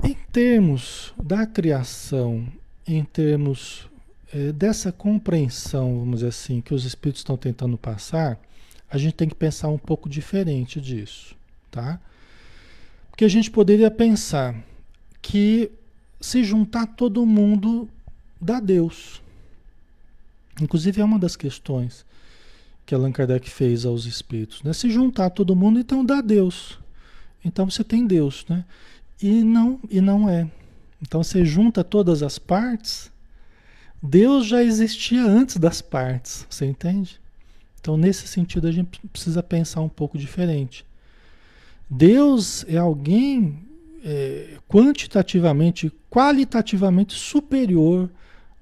Em 0.04 0.14
termos 0.30 1.12
da 1.20 1.44
criação, 1.44 2.46
em 2.86 3.02
termos 3.02 3.88
é, 4.32 4.52
dessa 4.52 4.92
compreensão, 4.92 5.98
vamos 5.98 6.20
dizer 6.20 6.28
assim, 6.28 6.60
que 6.60 6.72
os 6.72 6.84
espíritos 6.84 7.22
estão 7.22 7.36
tentando 7.36 7.76
passar, 7.76 8.38
a 8.88 8.96
gente 8.98 9.14
tem 9.14 9.28
que 9.28 9.34
pensar 9.34 9.66
um 9.66 9.78
pouco 9.78 10.08
diferente 10.08 10.80
disso, 10.80 11.34
tá? 11.72 12.00
Porque 13.12 13.26
a 13.26 13.28
gente 13.28 13.50
poderia 13.50 13.90
pensar 13.90 14.56
que 15.20 15.70
se 16.18 16.42
juntar 16.42 16.86
todo 16.86 17.26
mundo 17.26 17.86
dá 18.40 18.58
Deus. 18.58 19.22
Inclusive 20.60 21.00
é 21.00 21.04
uma 21.04 21.18
das 21.18 21.36
questões 21.36 22.06
que 22.86 22.94
Allan 22.94 23.12
Kardec 23.12 23.48
fez 23.48 23.84
aos 23.84 24.06
espíritos, 24.06 24.62
né? 24.62 24.72
Se 24.72 24.90
juntar 24.90 25.30
todo 25.30 25.54
mundo, 25.54 25.78
então 25.78 26.02
dá 26.02 26.22
Deus. 26.22 26.78
Então 27.44 27.70
você 27.70 27.84
tem 27.84 28.06
Deus, 28.06 28.46
né? 28.48 28.64
E 29.22 29.44
não, 29.44 29.78
e 29.90 30.00
não 30.00 30.28
é. 30.28 30.50
Então 31.00 31.22
você 31.22 31.44
junta 31.44 31.84
todas 31.84 32.22
as 32.22 32.38
partes, 32.38 33.12
Deus 34.02 34.46
já 34.46 34.64
existia 34.64 35.22
antes 35.22 35.58
das 35.58 35.82
partes, 35.82 36.46
você 36.48 36.64
entende? 36.64 37.20
Então 37.78 37.96
nesse 37.98 38.26
sentido 38.26 38.66
a 38.66 38.72
gente 38.72 38.98
precisa 39.08 39.42
pensar 39.42 39.82
um 39.82 39.88
pouco 39.88 40.16
diferente. 40.16 40.84
Deus 41.94 42.64
é 42.68 42.78
alguém 42.78 43.68
é, 44.02 44.56
quantitativamente, 44.66 45.92
qualitativamente 46.08 47.12
superior 47.12 48.08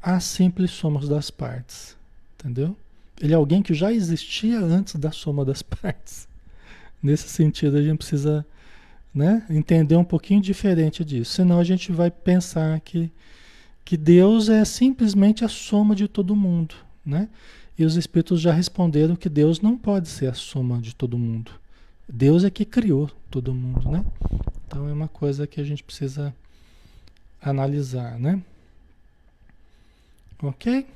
a 0.03 0.19
simples 0.19 0.73
somas 0.73 1.09
das 1.09 1.31
partes. 1.31 1.97
Entendeu? 2.35 2.77
Ele 3.21 3.33
é 3.33 3.37
alguém 3.37 3.63
que 3.63 3.73
já 3.73 3.93
existia 3.93 4.59
antes 4.59 4.97
da 4.97 5.13
soma 5.13 5.45
das 5.45 5.63
partes. 5.63 6.27
Nesse 7.01 7.29
sentido, 7.29 7.77
a 7.77 7.83
gente 7.83 7.99
precisa 7.99 8.45
né, 9.15 9.47
entender 9.49 9.95
um 9.95 10.03
pouquinho 10.03 10.41
diferente 10.41 11.05
disso. 11.05 11.35
Senão 11.35 11.61
a 11.61 11.65
gente 11.65 11.93
vai 11.93 12.11
pensar 12.11 12.81
que, 12.81 13.13
que 13.85 13.97
Deus 13.97 14.49
é 14.49 14.65
simplesmente 14.65 15.45
a 15.45 15.49
soma 15.49 15.95
de 15.95 16.09
todo 16.09 16.35
mundo. 16.35 16.75
Né? 17.07 17.29
E 17.79 17.85
os 17.85 17.95
espíritos 17.95 18.41
já 18.41 18.53
responderam 18.53 19.15
que 19.15 19.29
Deus 19.29 19.61
não 19.61 19.79
pode 19.79 20.09
ser 20.09 20.27
a 20.27 20.35
soma 20.35 20.81
de 20.81 20.97
todo 20.97 21.17
mundo. 21.17 21.60
Deus 22.13 22.43
é 22.43 22.51
que 22.51 22.65
criou 22.65 23.09
todo 23.31 23.55
mundo, 23.55 23.89
né? 23.89 24.05
Então 24.67 24.89
é 24.89 24.93
uma 24.93 25.07
coisa 25.07 25.47
que 25.47 25.61
a 25.61 25.65
gente 25.65 25.83
precisa 25.85 26.35
analisar, 27.41 28.19
né? 28.19 28.43
Ok? 30.43 30.87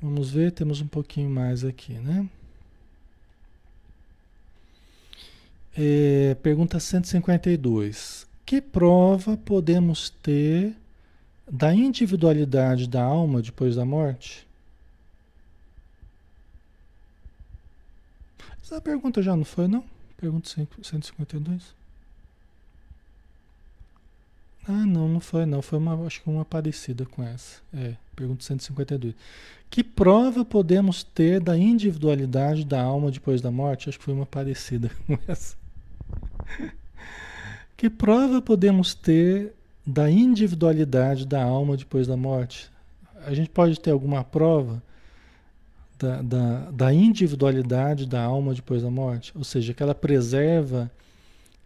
Vamos 0.00 0.30
ver, 0.30 0.52
temos 0.52 0.80
um 0.80 0.86
pouquinho 0.86 1.28
mais 1.28 1.62
aqui, 1.62 1.92
né? 1.92 2.26
É, 5.76 6.36
pergunta 6.42 6.80
152. 6.80 8.26
Que 8.46 8.62
prova 8.62 9.36
podemos 9.36 10.08
ter 10.08 10.74
da 11.50 11.74
individualidade 11.74 12.88
da 12.88 13.02
alma 13.02 13.42
depois 13.42 13.76
da 13.76 13.84
morte? 13.84 14.46
Essa 18.72 18.80
pergunta 18.80 19.20
já 19.20 19.36
não 19.36 19.44
foi, 19.44 19.68
não? 19.68 19.84
Pergunta 20.16 20.48
152. 20.48 21.74
Ah, 24.66 24.86
não, 24.86 25.06
não 25.06 25.20
foi 25.20 25.44
não. 25.44 25.60
Foi 25.60 25.78
uma, 25.78 26.06
acho 26.06 26.22
que 26.22 26.30
uma 26.30 26.42
parecida 26.42 27.04
com 27.04 27.22
essa. 27.22 27.60
É, 27.74 27.96
pergunta 28.16 28.42
152. 28.42 29.14
Que 29.68 29.84
prova 29.84 30.42
podemos 30.42 31.02
ter 31.02 31.38
da 31.38 31.54
individualidade 31.54 32.64
da 32.64 32.80
alma 32.80 33.10
depois 33.10 33.42
da 33.42 33.50
morte? 33.50 33.90
Acho 33.90 33.98
que 33.98 34.04
foi 34.06 34.14
uma 34.14 34.24
parecida 34.24 34.90
com 35.06 35.18
essa. 35.28 35.54
Que 37.76 37.90
prova 37.90 38.40
podemos 38.40 38.94
ter 38.94 39.52
da 39.86 40.10
individualidade 40.10 41.26
da 41.26 41.44
alma 41.44 41.76
depois 41.76 42.06
da 42.06 42.16
morte? 42.16 42.70
A 43.26 43.34
gente 43.34 43.50
pode 43.50 43.78
ter 43.78 43.90
alguma 43.90 44.24
prova 44.24 44.82
da, 45.98 46.22
da, 46.22 46.70
da 46.70 46.92
individualidade 46.92 48.06
da 48.06 48.22
alma 48.22 48.54
depois 48.54 48.82
da 48.82 48.90
morte? 48.90 49.32
Ou 49.36 49.44
seja, 49.44 49.72
que 49.72 49.82
ela 49.82 49.94
preserva 49.94 50.90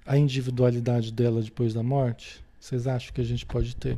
a 0.07 0.17
individualidade 0.17 1.13
dela 1.13 1.43
depois 1.43 1.75
da 1.75 1.83
morte? 1.83 2.45
Vocês 2.61 2.87
acham 2.87 3.13
que 3.13 3.21
a 3.21 3.25
gente 3.25 3.47
pode 3.47 3.75
ter? 3.77 3.97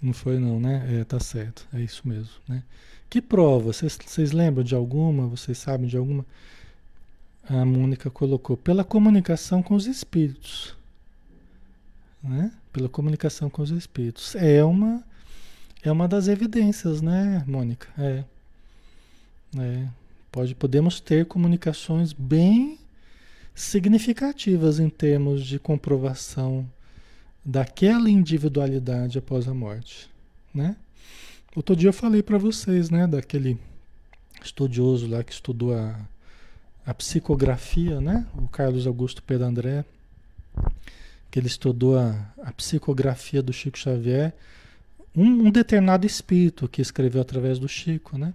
Não 0.00 0.12
foi 0.12 0.38
não, 0.38 0.60
né? 0.60 1.00
É, 1.00 1.04
tá 1.04 1.18
certo. 1.18 1.66
É 1.72 1.80
isso 1.80 2.06
mesmo, 2.06 2.34
né? 2.46 2.62
Que 3.08 3.22
prova? 3.22 3.72
Vocês 3.72 4.32
lembram 4.32 4.62
de 4.62 4.74
alguma? 4.74 5.26
Vocês 5.26 5.56
sabem 5.56 5.88
de 5.88 5.96
alguma? 5.96 6.26
A 7.48 7.64
Mônica 7.64 8.10
colocou 8.10 8.56
pela 8.56 8.84
comunicação 8.84 9.62
com 9.62 9.74
os 9.74 9.86
espíritos, 9.86 10.74
né? 12.22 12.50
Pela 12.72 12.88
comunicação 12.88 13.48
com 13.48 13.62
os 13.62 13.70
espíritos. 13.70 14.34
É 14.34 14.64
uma 14.64 15.02
é 15.84 15.92
uma 15.92 16.08
das 16.08 16.28
evidências, 16.28 17.02
né, 17.02 17.44
Mônica? 17.46 17.88
É. 17.98 18.24
É. 19.58 19.88
Pode 20.32 20.54
podemos 20.54 20.98
ter 20.98 21.26
comunicações 21.26 22.12
bem 22.12 22.78
significativas 23.54 24.80
em 24.80 24.88
termos 24.88 25.44
de 25.46 25.58
comprovação 25.58 26.68
daquela 27.44 28.10
individualidade 28.10 29.18
após 29.18 29.46
a 29.46 29.54
morte, 29.54 30.08
né? 30.52 30.74
Outro 31.54 31.76
dia 31.76 31.90
eu 31.90 31.92
falei 31.92 32.20
para 32.20 32.38
vocês, 32.38 32.90
né, 32.90 33.06
daquele 33.06 33.56
estudioso 34.42 35.06
lá 35.06 35.22
que 35.22 35.32
estudou 35.32 35.72
a, 35.72 35.96
a 36.84 36.94
psicografia, 36.94 38.00
né? 38.00 38.26
O 38.36 38.48
Carlos 38.48 38.86
Augusto 38.86 39.22
Pedro 39.22 39.46
André, 39.46 39.84
que 41.30 41.38
ele 41.38 41.46
estudou 41.46 41.96
a, 41.96 42.32
a 42.42 42.52
psicografia 42.52 43.42
do 43.42 43.52
Chico 43.52 43.78
Xavier, 43.78 44.34
um, 45.16 45.46
um 45.46 45.50
determinado 45.50 46.06
espírito 46.06 46.68
que 46.68 46.82
escreveu 46.82 47.22
através 47.22 47.58
do 47.58 47.68
Chico, 47.68 48.18
né? 48.18 48.34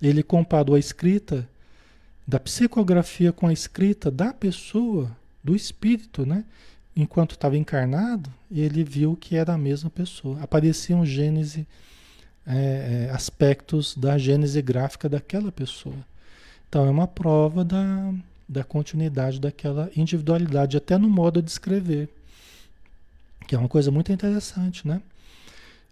Ele 0.00 0.22
comparou 0.22 0.76
a 0.76 0.78
escrita 0.78 1.48
da 2.26 2.38
psicografia 2.38 3.32
com 3.32 3.48
a 3.48 3.52
escrita 3.52 4.10
da 4.10 4.32
pessoa, 4.32 5.10
do 5.42 5.56
espírito, 5.56 6.24
né? 6.24 6.44
Enquanto 6.94 7.32
estava 7.32 7.56
encarnado, 7.56 8.30
ele 8.50 8.84
viu 8.84 9.16
que 9.16 9.36
era 9.36 9.54
a 9.54 9.58
mesma 9.58 9.90
pessoa. 9.90 10.40
Apareciam 10.42 11.04
gênese, 11.04 11.66
é, 12.46 13.08
é, 13.08 13.10
aspectos 13.10 13.96
da 13.96 14.16
gênese 14.18 14.60
gráfica 14.62 15.08
daquela 15.08 15.50
pessoa. 15.50 15.96
Então 16.68 16.86
é 16.86 16.90
uma 16.90 17.08
prova 17.08 17.64
da, 17.64 18.14
da 18.48 18.62
continuidade 18.62 19.40
daquela 19.40 19.90
individualidade, 19.96 20.76
até 20.76 20.96
no 20.96 21.08
modo 21.08 21.42
de 21.42 21.50
escrever, 21.50 22.08
que 23.46 23.54
é 23.54 23.58
uma 23.58 23.68
coisa 23.68 23.90
muito 23.90 24.12
interessante, 24.12 24.86
né? 24.86 25.02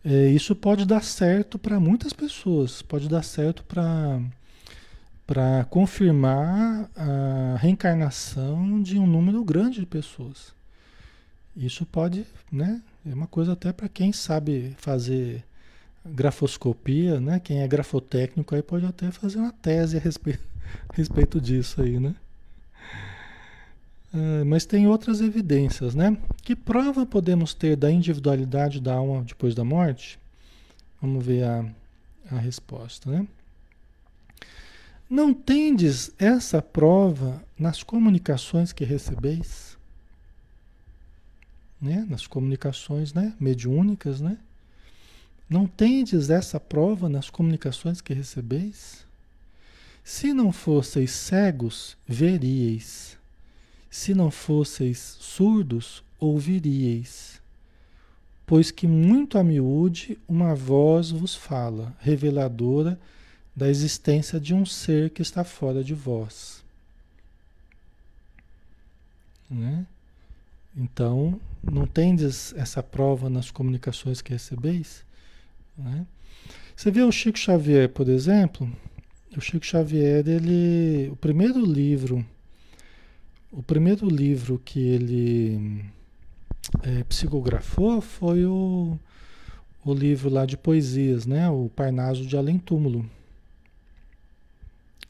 É, 0.05 0.29
isso 0.29 0.55
pode 0.55 0.87
dar 0.87 1.03
certo 1.03 1.59
para 1.59 1.81
muitas 1.81 2.13
pessoas, 2.13 2.83
pode 2.83 3.09
dar 3.09 3.23
certo 3.23 3.65
para 3.65 5.65
confirmar 5.65 6.89
a 6.97 7.57
reencarnação 7.59 8.81
de 8.83 8.99
um 8.99 9.07
número 9.07 9.45
grande 9.45 9.81
de 9.81 9.87
pessoas. 9.87 10.55
Isso 11.57 11.85
pode, 11.85 12.25
né? 12.51 12.81
É 13.05 13.13
uma 13.13 13.27
coisa 13.27 13.53
até 13.53 13.73
para 13.73 13.89
quem 13.89 14.13
sabe 14.13 14.75
fazer 14.79 15.45
grafoscopia, 16.07 17.21
né? 17.21 17.41
Quem 17.41 17.63
é 17.63 17.69
grafotécnico 17.69 18.55
aí 18.55 18.63
pode 18.63 18.87
até 18.87 19.11
fazer 19.11 19.39
uma 19.39 19.53
tese 19.53 19.97
a 19.97 20.01
respeito, 20.01 20.45
a 20.89 20.93
respeito 20.95 21.41
disso 21.41 21.83
aí, 21.83 21.99
né? 21.99 22.15
É, 24.13 24.45
mas 24.45 24.65
tem 24.65 24.87
outras 24.87 25.21
evidências, 25.21 25.95
né? 25.95 26.17
Que 26.43 26.57
prova 26.57 27.05
podemos 27.05 27.53
ter 27.53 27.77
da 27.77 27.91
individualidade 27.91 28.81
da 28.81 28.95
alma 28.95 29.23
depois 29.23 29.55
da 29.55 29.65
morte? 29.65 30.19
Vamos 31.01 31.25
ver 31.25 31.45
a, 31.45 31.65
a 32.31 32.39
resposta, 32.39 33.11
né? 33.11 33.27
Não 35.09 35.33
tendes 35.33 36.13
essa 36.19 36.61
prova 36.61 37.43
nas 37.59 37.83
comunicações 37.83 38.73
que 38.73 38.85
recebeis? 38.85 39.77
Né? 41.81 42.07
Nas 42.09 42.27
comunicações 42.27 43.15
né? 43.15 43.33
mediúnicas, 43.41 44.21
né? 44.21 44.37
Não 45.49 45.67
tendes 45.67 46.29
essa 46.29 46.61
prova 46.61 47.09
nas 47.09 47.31
comunicações 47.31 48.03
que 48.03 48.13
recebeis? 48.13 49.07
Se 50.05 50.35
não 50.35 50.53
fosseis 50.53 51.11
cegos, 51.11 51.97
veríeis. 52.07 53.18
Se 53.91 54.15
não 54.15 54.31
fosseis 54.31 55.17
surdos, 55.21 56.03
ouviríeis. 56.19 57.41
Pois 58.47 58.71
que 58.71 58.87
muito 58.87 59.39
a 59.39 59.45
miúde 59.45 60.19
uma 60.27 60.55
voz 60.55 61.11
vos 61.11 61.35
fala, 61.35 61.95
reveladora 62.01 62.99
da 63.55 63.69
existência 63.69 64.39
de 64.39 64.55
um 64.55 64.65
ser 64.65 65.11
que 65.11 65.21
está 65.21 65.45
fora 65.45 65.83
de 65.83 65.95
vós. 65.95 66.63
Né? 69.51 69.87
Então, 70.77 71.41
não 71.63 71.87
tendes 71.87 72.55
essa 72.55 72.83
prova 72.83 73.29
nas 73.29 73.51
comunicações 73.51 74.23
que 74.23 74.33
recebeis? 74.33 75.05
Né? 75.77 76.07
Você 76.77 76.91
vê 76.91 77.03
o 77.03 77.11
Chico 77.11 77.39
Xavier, 77.39 77.89
por 77.89 78.09
exemplo, 78.09 78.71
o 79.37 79.41
Chico 79.41 79.67
Xavier, 79.67 80.27
ele, 80.29 81.09
o 81.11 81.17
primeiro 81.17 81.61
livro, 81.61 82.25
o 83.51 83.63
primeiro 83.63 84.09
livro 84.09 84.61
que 84.65 84.81
ele 84.81 85.85
é, 86.83 87.05
psicografou 87.05 88.01
foi 88.01 88.45
o, 88.45 88.99
o 89.85 89.95
livro 89.95 90.29
lá 90.29 90.45
de 90.47 90.57
poesias, 90.57 91.27
né? 91.27 91.49
O 91.49 91.71
Parnaso 91.75 92.27
de 92.27 92.37
Além 92.37 92.59
Túmulo 92.59 93.09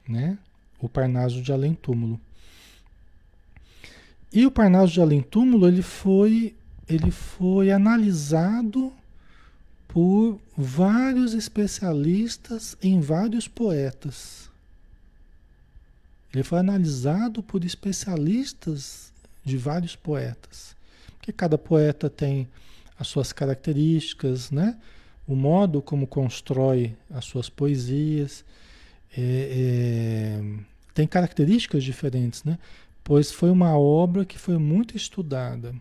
né? 0.08 0.38
O 0.80 0.88
Parnaso 0.88 1.42
de 1.42 1.52
Além 1.52 1.74
Túmulo. 1.74 2.18
E 4.32 4.46
o 4.46 4.50
Parnaso 4.50 4.92
de 4.92 5.00
Além 5.00 5.20
Túmulo 5.20 5.68
ele 5.68 5.82
foi, 5.82 6.56
ele 6.88 7.10
foi 7.10 7.70
analisado 7.70 8.92
por 9.86 10.40
vários 10.56 11.34
especialistas 11.34 12.76
em 12.82 13.00
vários 13.00 13.46
poetas. 13.46 14.47
Ele 16.32 16.42
foi 16.42 16.58
analisado 16.58 17.42
por 17.42 17.64
especialistas 17.64 19.12
de 19.44 19.56
vários 19.56 19.96
poetas. 19.96 20.76
Porque 21.16 21.32
cada 21.32 21.56
poeta 21.56 22.10
tem 22.10 22.48
as 22.98 23.08
suas 23.08 23.32
características, 23.32 24.50
né? 24.50 24.76
O 25.26 25.34
modo 25.34 25.80
como 25.82 26.06
constrói 26.06 26.94
as 27.10 27.24
suas 27.24 27.48
poesias 27.48 28.44
é, 29.16 29.20
é, 29.20 30.42
tem 30.94 31.06
características 31.06 31.84
diferentes, 31.84 32.44
né? 32.44 32.58
Pois 33.04 33.32
foi 33.32 33.50
uma 33.50 33.78
obra 33.78 34.24
que 34.24 34.38
foi 34.38 34.58
muito 34.58 34.96
estudada, 34.96 35.74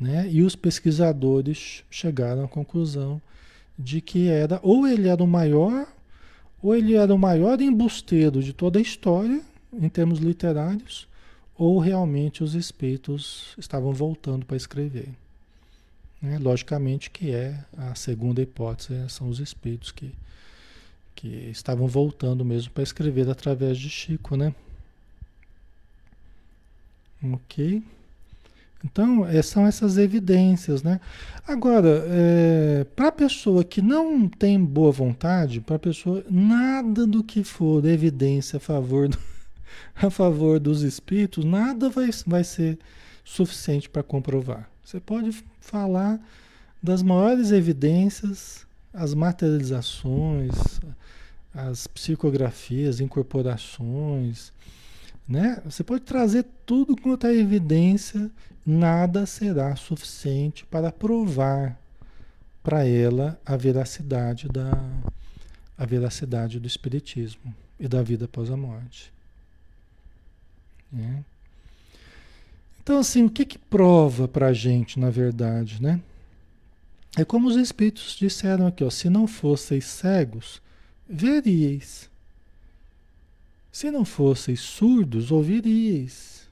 né? 0.00 0.28
E 0.30 0.42
os 0.42 0.56
pesquisadores 0.56 1.84
chegaram 1.90 2.44
à 2.44 2.48
conclusão 2.48 3.20
de 3.78 4.00
que 4.00 4.28
era 4.28 4.60
ou 4.62 4.86
ele 4.86 5.08
era 5.08 5.22
o 5.22 5.26
maior 5.26 5.86
ou 6.64 6.74
ele 6.74 6.94
era 6.94 7.14
o 7.14 7.18
maior 7.18 7.60
embusteiro 7.60 8.42
de 8.42 8.54
toda 8.54 8.78
a 8.78 8.82
história 8.82 9.42
em 9.70 9.86
termos 9.86 10.18
literários, 10.18 11.06
ou 11.54 11.78
realmente 11.78 12.42
os 12.42 12.54
espíritos 12.54 13.54
estavam 13.58 13.92
voltando 13.92 14.46
para 14.46 14.56
escrever. 14.56 15.10
Né? 16.22 16.38
Logicamente 16.38 17.10
que 17.10 17.34
é 17.34 17.62
a 17.76 17.94
segunda 17.94 18.40
hipótese, 18.40 18.94
são 19.10 19.28
os 19.28 19.40
espíritos 19.40 19.92
que 19.92 20.10
que 21.14 21.28
estavam 21.50 21.86
voltando 21.86 22.44
mesmo 22.44 22.72
para 22.72 22.82
escrever 22.82 23.28
através 23.30 23.78
de 23.78 23.88
Chico, 23.88 24.36
né? 24.36 24.52
Ok? 27.22 27.82
Então, 28.84 29.26
é, 29.26 29.40
são 29.40 29.66
essas 29.66 29.96
evidências, 29.96 30.82
né? 30.82 31.00
Agora, 31.48 32.04
é, 32.06 32.86
para 32.94 33.08
a 33.08 33.12
pessoa 33.12 33.64
que 33.64 33.80
não 33.80 34.28
tem 34.28 34.62
boa 34.62 34.92
vontade, 34.92 35.60
para 35.60 35.76
a 35.76 35.78
pessoa, 35.78 36.22
nada 36.30 37.06
do 37.06 37.24
que 37.24 37.42
for 37.42 37.84
evidência 37.86 38.58
a 38.58 38.60
favor, 38.60 39.08
do, 39.08 39.18
a 39.96 40.10
favor 40.10 40.60
dos 40.60 40.82
espíritos, 40.82 41.46
nada 41.46 41.88
vai, 41.88 42.10
vai 42.26 42.44
ser 42.44 42.78
suficiente 43.24 43.88
para 43.88 44.02
comprovar. 44.02 44.68
Você 44.84 45.00
pode 45.00 45.42
falar 45.60 46.20
das 46.82 47.02
maiores 47.02 47.52
evidências, 47.52 48.66
as 48.92 49.14
materializações, 49.14 50.52
as 51.54 51.86
psicografias, 51.86 53.00
incorporações, 53.00 54.52
né? 55.26 55.60
Você 55.64 55.82
pode 55.82 56.02
trazer 56.02 56.44
tudo 56.66 56.96
quanto 56.96 57.26
é 57.26 57.34
evidência, 57.34 58.30
nada 58.64 59.26
será 59.26 59.74
suficiente 59.76 60.64
para 60.66 60.92
provar 60.92 61.78
para 62.62 62.86
ela 62.86 63.38
a 63.44 63.56
veracidade 63.56 64.48
da 64.48 64.70
a 65.76 65.84
veracidade 65.84 66.60
do 66.60 66.66
espiritismo 66.66 67.54
e 67.78 67.88
da 67.88 68.02
vida 68.02 68.26
após 68.26 68.50
a 68.50 68.56
morte. 68.56 69.12
Né? 70.90 71.24
Então, 72.82 72.98
assim, 72.98 73.24
o 73.24 73.30
que, 73.30 73.44
que 73.44 73.58
prova 73.58 74.28
para 74.28 74.48
a 74.48 74.52
gente, 74.52 75.00
na 75.00 75.10
verdade, 75.10 75.82
né? 75.82 76.00
É 77.16 77.24
como 77.24 77.48
os 77.48 77.56
espíritos 77.56 78.16
disseram 78.16 78.66
aqui, 78.66 78.84
ó, 78.84 78.90
se 78.90 79.08
não 79.08 79.26
fosseis 79.26 79.86
cegos, 79.86 80.60
veríeis. 81.08 82.10
Se 83.74 83.90
não 83.90 84.04
fosseis 84.04 84.60
surdos, 84.60 85.32
ouviríeis. 85.32 86.48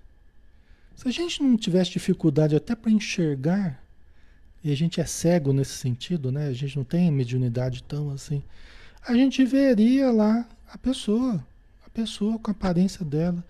Se 0.96 1.06
a 1.06 1.10
gente 1.12 1.40
não 1.40 1.56
tivesse 1.56 1.92
dificuldade 1.92 2.56
até 2.56 2.74
para 2.74 2.90
enxergar, 2.90 3.80
e 4.64 4.72
a 4.72 4.76
gente 4.76 5.00
é 5.00 5.06
cego 5.06 5.52
nesse 5.52 5.74
sentido, 5.74 6.32
né? 6.32 6.48
A 6.48 6.52
gente 6.52 6.76
não 6.76 6.82
tem 6.82 7.12
mediunidade 7.12 7.84
tão 7.84 8.10
assim. 8.10 8.42
A 9.06 9.14
gente 9.14 9.44
veria 9.44 10.10
lá 10.10 10.44
a 10.68 10.76
pessoa, 10.76 11.46
a 11.86 11.90
pessoa 11.90 12.40
com 12.40 12.50
a 12.50 12.54
aparência 12.54 13.04
dela, 13.04 13.44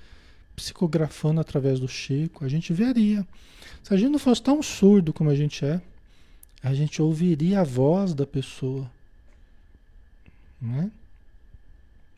psicografando 0.54 1.40
através 1.40 1.80
do 1.80 1.88
Chico, 1.88 2.44
a 2.44 2.48
gente 2.50 2.74
veria. 2.74 3.26
Se 3.82 3.94
a 3.94 3.96
gente 3.96 4.10
não 4.10 4.18
fosse 4.18 4.42
tão 4.42 4.62
surdo 4.62 5.14
como 5.14 5.30
a 5.30 5.34
gente 5.34 5.64
é, 5.64 5.80
a 6.62 6.74
gente 6.74 7.00
ouviria 7.00 7.60
a 7.60 7.64
voz 7.64 8.12
da 8.12 8.26
pessoa. 8.26 8.90
Né? 10.60 10.90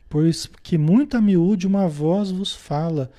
Pois 0.09 0.49
que 0.63 0.77
muita 0.77 1.21
miúde 1.21 1.67
uma 1.67 1.87
voz 1.87 2.31
vos 2.31 2.53
fala, 2.53 3.11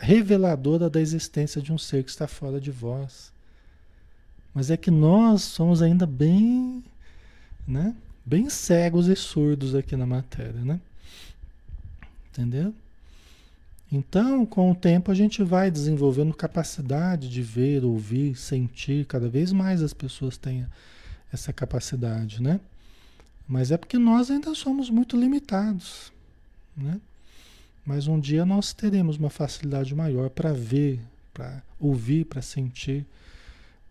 reveladora 0.00 0.90
da 0.90 1.00
existência 1.00 1.60
de 1.60 1.72
um 1.72 1.78
ser 1.78 2.04
que 2.04 2.10
está 2.10 2.26
fora 2.26 2.60
de 2.60 2.70
vós. 2.70 3.32
Mas 4.54 4.70
é 4.70 4.76
que 4.76 4.90
nós 4.90 5.42
somos 5.42 5.82
ainda 5.82 6.06
bem, 6.06 6.82
né? 7.66 7.94
Bem 8.24 8.48
cegos 8.48 9.06
e 9.06 9.14
surdos 9.14 9.74
aqui 9.74 9.96
na 9.96 10.06
matéria, 10.06 10.64
né? 10.64 10.80
Entendeu? 12.30 12.74
Então, 13.90 14.44
com 14.44 14.70
o 14.70 14.74
tempo, 14.74 15.12
a 15.12 15.14
gente 15.14 15.42
vai 15.42 15.70
desenvolvendo 15.70 16.34
capacidade 16.34 17.28
de 17.28 17.40
ver, 17.40 17.84
ouvir, 17.84 18.34
sentir. 18.34 19.06
Cada 19.06 19.28
vez 19.28 19.52
mais 19.52 19.80
as 19.80 19.92
pessoas 19.92 20.36
têm 20.36 20.66
essa 21.32 21.52
capacidade, 21.52 22.42
né? 22.42 22.58
Mas 23.48 23.70
é 23.70 23.76
porque 23.76 23.98
nós 23.98 24.30
ainda 24.30 24.54
somos 24.54 24.90
muito 24.90 25.16
limitados, 25.16 26.12
né? 26.76 27.00
Mas 27.84 28.08
um 28.08 28.18
dia 28.18 28.44
nós 28.44 28.72
teremos 28.72 29.16
uma 29.16 29.30
facilidade 29.30 29.94
maior 29.94 30.28
para 30.28 30.52
ver, 30.52 31.00
para 31.32 31.62
ouvir, 31.78 32.24
para 32.24 32.42
sentir 32.42 33.06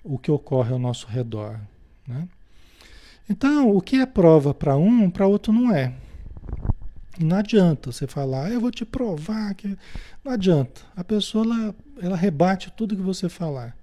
o 0.04 0.18
que 0.18 0.30
ocorre 0.30 0.74
ao 0.74 0.80
nosso 0.80 1.08
redor, 1.08 1.58
né? 2.06 2.28
Então, 3.30 3.76
o 3.76 3.82
que 3.82 3.96
é 3.96 4.06
prova 4.06 4.54
para 4.54 4.78
um, 4.78 5.10
para 5.10 5.26
outro 5.26 5.52
não 5.52 5.74
é. 5.74 5.94
Não 7.20 7.38
adianta 7.38 7.92
você 7.92 8.06
falar, 8.06 8.48
ah, 8.48 8.50
eu 8.52 8.60
vou 8.60 8.70
te 8.70 8.86
provar 8.86 9.56
que. 9.56 9.78
Não 10.24 10.34
adianta. 10.34 10.82
A 10.96 11.04
pessoa 11.04 11.46
ela, 11.46 11.76
ela 12.02 12.16
rebate 12.18 12.72
tudo 12.72 12.96
que 12.96 13.02
você 13.02 13.30
falar. 13.30 13.76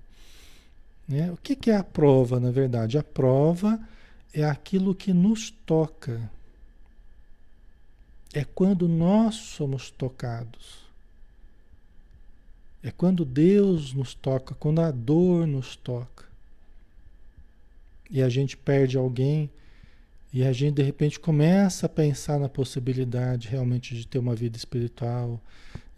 Né? 1.08 1.30
O 1.32 1.36
que, 1.36 1.56
que 1.56 1.70
é 1.70 1.76
a 1.76 1.82
prova, 1.82 2.38
na 2.38 2.50
verdade? 2.50 2.98
A 2.98 3.02
prova 3.02 3.80
é 4.32 4.44
aquilo 4.44 4.94
que 4.94 5.12
nos 5.12 5.50
toca. 5.50 6.30
É 8.32 8.44
quando 8.44 8.88
nós 8.88 9.34
somos 9.34 9.90
tocados. 9.90 10.82
É 12.82 12.90
quando 12.90 13.24
Deus 13.24 13.92
nos 13.92 14.14
toca, 14.14 14.54
quando 14.54 14.80
a 14.80 14.90
dor 14.90 15.46
nos 15.46 15.76
toca. 15.76 16.24
E 18.10 18.22
a 18.22 18.28
gente 18.28 18.56
perde 18.56 18.96
alguém 18.96 19.50
e 20.32 20.42
a 20.44 20.52
gente 20.52 20.76
de 20.76 20.82
repente 20.82 21.20
começa 21.20 21.84
a 21.84 21.88
pensar 21.90 22.40
na 22.40 22.48
possibilidade 22.48 23.48
realmente 23.48 23.94
de 23.94 24.06
ter 24.06 24.18
uma 24.18 24.34
vida 24.34 24.56
espiritual, 24.56 25.38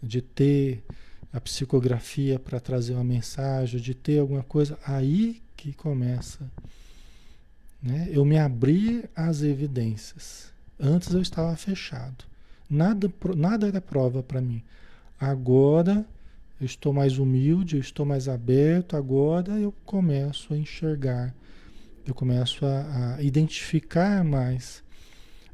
de 0.03 0.21
ter 0.21 0.83
a 1.31 1.39
psicografia 1.39 2.37
para 2.37 2.59
trazer 2.59 2.93
uma 2.93 3.03
mensagem, 3.03 3.79
de 3.79 3.93
ter 3.93 4.19
alguma 4.19 4.43
coisa, 4.43 4.77
aí 4.85 5.41
que 5.55 5.73
começa 5.73 6.49
né? 7.85 8.09
Eu 8.11 8.25
me 8.25 8.39
abri 8.39 9.05
às 9.15 9.43
evidências. 9.43 10.51
Antes 10.79 11.13
eu 11.13 11.21
estava 11.21 11.55
fechado. 11.55 12.25
Nada, 12.67 13.13
nada 13.37 13.67
era 13.67 13.79
prova 13.79 14.23
para 14.23 14.41
mim. 14.41 14.63
Agora 15.19 16.03
eu 16.59 16.65
estou 16.65 16.91
mais 16.91 17.19
humilde, 17.19 17.75
eu 17.75 17.81
estou 17.81 18.05
mais 18.05 18.27
aberto, 18.27 18.97
agora 18.97 19.59
eu 19.59 19.71
começo 19.85 20.53
a 20.53 20.57
enxergar, 20.57 21.33
eu 22.07 22.13
começo 22.15 22.65
a, 22.65 23.15
a 23.15 23.21
identificar 23.21 24.23
mais 24.23 24.83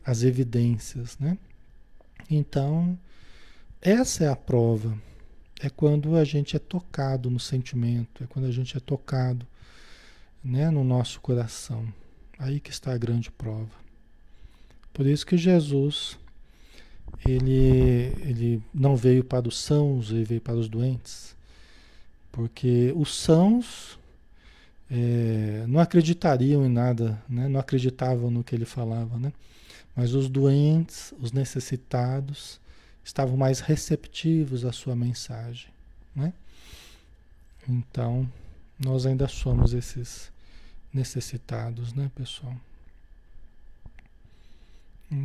as 0.05 0.23
evidências, 0.23 1.17
né? 1.19 1.37
Então, 2.29 2.97
essa 3.81 4.23
é 4.23 4.29
a 4.29 4.35
prova. 4.35 4.97
É 5.59 5.69
quando 5.69 6.15
a 6.15 6.23
gente 6.23 6.55
é 6.55 6.59
tocado 6.59 7.29
no 7.29 7.39
sentimento, 7.39 8.23
é 8.23 8.27
quando 8.27 8.45
a 8.45 8.51
gente 8.51 8.77
é 8.77 8.79
tocado 8.79 9.45
né, 10.43 10.71
no 10.71 10.83
nosso 10.83 11.19
coração. 11.19 11.85
Aí 12.41 12.59
que 12.59 12.71
está 12.71 12.91
a 12.91 12.97
grande 12.97 13.29
prova. 13.31 13.69
Por 14.91 15.05
isso 15.05 15.25
que 15.25 15.37
Jesus 15.37 16.17
ele, 17.25 18.13
ele 18.21 18.63
não 18.73 18.95
veio 18.95 19.23
para 19.23 19.47
os 19.47 19.57
sãos, 19.59 20.09
ele 20.09 20.23
veio 20.23 20.41
para 20.41 20.55
os 20.55 20.67
doentes. 20.67 21.35
Porque 22.31 22.91
os 22.95 23.13
sãos 23.13 23.99
é, 24.89 25.65
não 25.67 25.79
acreditariam 25.79 26.65
em 26.65 26.69
nada, 26.69 27.21
né? 27.29 27.47
não 27.47 27.59
acreditavam 27.59 28.31
no 28.31 28.43
que 28.43 28.55
ele 28.55 28.65
falava. 28.65 29.19
Né? 29.19 29.31
Mas 29.95 30.15
os 30.15 30.27
doentes, 30.27 31.13
os 31.19 31.31
necessitados, 31.31 32.59
estavam 33.03 33.37
mais 33.37 33.59
receptivos 33.59 34.65
à 34.65 34.71
sua 34.71 34.95
mensagem. 34.95 35.69
Né? 36.15 36.33
Então, 37.69 38.27
nós 38.79 39.05
ainda 39.05 39.27
somos 39.27 39.73
esses 39.73 40.31
necessitados, 40.93 41.93
né, 41.93 42.11
pessoal? 42.15 42.55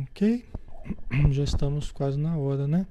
Ok? 0.03 0.45
Já 1.31 1.43
estamos 1.43 1.91
quase 1.91 2.17
na 2.17 2.37
hora, 2.37 2.67
né? 2.67 2.85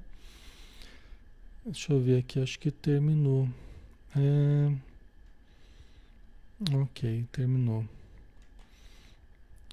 Deixa 1.65 1.91
eu 1.93 1.99
ver 1.99 2.19
aqui, 2.19 2.39
acho 2.39 2.57
que 2.59 2.71
terminou. 2.71 3.47
É... 4.15 4.71
Ok, 6.73 7.25
terminou. 7.31 7.85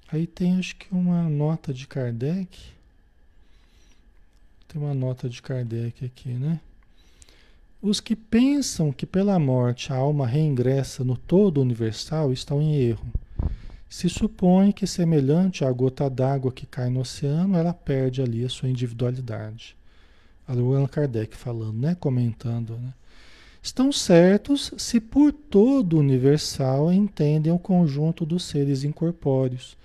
Aí 0.07 0.27
tem 0.27 0.59
acho 0.59 0.75
que 0.75 0.87
uma 0.93 1.27
nota 1.29 1.73
de 1.73 1.87
Kardec. 1.87 2.73
Tem 4.67 4.79
uma 4.81 4.93
nota 4.93 5.27
de 5.27 5.41
Kardec 5.41 6.05
aqui, 6.05 6.29
né? 6.29 6.59
Os 7.81 7.99
que 7.99 8.15
pensam 8.15 8.91
que 8.91 9.05
pela 9.05 9.37
morte 9.37 9.93
a 9.93 9.95
alma 9.95 10.25
reingressa 10.25 11.03
no 11.03 11.15
todo 11.15 11.61
universal 11.61 12.33
estão 12.33 12.61
em 12.61 12.75
erro. 12.75 13.05
Se 13.87 14.09
supõe 14.09 14.71
que, 14.71 14.87
semelhante 14.87 15.63
à 15.63 15.71
gota 15.71 16.09
d'água 16.09 16.51
que 16.51 16.65
cai 16.65 16.89
no 16.89 17.01
oceano, 17.01 17.55
ela 17.55 17.73
perde 17.73 18.21
ali 18.21 18.43
a 18.43 18.49
sua 18.49 18.69
individualidade. 18.69 19.75
Allan 20.47 20.87
Kardec 20.87 21.35
falando, 21.35 21.77
né? 21.77 21.95
comentando. 21.95 22.77
Né? 22.77 22.93
Estão 23.61 23.91
certos 23.91 24.71
se 24.77 24.99
por 24.99 25.31
todo 25.31 25.97
universal 25.97 26.91
entendem 26.91 27.51
o 27.51 27.59
conjunto 27.59 28.25
dos 28.25 28.43
seres 28.43 28.83
incorpóreos, 28.83 29.77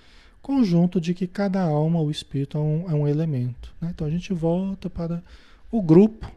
conjunto 0.43 1.01
de 1.01 1.14
que 1.14 1.26
cada 1.26 1.62
alma, 1.62 2.01
o 2.01 2.11
espírito, 2.11 2.59
é 2.59 2.61
um, 2.61 2.91
é 2.91 2.95
um 2.95 3.09
elemento. 3.09 3.72
Né? 3.80 3.91
Então 3.95 4.07
a 4.07 4.11
gente 4.11 4.32
volta 4.32 4.91
para 4.91 5.22
o 5.70 5.80
grupo 5.80 6.30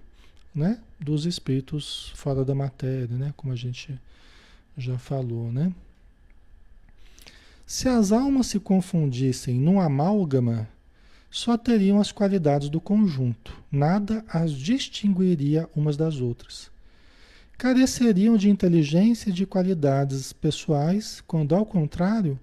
né? 0.54 0.80
dos 1.00 1.26
espíritos 1.26 2.12
fora 2.16 2.46
da 2.46 2.54
matéria, 2.56 3.16
né? 3.16 3.34
como 3.36 3.52
a 3.54 3.56
gente 3.56 4.00
já 4.78 4.98
falou. 4.98 5.52
Né? 5.52 5.74
Se 7.66 7.88
as 7.90 8.12
almas 8.12 8.48
se 8.48 8.60
confundissem 8.60 9.60
num 9.60 9.80
amálgama, 9.80 10.68
só 11.30 11.58
teriam 11.58 12.00
as 12.00 12.12
qualidades 12.12 12.70
do 12.70 12.80
conjunto, 12.80 13.58
nada 13.72 14.24
as 14.30 14.52
distinguiria 14.52 15.68
umas 15.76 15.98
das 15.98 16.22
outras. 16.22 16.72
Careceriam 17.58 18.38
de 18.38 18.50
inteligência 18.50 19.30
e 19.30 19.34
de 19.34 19.46
qualidades 19.46 20.32
pessoais, 20.32 21.24
quando, 21.26 21.56
ao 21.56 21.66
contrário, 21.66 22.40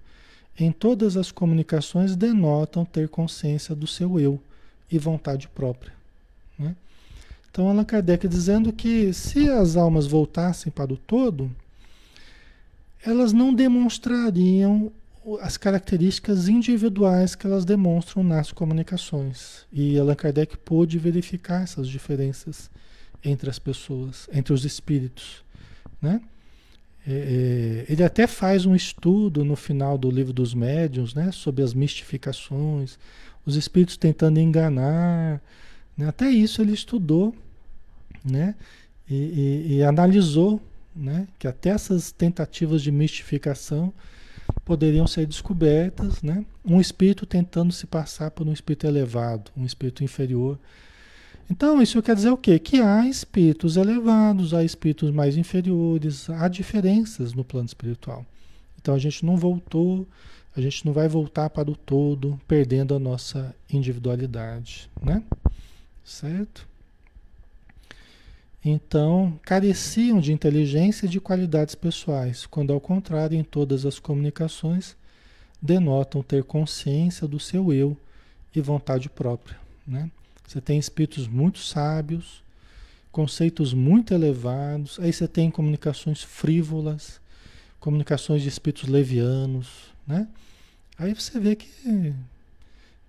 em 0.59 0.71
todas 0.71 1.15
as 1.15 1.31
comunicações 1.31 2.15
denotam 2.15 2.83
ter 2.83 3.07
consciência 3.07 3.73
do 3.73 3.87
seu 3.87 4.19
eu 4.19 4.41
e 4.91 4.97
vontade 4.97 5.47
própria. 5.47 5.93
Né? 6.59 6.75
Então, 7.51 7.67
Allan 7.67 7.83
Kardec 7.83 8.27
dizendo 8.29 8.71
que 8.71 9.11
se 9.11 9.49
as 9.49 9.75
almas 9.75 10.07
voltassem 10.07 10.71
para 10.71 10.93
o 10.93 10.97
todo, 10.97 11.51
elas 13.05 13.33
não 13.33 13.53
demonstrariam 13.53 14.89
as 15.41 15.57
características 15.57 16.47
individuais 16.47 17.35
que 17.35 17.45
elas 17.45 17.65
demonstram 17.65 18.23
nas 18.23 18.53
comunicações. 18.53 19.65
E 19.71 19.99
Allan 19.99 20.15
Kardec 20.15 20.57
pôde 20.57 20.97
verificar 20.97 21.61
essas 21.61 21.89
diferenças 21.89 22.71
entre 23.23 23.49
as 23.49 23.59
pessoas, 23.59 24.29
entre 24.31 24.53
os 24.53 24.63
espíritos. 24.63 25.43
Né? 26.01 26.21
É, 27.05 27.11
é, 27.87 27.91
ele 27.91 28.03
até 28.03 28.27
faz 28.27 28.65
um 28.65 28.73
estudo 28.73 29.43
no 29.43 29.57
final 29.57 29.97
do 29.97 30.09
livro 30.09 30.31
dos 30.31 30.53
médiuns 30.53 31.13
né, 31.13 31.31
sobre 31.33 31.63
as 31.63 31.73
mistificações, 31.73 32.97
os 33.45 33.57
espíritos 33.57 33.97
tentando 33.97 34.39
enganar. 34.39 35.41
Né? 36.01 36.07
Até 36.07 36.29
isso 36.29 36.61
ele 36.61 36.73
estudou 36.73 37.35
né? 38.25 38.55
e, 39.07 39.15
e, 39.15 39.75
e 39.75 39.83
analisou 39.83 40.59
né? 40.95 41.27
que 41.37 41.47
até 41.47 41.69
essas 41.69 42.11
tentativas 42.11 42.81
de 42.81 42.91
mistificação 42.91 43.93
poderiam 44.65 45.05
ser 45.07 45.25
descobertas, 45.25 46.21
né? 46.21 46.45
Um 46.65 46.81
espírito 46.81 47.25
tentando 47.25 47.71
se 47.71 47.87
passar 47.87 48.31
por 48.31 48.45
um 48.45 48.51
espírito 48.51 48.85
elevado, 48.85 49.49
um 49.55 49.65
espírito 49.65 50.03
inferior. 50.03 50.59
Então, 51.49 51.81
isso 51.81 52.01
quer 52.01 52.15
dizer 52.15 52.31
o 52.31 52.37
quê? 52.37 52.59
Que 52.59 52.81
há 52.81 53.07
espíritos 53.07 53.77
elevados, 53.77 54.53
há 54.53 54.63
espíritos 54.63 55.11
mais 55.11 55.37
inferiores, 55.37 56.29
há 56.29 56.49
diferenças 56.49 57.33
no 57.33 57.45
plano 57.45 57.65
espiritual. 57.65 58.25
Então, 58.81 58.93
a 58.93 58.99
gente 58.99 59.25
não 59.25 59.37
voltou, 59.37 60.05
a 60.55 60.59
gente 60.59 60.85
não 60.85 60.91
vai 60.91 61.07
voltar 61.07 61.49
para 61.49 61.69
o 61.69 61.75
todo, 61.75 62.39
perdendo 62.47 62.93
a 62.93 62.99
nossa 62.99 63.55
individualidade, 63.71 64.89
né? 65.01 65.23
Certo? 66.03 66.67
Então, 68.63 69.39
careciam 69.43 70.19
de 70.19 70.31
inteligência 70.31 71.05
e 71.05 71.09
de 71.09 71.19
qualidades 71.19 71.73
pessoais, 71.73 72.45
quando 72.45 72.71
ao 72.71 72.79
contrário, 72.79 73.37
em 73.37 73.43
todas 73.43 73.85
as 73.85 73.97
comunicações, 73.97 74.95
denotam 75.61 76.21
ter 76.21 76.43
consciência 76.43 77.27
do 77.27 77.39
seu 77.39 77.73
eu 77.73 77.97
e 78.55 78.61
vontade 78.61 79.09
própria. 79.09 79.57
Né? 79.87 80.11
Você 80.47 80.61
tem 80.61 80.77
espíritos 80.77 81.27
muito 81.27 81.59
sábios, 81.59 82.43
conceitos 83.11 83.73
muito 83.73 84.13
elevados, 84.13 84.99
aí 84.99 85.11
você 85.11 85.27
tem 85.27 85.49
comunicações 85.49 86.21
frívolas, 86.21 87.19
comunicações 87.79 88.41
de 88.41 88.47
espíritos 88.47 88.87
levianos, 88.87 89.67
né? 90.07 90.27
Aí 90.97 91.13
você 91.13 91.39
vê 91.39 91.55
que 91.55 92.13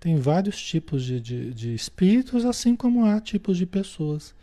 tem 0.03 0.17
vários 0.17 0.61
tipos 0.61 1.01
de, 1.05 1.17
de, 1.17 1.53
de 1.53 1.73
espíritos, 1.73 2.43
assim 2.43 2.75
como 2.75 3.05
há 3.05 3.21
tipos 3.21 3.57
de 3.57 3.65
pessoas 3.65 4.35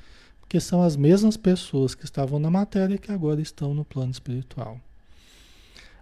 que 0.48 0.58
são 0.58 0.82
as 0.82 0.96
mesmas 0.96 1.36
pessoas 1.36 1.94
que 1.94 2.02
estavam 2.02 2.38
na 2.38 2.50
matéria 2.50 2.96
que 2.96 3.12
agora 3.12 3.42
estão 3.42 3.74
no 3.74 3.84
plano 3.84 4.10
espiritual. 4.10 4.80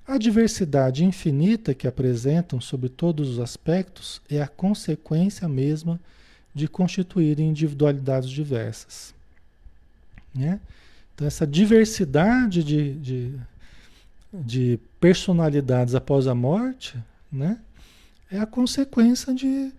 A 0.07 0.17
diversidade 0.17 1.05
infinita 1.05 1.75
que 1.75 1.89
apresentam 1.89 2.61
sobre 2.61 2.89
todos 2.89 3.31
os 3.31 3.41
aspectos 3.41 4.23
é 4.31 4.41
a 4.41 4.47
consequência 4.47 5.49
mesma 5.49 6.01
de 6.55 6.69
constituírem 6.69 7.49
individualidades 7.49 8.31
diversas. 8.31 9.13
Né? 10.33 10.61
Então, 11.17 11.27
essa 11.27 11.45
diversidade 11.45 12.63
de, 12.63 12.95
de, 12.95 13.35
de 14.33 14.79
personalidades 15.01 15.97
após 15.97 16.29
a 16.29 16.35
morte 16.35 16.97
né? 17.31 17.59
É 18.31 18.39
a 18.39 18.47
consequência 18.47 19.35
de 19.35 19.73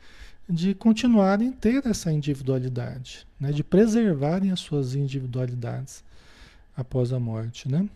de 0.50 0.74
continuarem 0.74 1.52
ter 1.52 1.86
essa 1.86 2.12
individualidade, 2.12 3.28
né? 3.40 3.52
de 3.52 3.64
preservarem 3.64 4.52
as 4.52 4.60
suas 4.60 4.96
individualidades 4.96 6.04
após 6.76 7.14
a 7.14 7.20
morte. 7.20 7.70
Né? 7.70 7.88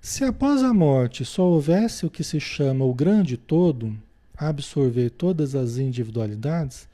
Se 0.00 0.22
após 0.22 0.62
a 0.62 0.72
morte 0.72 1.24
só 1.24 1.42
houvesse 1.42 2.06
o 2.06 2.10
que 2.10 2.22
se 2.22 2.38
chama 2.38 2.84
o 2.84 2.94
grande 2.94 3.36
todo, 3.36 3.98
absorver 4.36 5.10
todas 5.10 5.56
as 5.56 5.76
individualidades, 5.76 6.88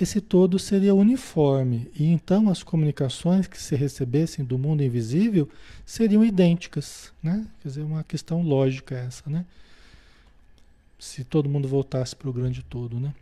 esse 0.00 0.22
todo 0.22 0.58
seria 0.58 0.94
uniforme 0.94 1.90
e 1.94 2.06
então 2.06 2.48
as 2.48 2.62
comunicações 2.62 3.46
que 3.46 3.60
se 3.60 3.76
recebessem 3.76 4.42
do 4.42 4.58
mundo 4.58 4.82
invisível 4.82 5.46
seriam 5.84 6.24
idênticas, 6.24 7.12
né? 7.22 7.46
Quer 7.60 7.68
dizer, 7.68 7.82
uma 7.82 8.02
questão 8.02 8.42
lógica 8.42 8.94
essa, 8.94 9.28
né? 9.28 9.44
Se 11.02 11.24
todo 11.24 11.48
mundo 11.48 11.66
voltasse 11.66 12.14
para 12.14 12.30
o 12.30 12.32
grande 12.32 12.62
todo, 12.62 13.00
né? 13.00 13.12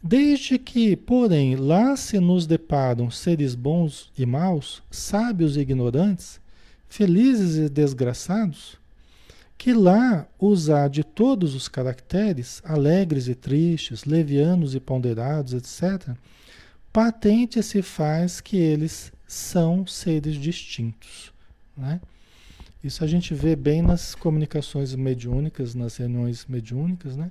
Desde 0.00 0.58
que, 0.58 0.94
porém, 0.94 1.56
lá 1.56 1.96
se 1.96 2.20
nos 2.20 2.46
deparam 2.46 3.10
seres 3.10 3.54
bons 3.54 4.12
e 4.16 4.26
maus, 4.26 4.82
sábios 4.90 5.56
e 5.56 5.60
ignorantes, 5.60 6.38
felizes 6.86 7.56
e 7.56 7.68
desgraçados, 7.70 8.76
que 9.56 9.72
lá 9.72 10.28
usar 10.38 10.88
de 10.88 11.02
todos 11.02 11.54
os 11.54 11.66
caracteres, 11.66 12.60
alegres 12.62 13.26
e 13.26 13.34
tristes, 13.34 14.04
levianos 14.04 14.74
e 14.74 14.78
ponderados, 14.78 15.54
etc., 15.54 16.14
patente 16.92 17.62
se 17.62 17.80
faz 17.80 18.38
que 18.38 18.58
eles 18.58 19.10
são 19.26 19.86
seres 19.86 20.36
distintos. 20.36 21.32
Né? 21.74 22.02
Isso 22.82 23.02
a 23.02 23.06
gente 23.06 23.34
vê 23.34 23.56
bem 23.56 23.82
nas 23.82 24.14
comunicações 24.14 24.94
mediúnicas, 24.94 25.74
nas 25.74 25.96
reuniões 25.96 26.46
mediúnicas, 26.46 27.16
né? 27.16 27.30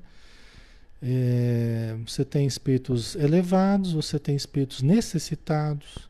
É, 1.02 1.96
você 2.06 2.26
tem 2.26 2.46
espíritos 2.46 3.16
elevados, 3.16 3.94
você 3.94 4.20
tem 4.20 4.36
espíritos 4.36 4.82
necessitados, 4.82 6.10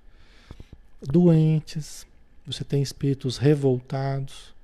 doentes, 1.01 2.07
você 2.45 2.63
tem 2.63 2.81
espíritos 2.81 3.37
revoltados, 3.37 4.55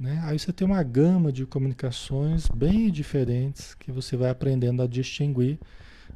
né? 0.00 0.20
Aí 0.24 0.36
você 0.36 0.52
tem 0.52 0.66
uma 0.66 0.82
gama 0.82 1.30
de 1.30 1.46
comunicações 1.46 2.48
bem 2.48 2.90
diferentes 2.90 3.74
que 3.74 3.92
você 3.92 4.16
vai 4.16 4.30
aprendendo 4.30 4.82
a 4.82 4.86
distinguir, 4.86 5.60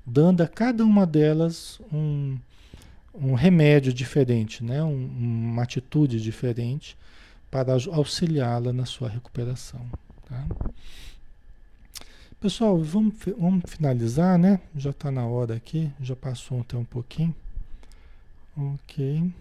dando 0.04 0.42
a 0.42 0.48
cada 0.48 0.84
uma 0.84 1.06
delas 1.06 1.80
um, 1.92 2.36
um 3.14 3.34
remédio 3.34 3.92
diferente, 3.92 4.64
né? 4.64 4.82
Um, 4.82 5.06
uma 5.52 5.62
atitude 5.62 6.20
diferente 6.20 6.96
para 7.50 7.72
auxiliá-la 7.72 8.72
na 8.72 8.84
sua 8.84 9.08
recuperação. 9.08 9.80
Tá? 10.28 10.46
Pessoal, 12.40 12.78
vamos, 12.78 13.14
vamos 13.38 13.64
finalizar, 13.66 14.38
né? 14.38 14.60
Já 14.74 14.90
está 14.90 15.10
na 15.10 15.26
hora 15.26 15.54
aqui, 15.54 15.90
já 16.00 16.14
passou 16.14 16.60
até 16.60 16.76
um 16.76 16.84
pouquinho. 16.84 17.34
Ok. 18.56 19.32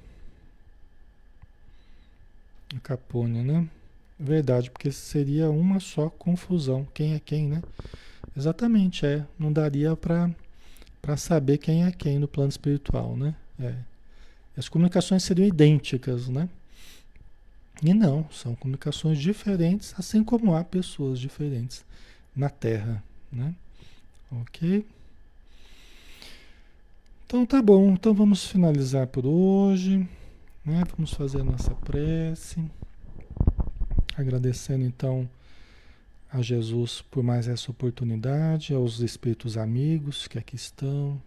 Capone, 2.82 3.44
né? 3.44 3.68
Verdade, 4.20 4.72
porque 4.72 4.92
seria 4.92 5.50
uma 5.50 5.80
só 5.80 6.10
confusão. 6.10 6.88
Quem 6.94 7.14
é 7.14 7.20
quem, 7.20 7.48
né? 7.48 7.62
Exatamente, 8.36 9.06
é. 9.06 9.26
Não 9.38 9.52
daria 9.52 9.96
para 9.96 11.18
saber 11.18 11.58
quem 11.58 11.86
é 11.86 11.92
quem 11.92 12.18
no 12.18 12.28
plano 12.28 12.50
espiritual, 12.50 13.16
né? 13.16 13.36
É. 13.60 13.76
As 14.58 14.70
comunicações 14.70 15.24
seriam 15.24 15.48
idênticas, 15.48 16.30
né? 16.30 16.50
E 17.84 17.94
não, 17.94 18.26
são 18.32 18.56
comunicações 18.56 19.20
diferentes, 19.20 19.94
assim 19.98 20.24
como 20.24 20.56
há 20.56 20.64
pessoas 20.64 21.20
diferentes 21.20 21.86
na 22.36 22.50
Terra, 22.50 23.04
né? 23.32 23.54
Ok? 24.32 24.86
Então 27.26 27.46
tá 27.46 27.62
bom, 27.62 27.92
então 27.92 28.14
vamos 28.14 28.46
finalizar 28.46 29.08
por 29.08 29.26
hoje, 29.26 30.08
né? 30.64 30.84
Vamos 30.96 31.14
fazer 31.14 31.42
a 31.42 31.44
nossa 31.44 31.72
prece, 31.72 32.64
agradecendo 34.16 34.86
então 34.86 35.28
a 36.32 36.42
Jesus 36.42 37.02
por 37.10 37.24
mais 37.24 37.48
essa 37.48 37.72
oportunidade, 37.72 38.74
aos 38.74 39.00
espíritos 39.00 39.58
amigos 39.58 40.28
que 40.28 40.38
aqui 40.38 40.56
estão, 40.56 41.22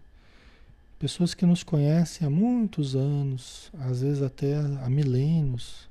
pessoas 0.98 1.34
que 1.34 1.46
nos 1.46 1.62
conhecem 1.62 2.26
há 2.26 2.30
muitos 2.30 2.96
anos, 2.96 3.70
às 3.80 4.02
vezes 4.02 4.22
até 4.22 4.56
há 4.56 4.88
milênios, 4.90 5.88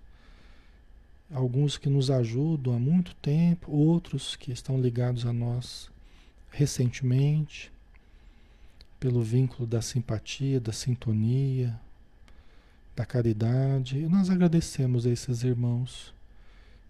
alguns 1.31 1.77
que 1.77 1.89
nos 1.89 2.09
ajudam 2.09 2.73
há 2.73 2.79
muito 2.79 3.13
tempo, 3.15 3.71
outros 3.71 4.35
que 4.35 4.51
estão 4.51 4.79
ligados 4.79 5.25
a 5.25 5.33
nós 5.33 5.89
recentemente, 6.49 7.71
pelo 8.99 9.21
vínculo 9.21 9.67
da 9.67 9.81
simpatia, 9.81 10.59
da 10.59 10.71
sintonia, 10.71 11.79
da 12.95 13.05
caridade. 13.05 13.99
Nós 14.07 14.29
agradecemos 14.29 15.05
a 15.05 15.11
esses 15.11 15.43
irmãos 15.43 16.13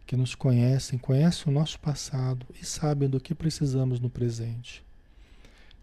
que 0.05 0.15
nos 0.15 0.33
conhecem, 0.33 0.97
conhecem 0.97 1.51
o 1.51 1.53
nosso 1.53 1.77
passado 1.79 2.45
e 2.61 2.65
sabem 2.65 3.09
do 3.09 3.19
que 3.19 3.35
precisamos 3.35 3.99
no 3.99 4.09
presente. 4.09 4.81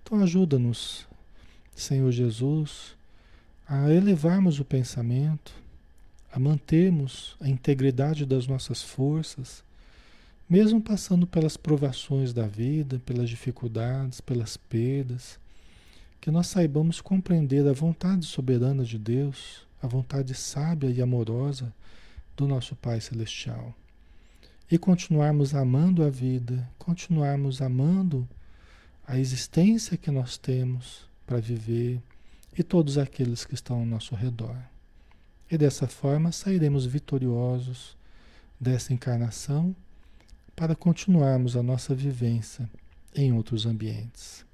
Então 0.03 0.21
ajuda-nos, 0.23 1.07
Senhor 1.77 2.11
Jesus, 2.11 2.97
a 3.69 3.91
elevarmos 3.91 4.59
o 4.59 4.65
pensamento, 4.65 5.53
a 6.35 6.39
mantermos 6.41 7.37
a 7.41 7.49
integridade 7.49 8.27
das 8.27 8.49
nossas 8.49 8.83
forças, 8.83 9.63
mesmo 10.51 10.81
passando 10.81 11.29
pelas 11.29 11.57
provações 11.57 12.33
da 12.33 12.45
vida, 12.45 13.01
pelas 13.07 13.31
dificuldades, 13.31 14.21
pelas 14.21 14.57
perdas, 14.57 15.39
que 16.21 16.33
nós 16.33 16.49
saibamos 16.49 17.01
compreender 17.01 17.65
a 17.69 17.73
vontade 17.73 18.27
soberana 18.27 18.83
de 18.83 18.99
Deus, 18.99 19.65
a 19.81 19.87
vontade 19.87 20.35
sábia 20.35 20.91
e 20.91 21.01
amorosa 21.01 21.73
do 22.37 22.49
nosso 22.49 22.75
Pai 22.75 23.01
Celestial. 23.01 23.73
E 24.69 24.77
continuarmos 24.77 25.55
amando 25.55 26.03
a 26.03 26.11
vida, 26.11 26.69
continuarmos 26.81 27.63
amando 27.63 28.29
a 29.07 29.21
existência 29.21 29.97
que 29.97 30.11
nós 30.11 30.37
temos 30.37 31.07
para 31.25 31.39
viver 31.39 32.03
e 32.59 32.65
todos 32.65 32.99
aqueles 32.99 33.45
que 33.45 33.55
estão 33.55 33.79
ao 33.79 33.87
nosso 33.87 34.17
redor. 34.17 34.74
E 35.55 35.57
dessa 35.57 35.87
forma 35.87 36.33
sairemos 36.33 36.85
vitoriosos 36.85 37.97
dessa 38.59 38.93
encarnação 38.93 39.73
para 40.57 40.75
continuarmos 40.75 41.57
a 41.57 41.63
nossa 41.63 41.95
vivência 41.95 42.69
em 43.15 43.33
outros 43.33 43.65
ambientes. 43.65 44.45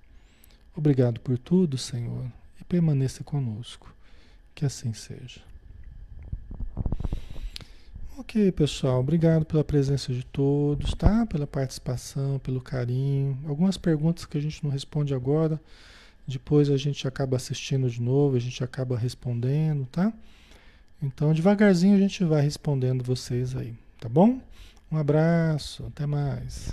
Obrigado 0.77 1.19
por 1.19 1.39
tudo, 1.39 1.79
Senhor, 1.79 2.31
e 2.61 2.65
permaneça 2.65 3.25
conosco. 3.25 3.97
Que 4.55 4.67
assim 4.67 4.93
seja. 4.93 5.41
Ok, 8.19 8.53
pessoal, 8.53 9.01
obrigado 9.01 9.47
pela 9.47 9.65
presença 9.65 10.13
de 10.13 10.23
todos, 10.23 10.93
tá? 10.93 11.25
Pela 11.25 11.47
participação, 11.47 12.39
pelo 12.41 12.61
carinho. 12.61 13.39
Algumas 13.47 13.79
perguntas 13.79 14.27
que 14.27 14.37
a 14.37 14.43
gente 14.43 14.63
não 14.63 14.71
responde 14.71 15.15
agora, 15.15 15.59
depois 16.29 16.69
a 16.69 16.77
gente 16.77 17.09
acaba 17.09 17.39
assistindo 17.39 17.89
de 17.89 18.03
novo, 18.03 18.37
a 18.37 18.41
gente 18.41 18.63
acaba 18.63 18.99
respondendo, 18.99 19.87
tá? 19.87 20.13
Então, 21.03 21.33
devagarzinho 21.33 21.97
a 21.97 21.99
gente 21.99 22.23
vai 22.25 22.43
respondendo 22.43 23.03
vocês 23.03 23.57
aí, 23.57 23.75
tá 23.99 24.09
bom? 24.09 24.39
Um 24.93 24.99
abraço, 24.99 25.87
até 25.87 26.05
mais. 26.05 26.73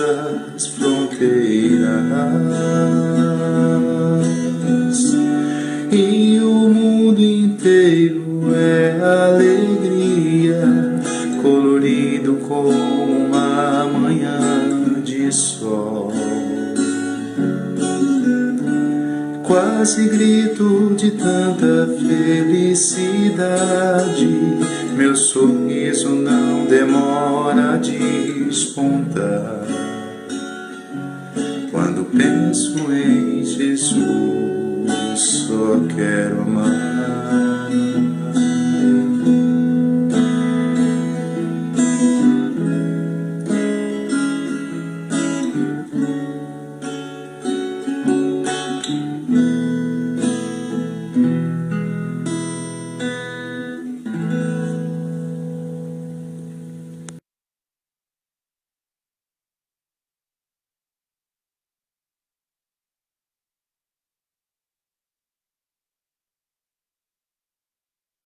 todas 0.00 0.89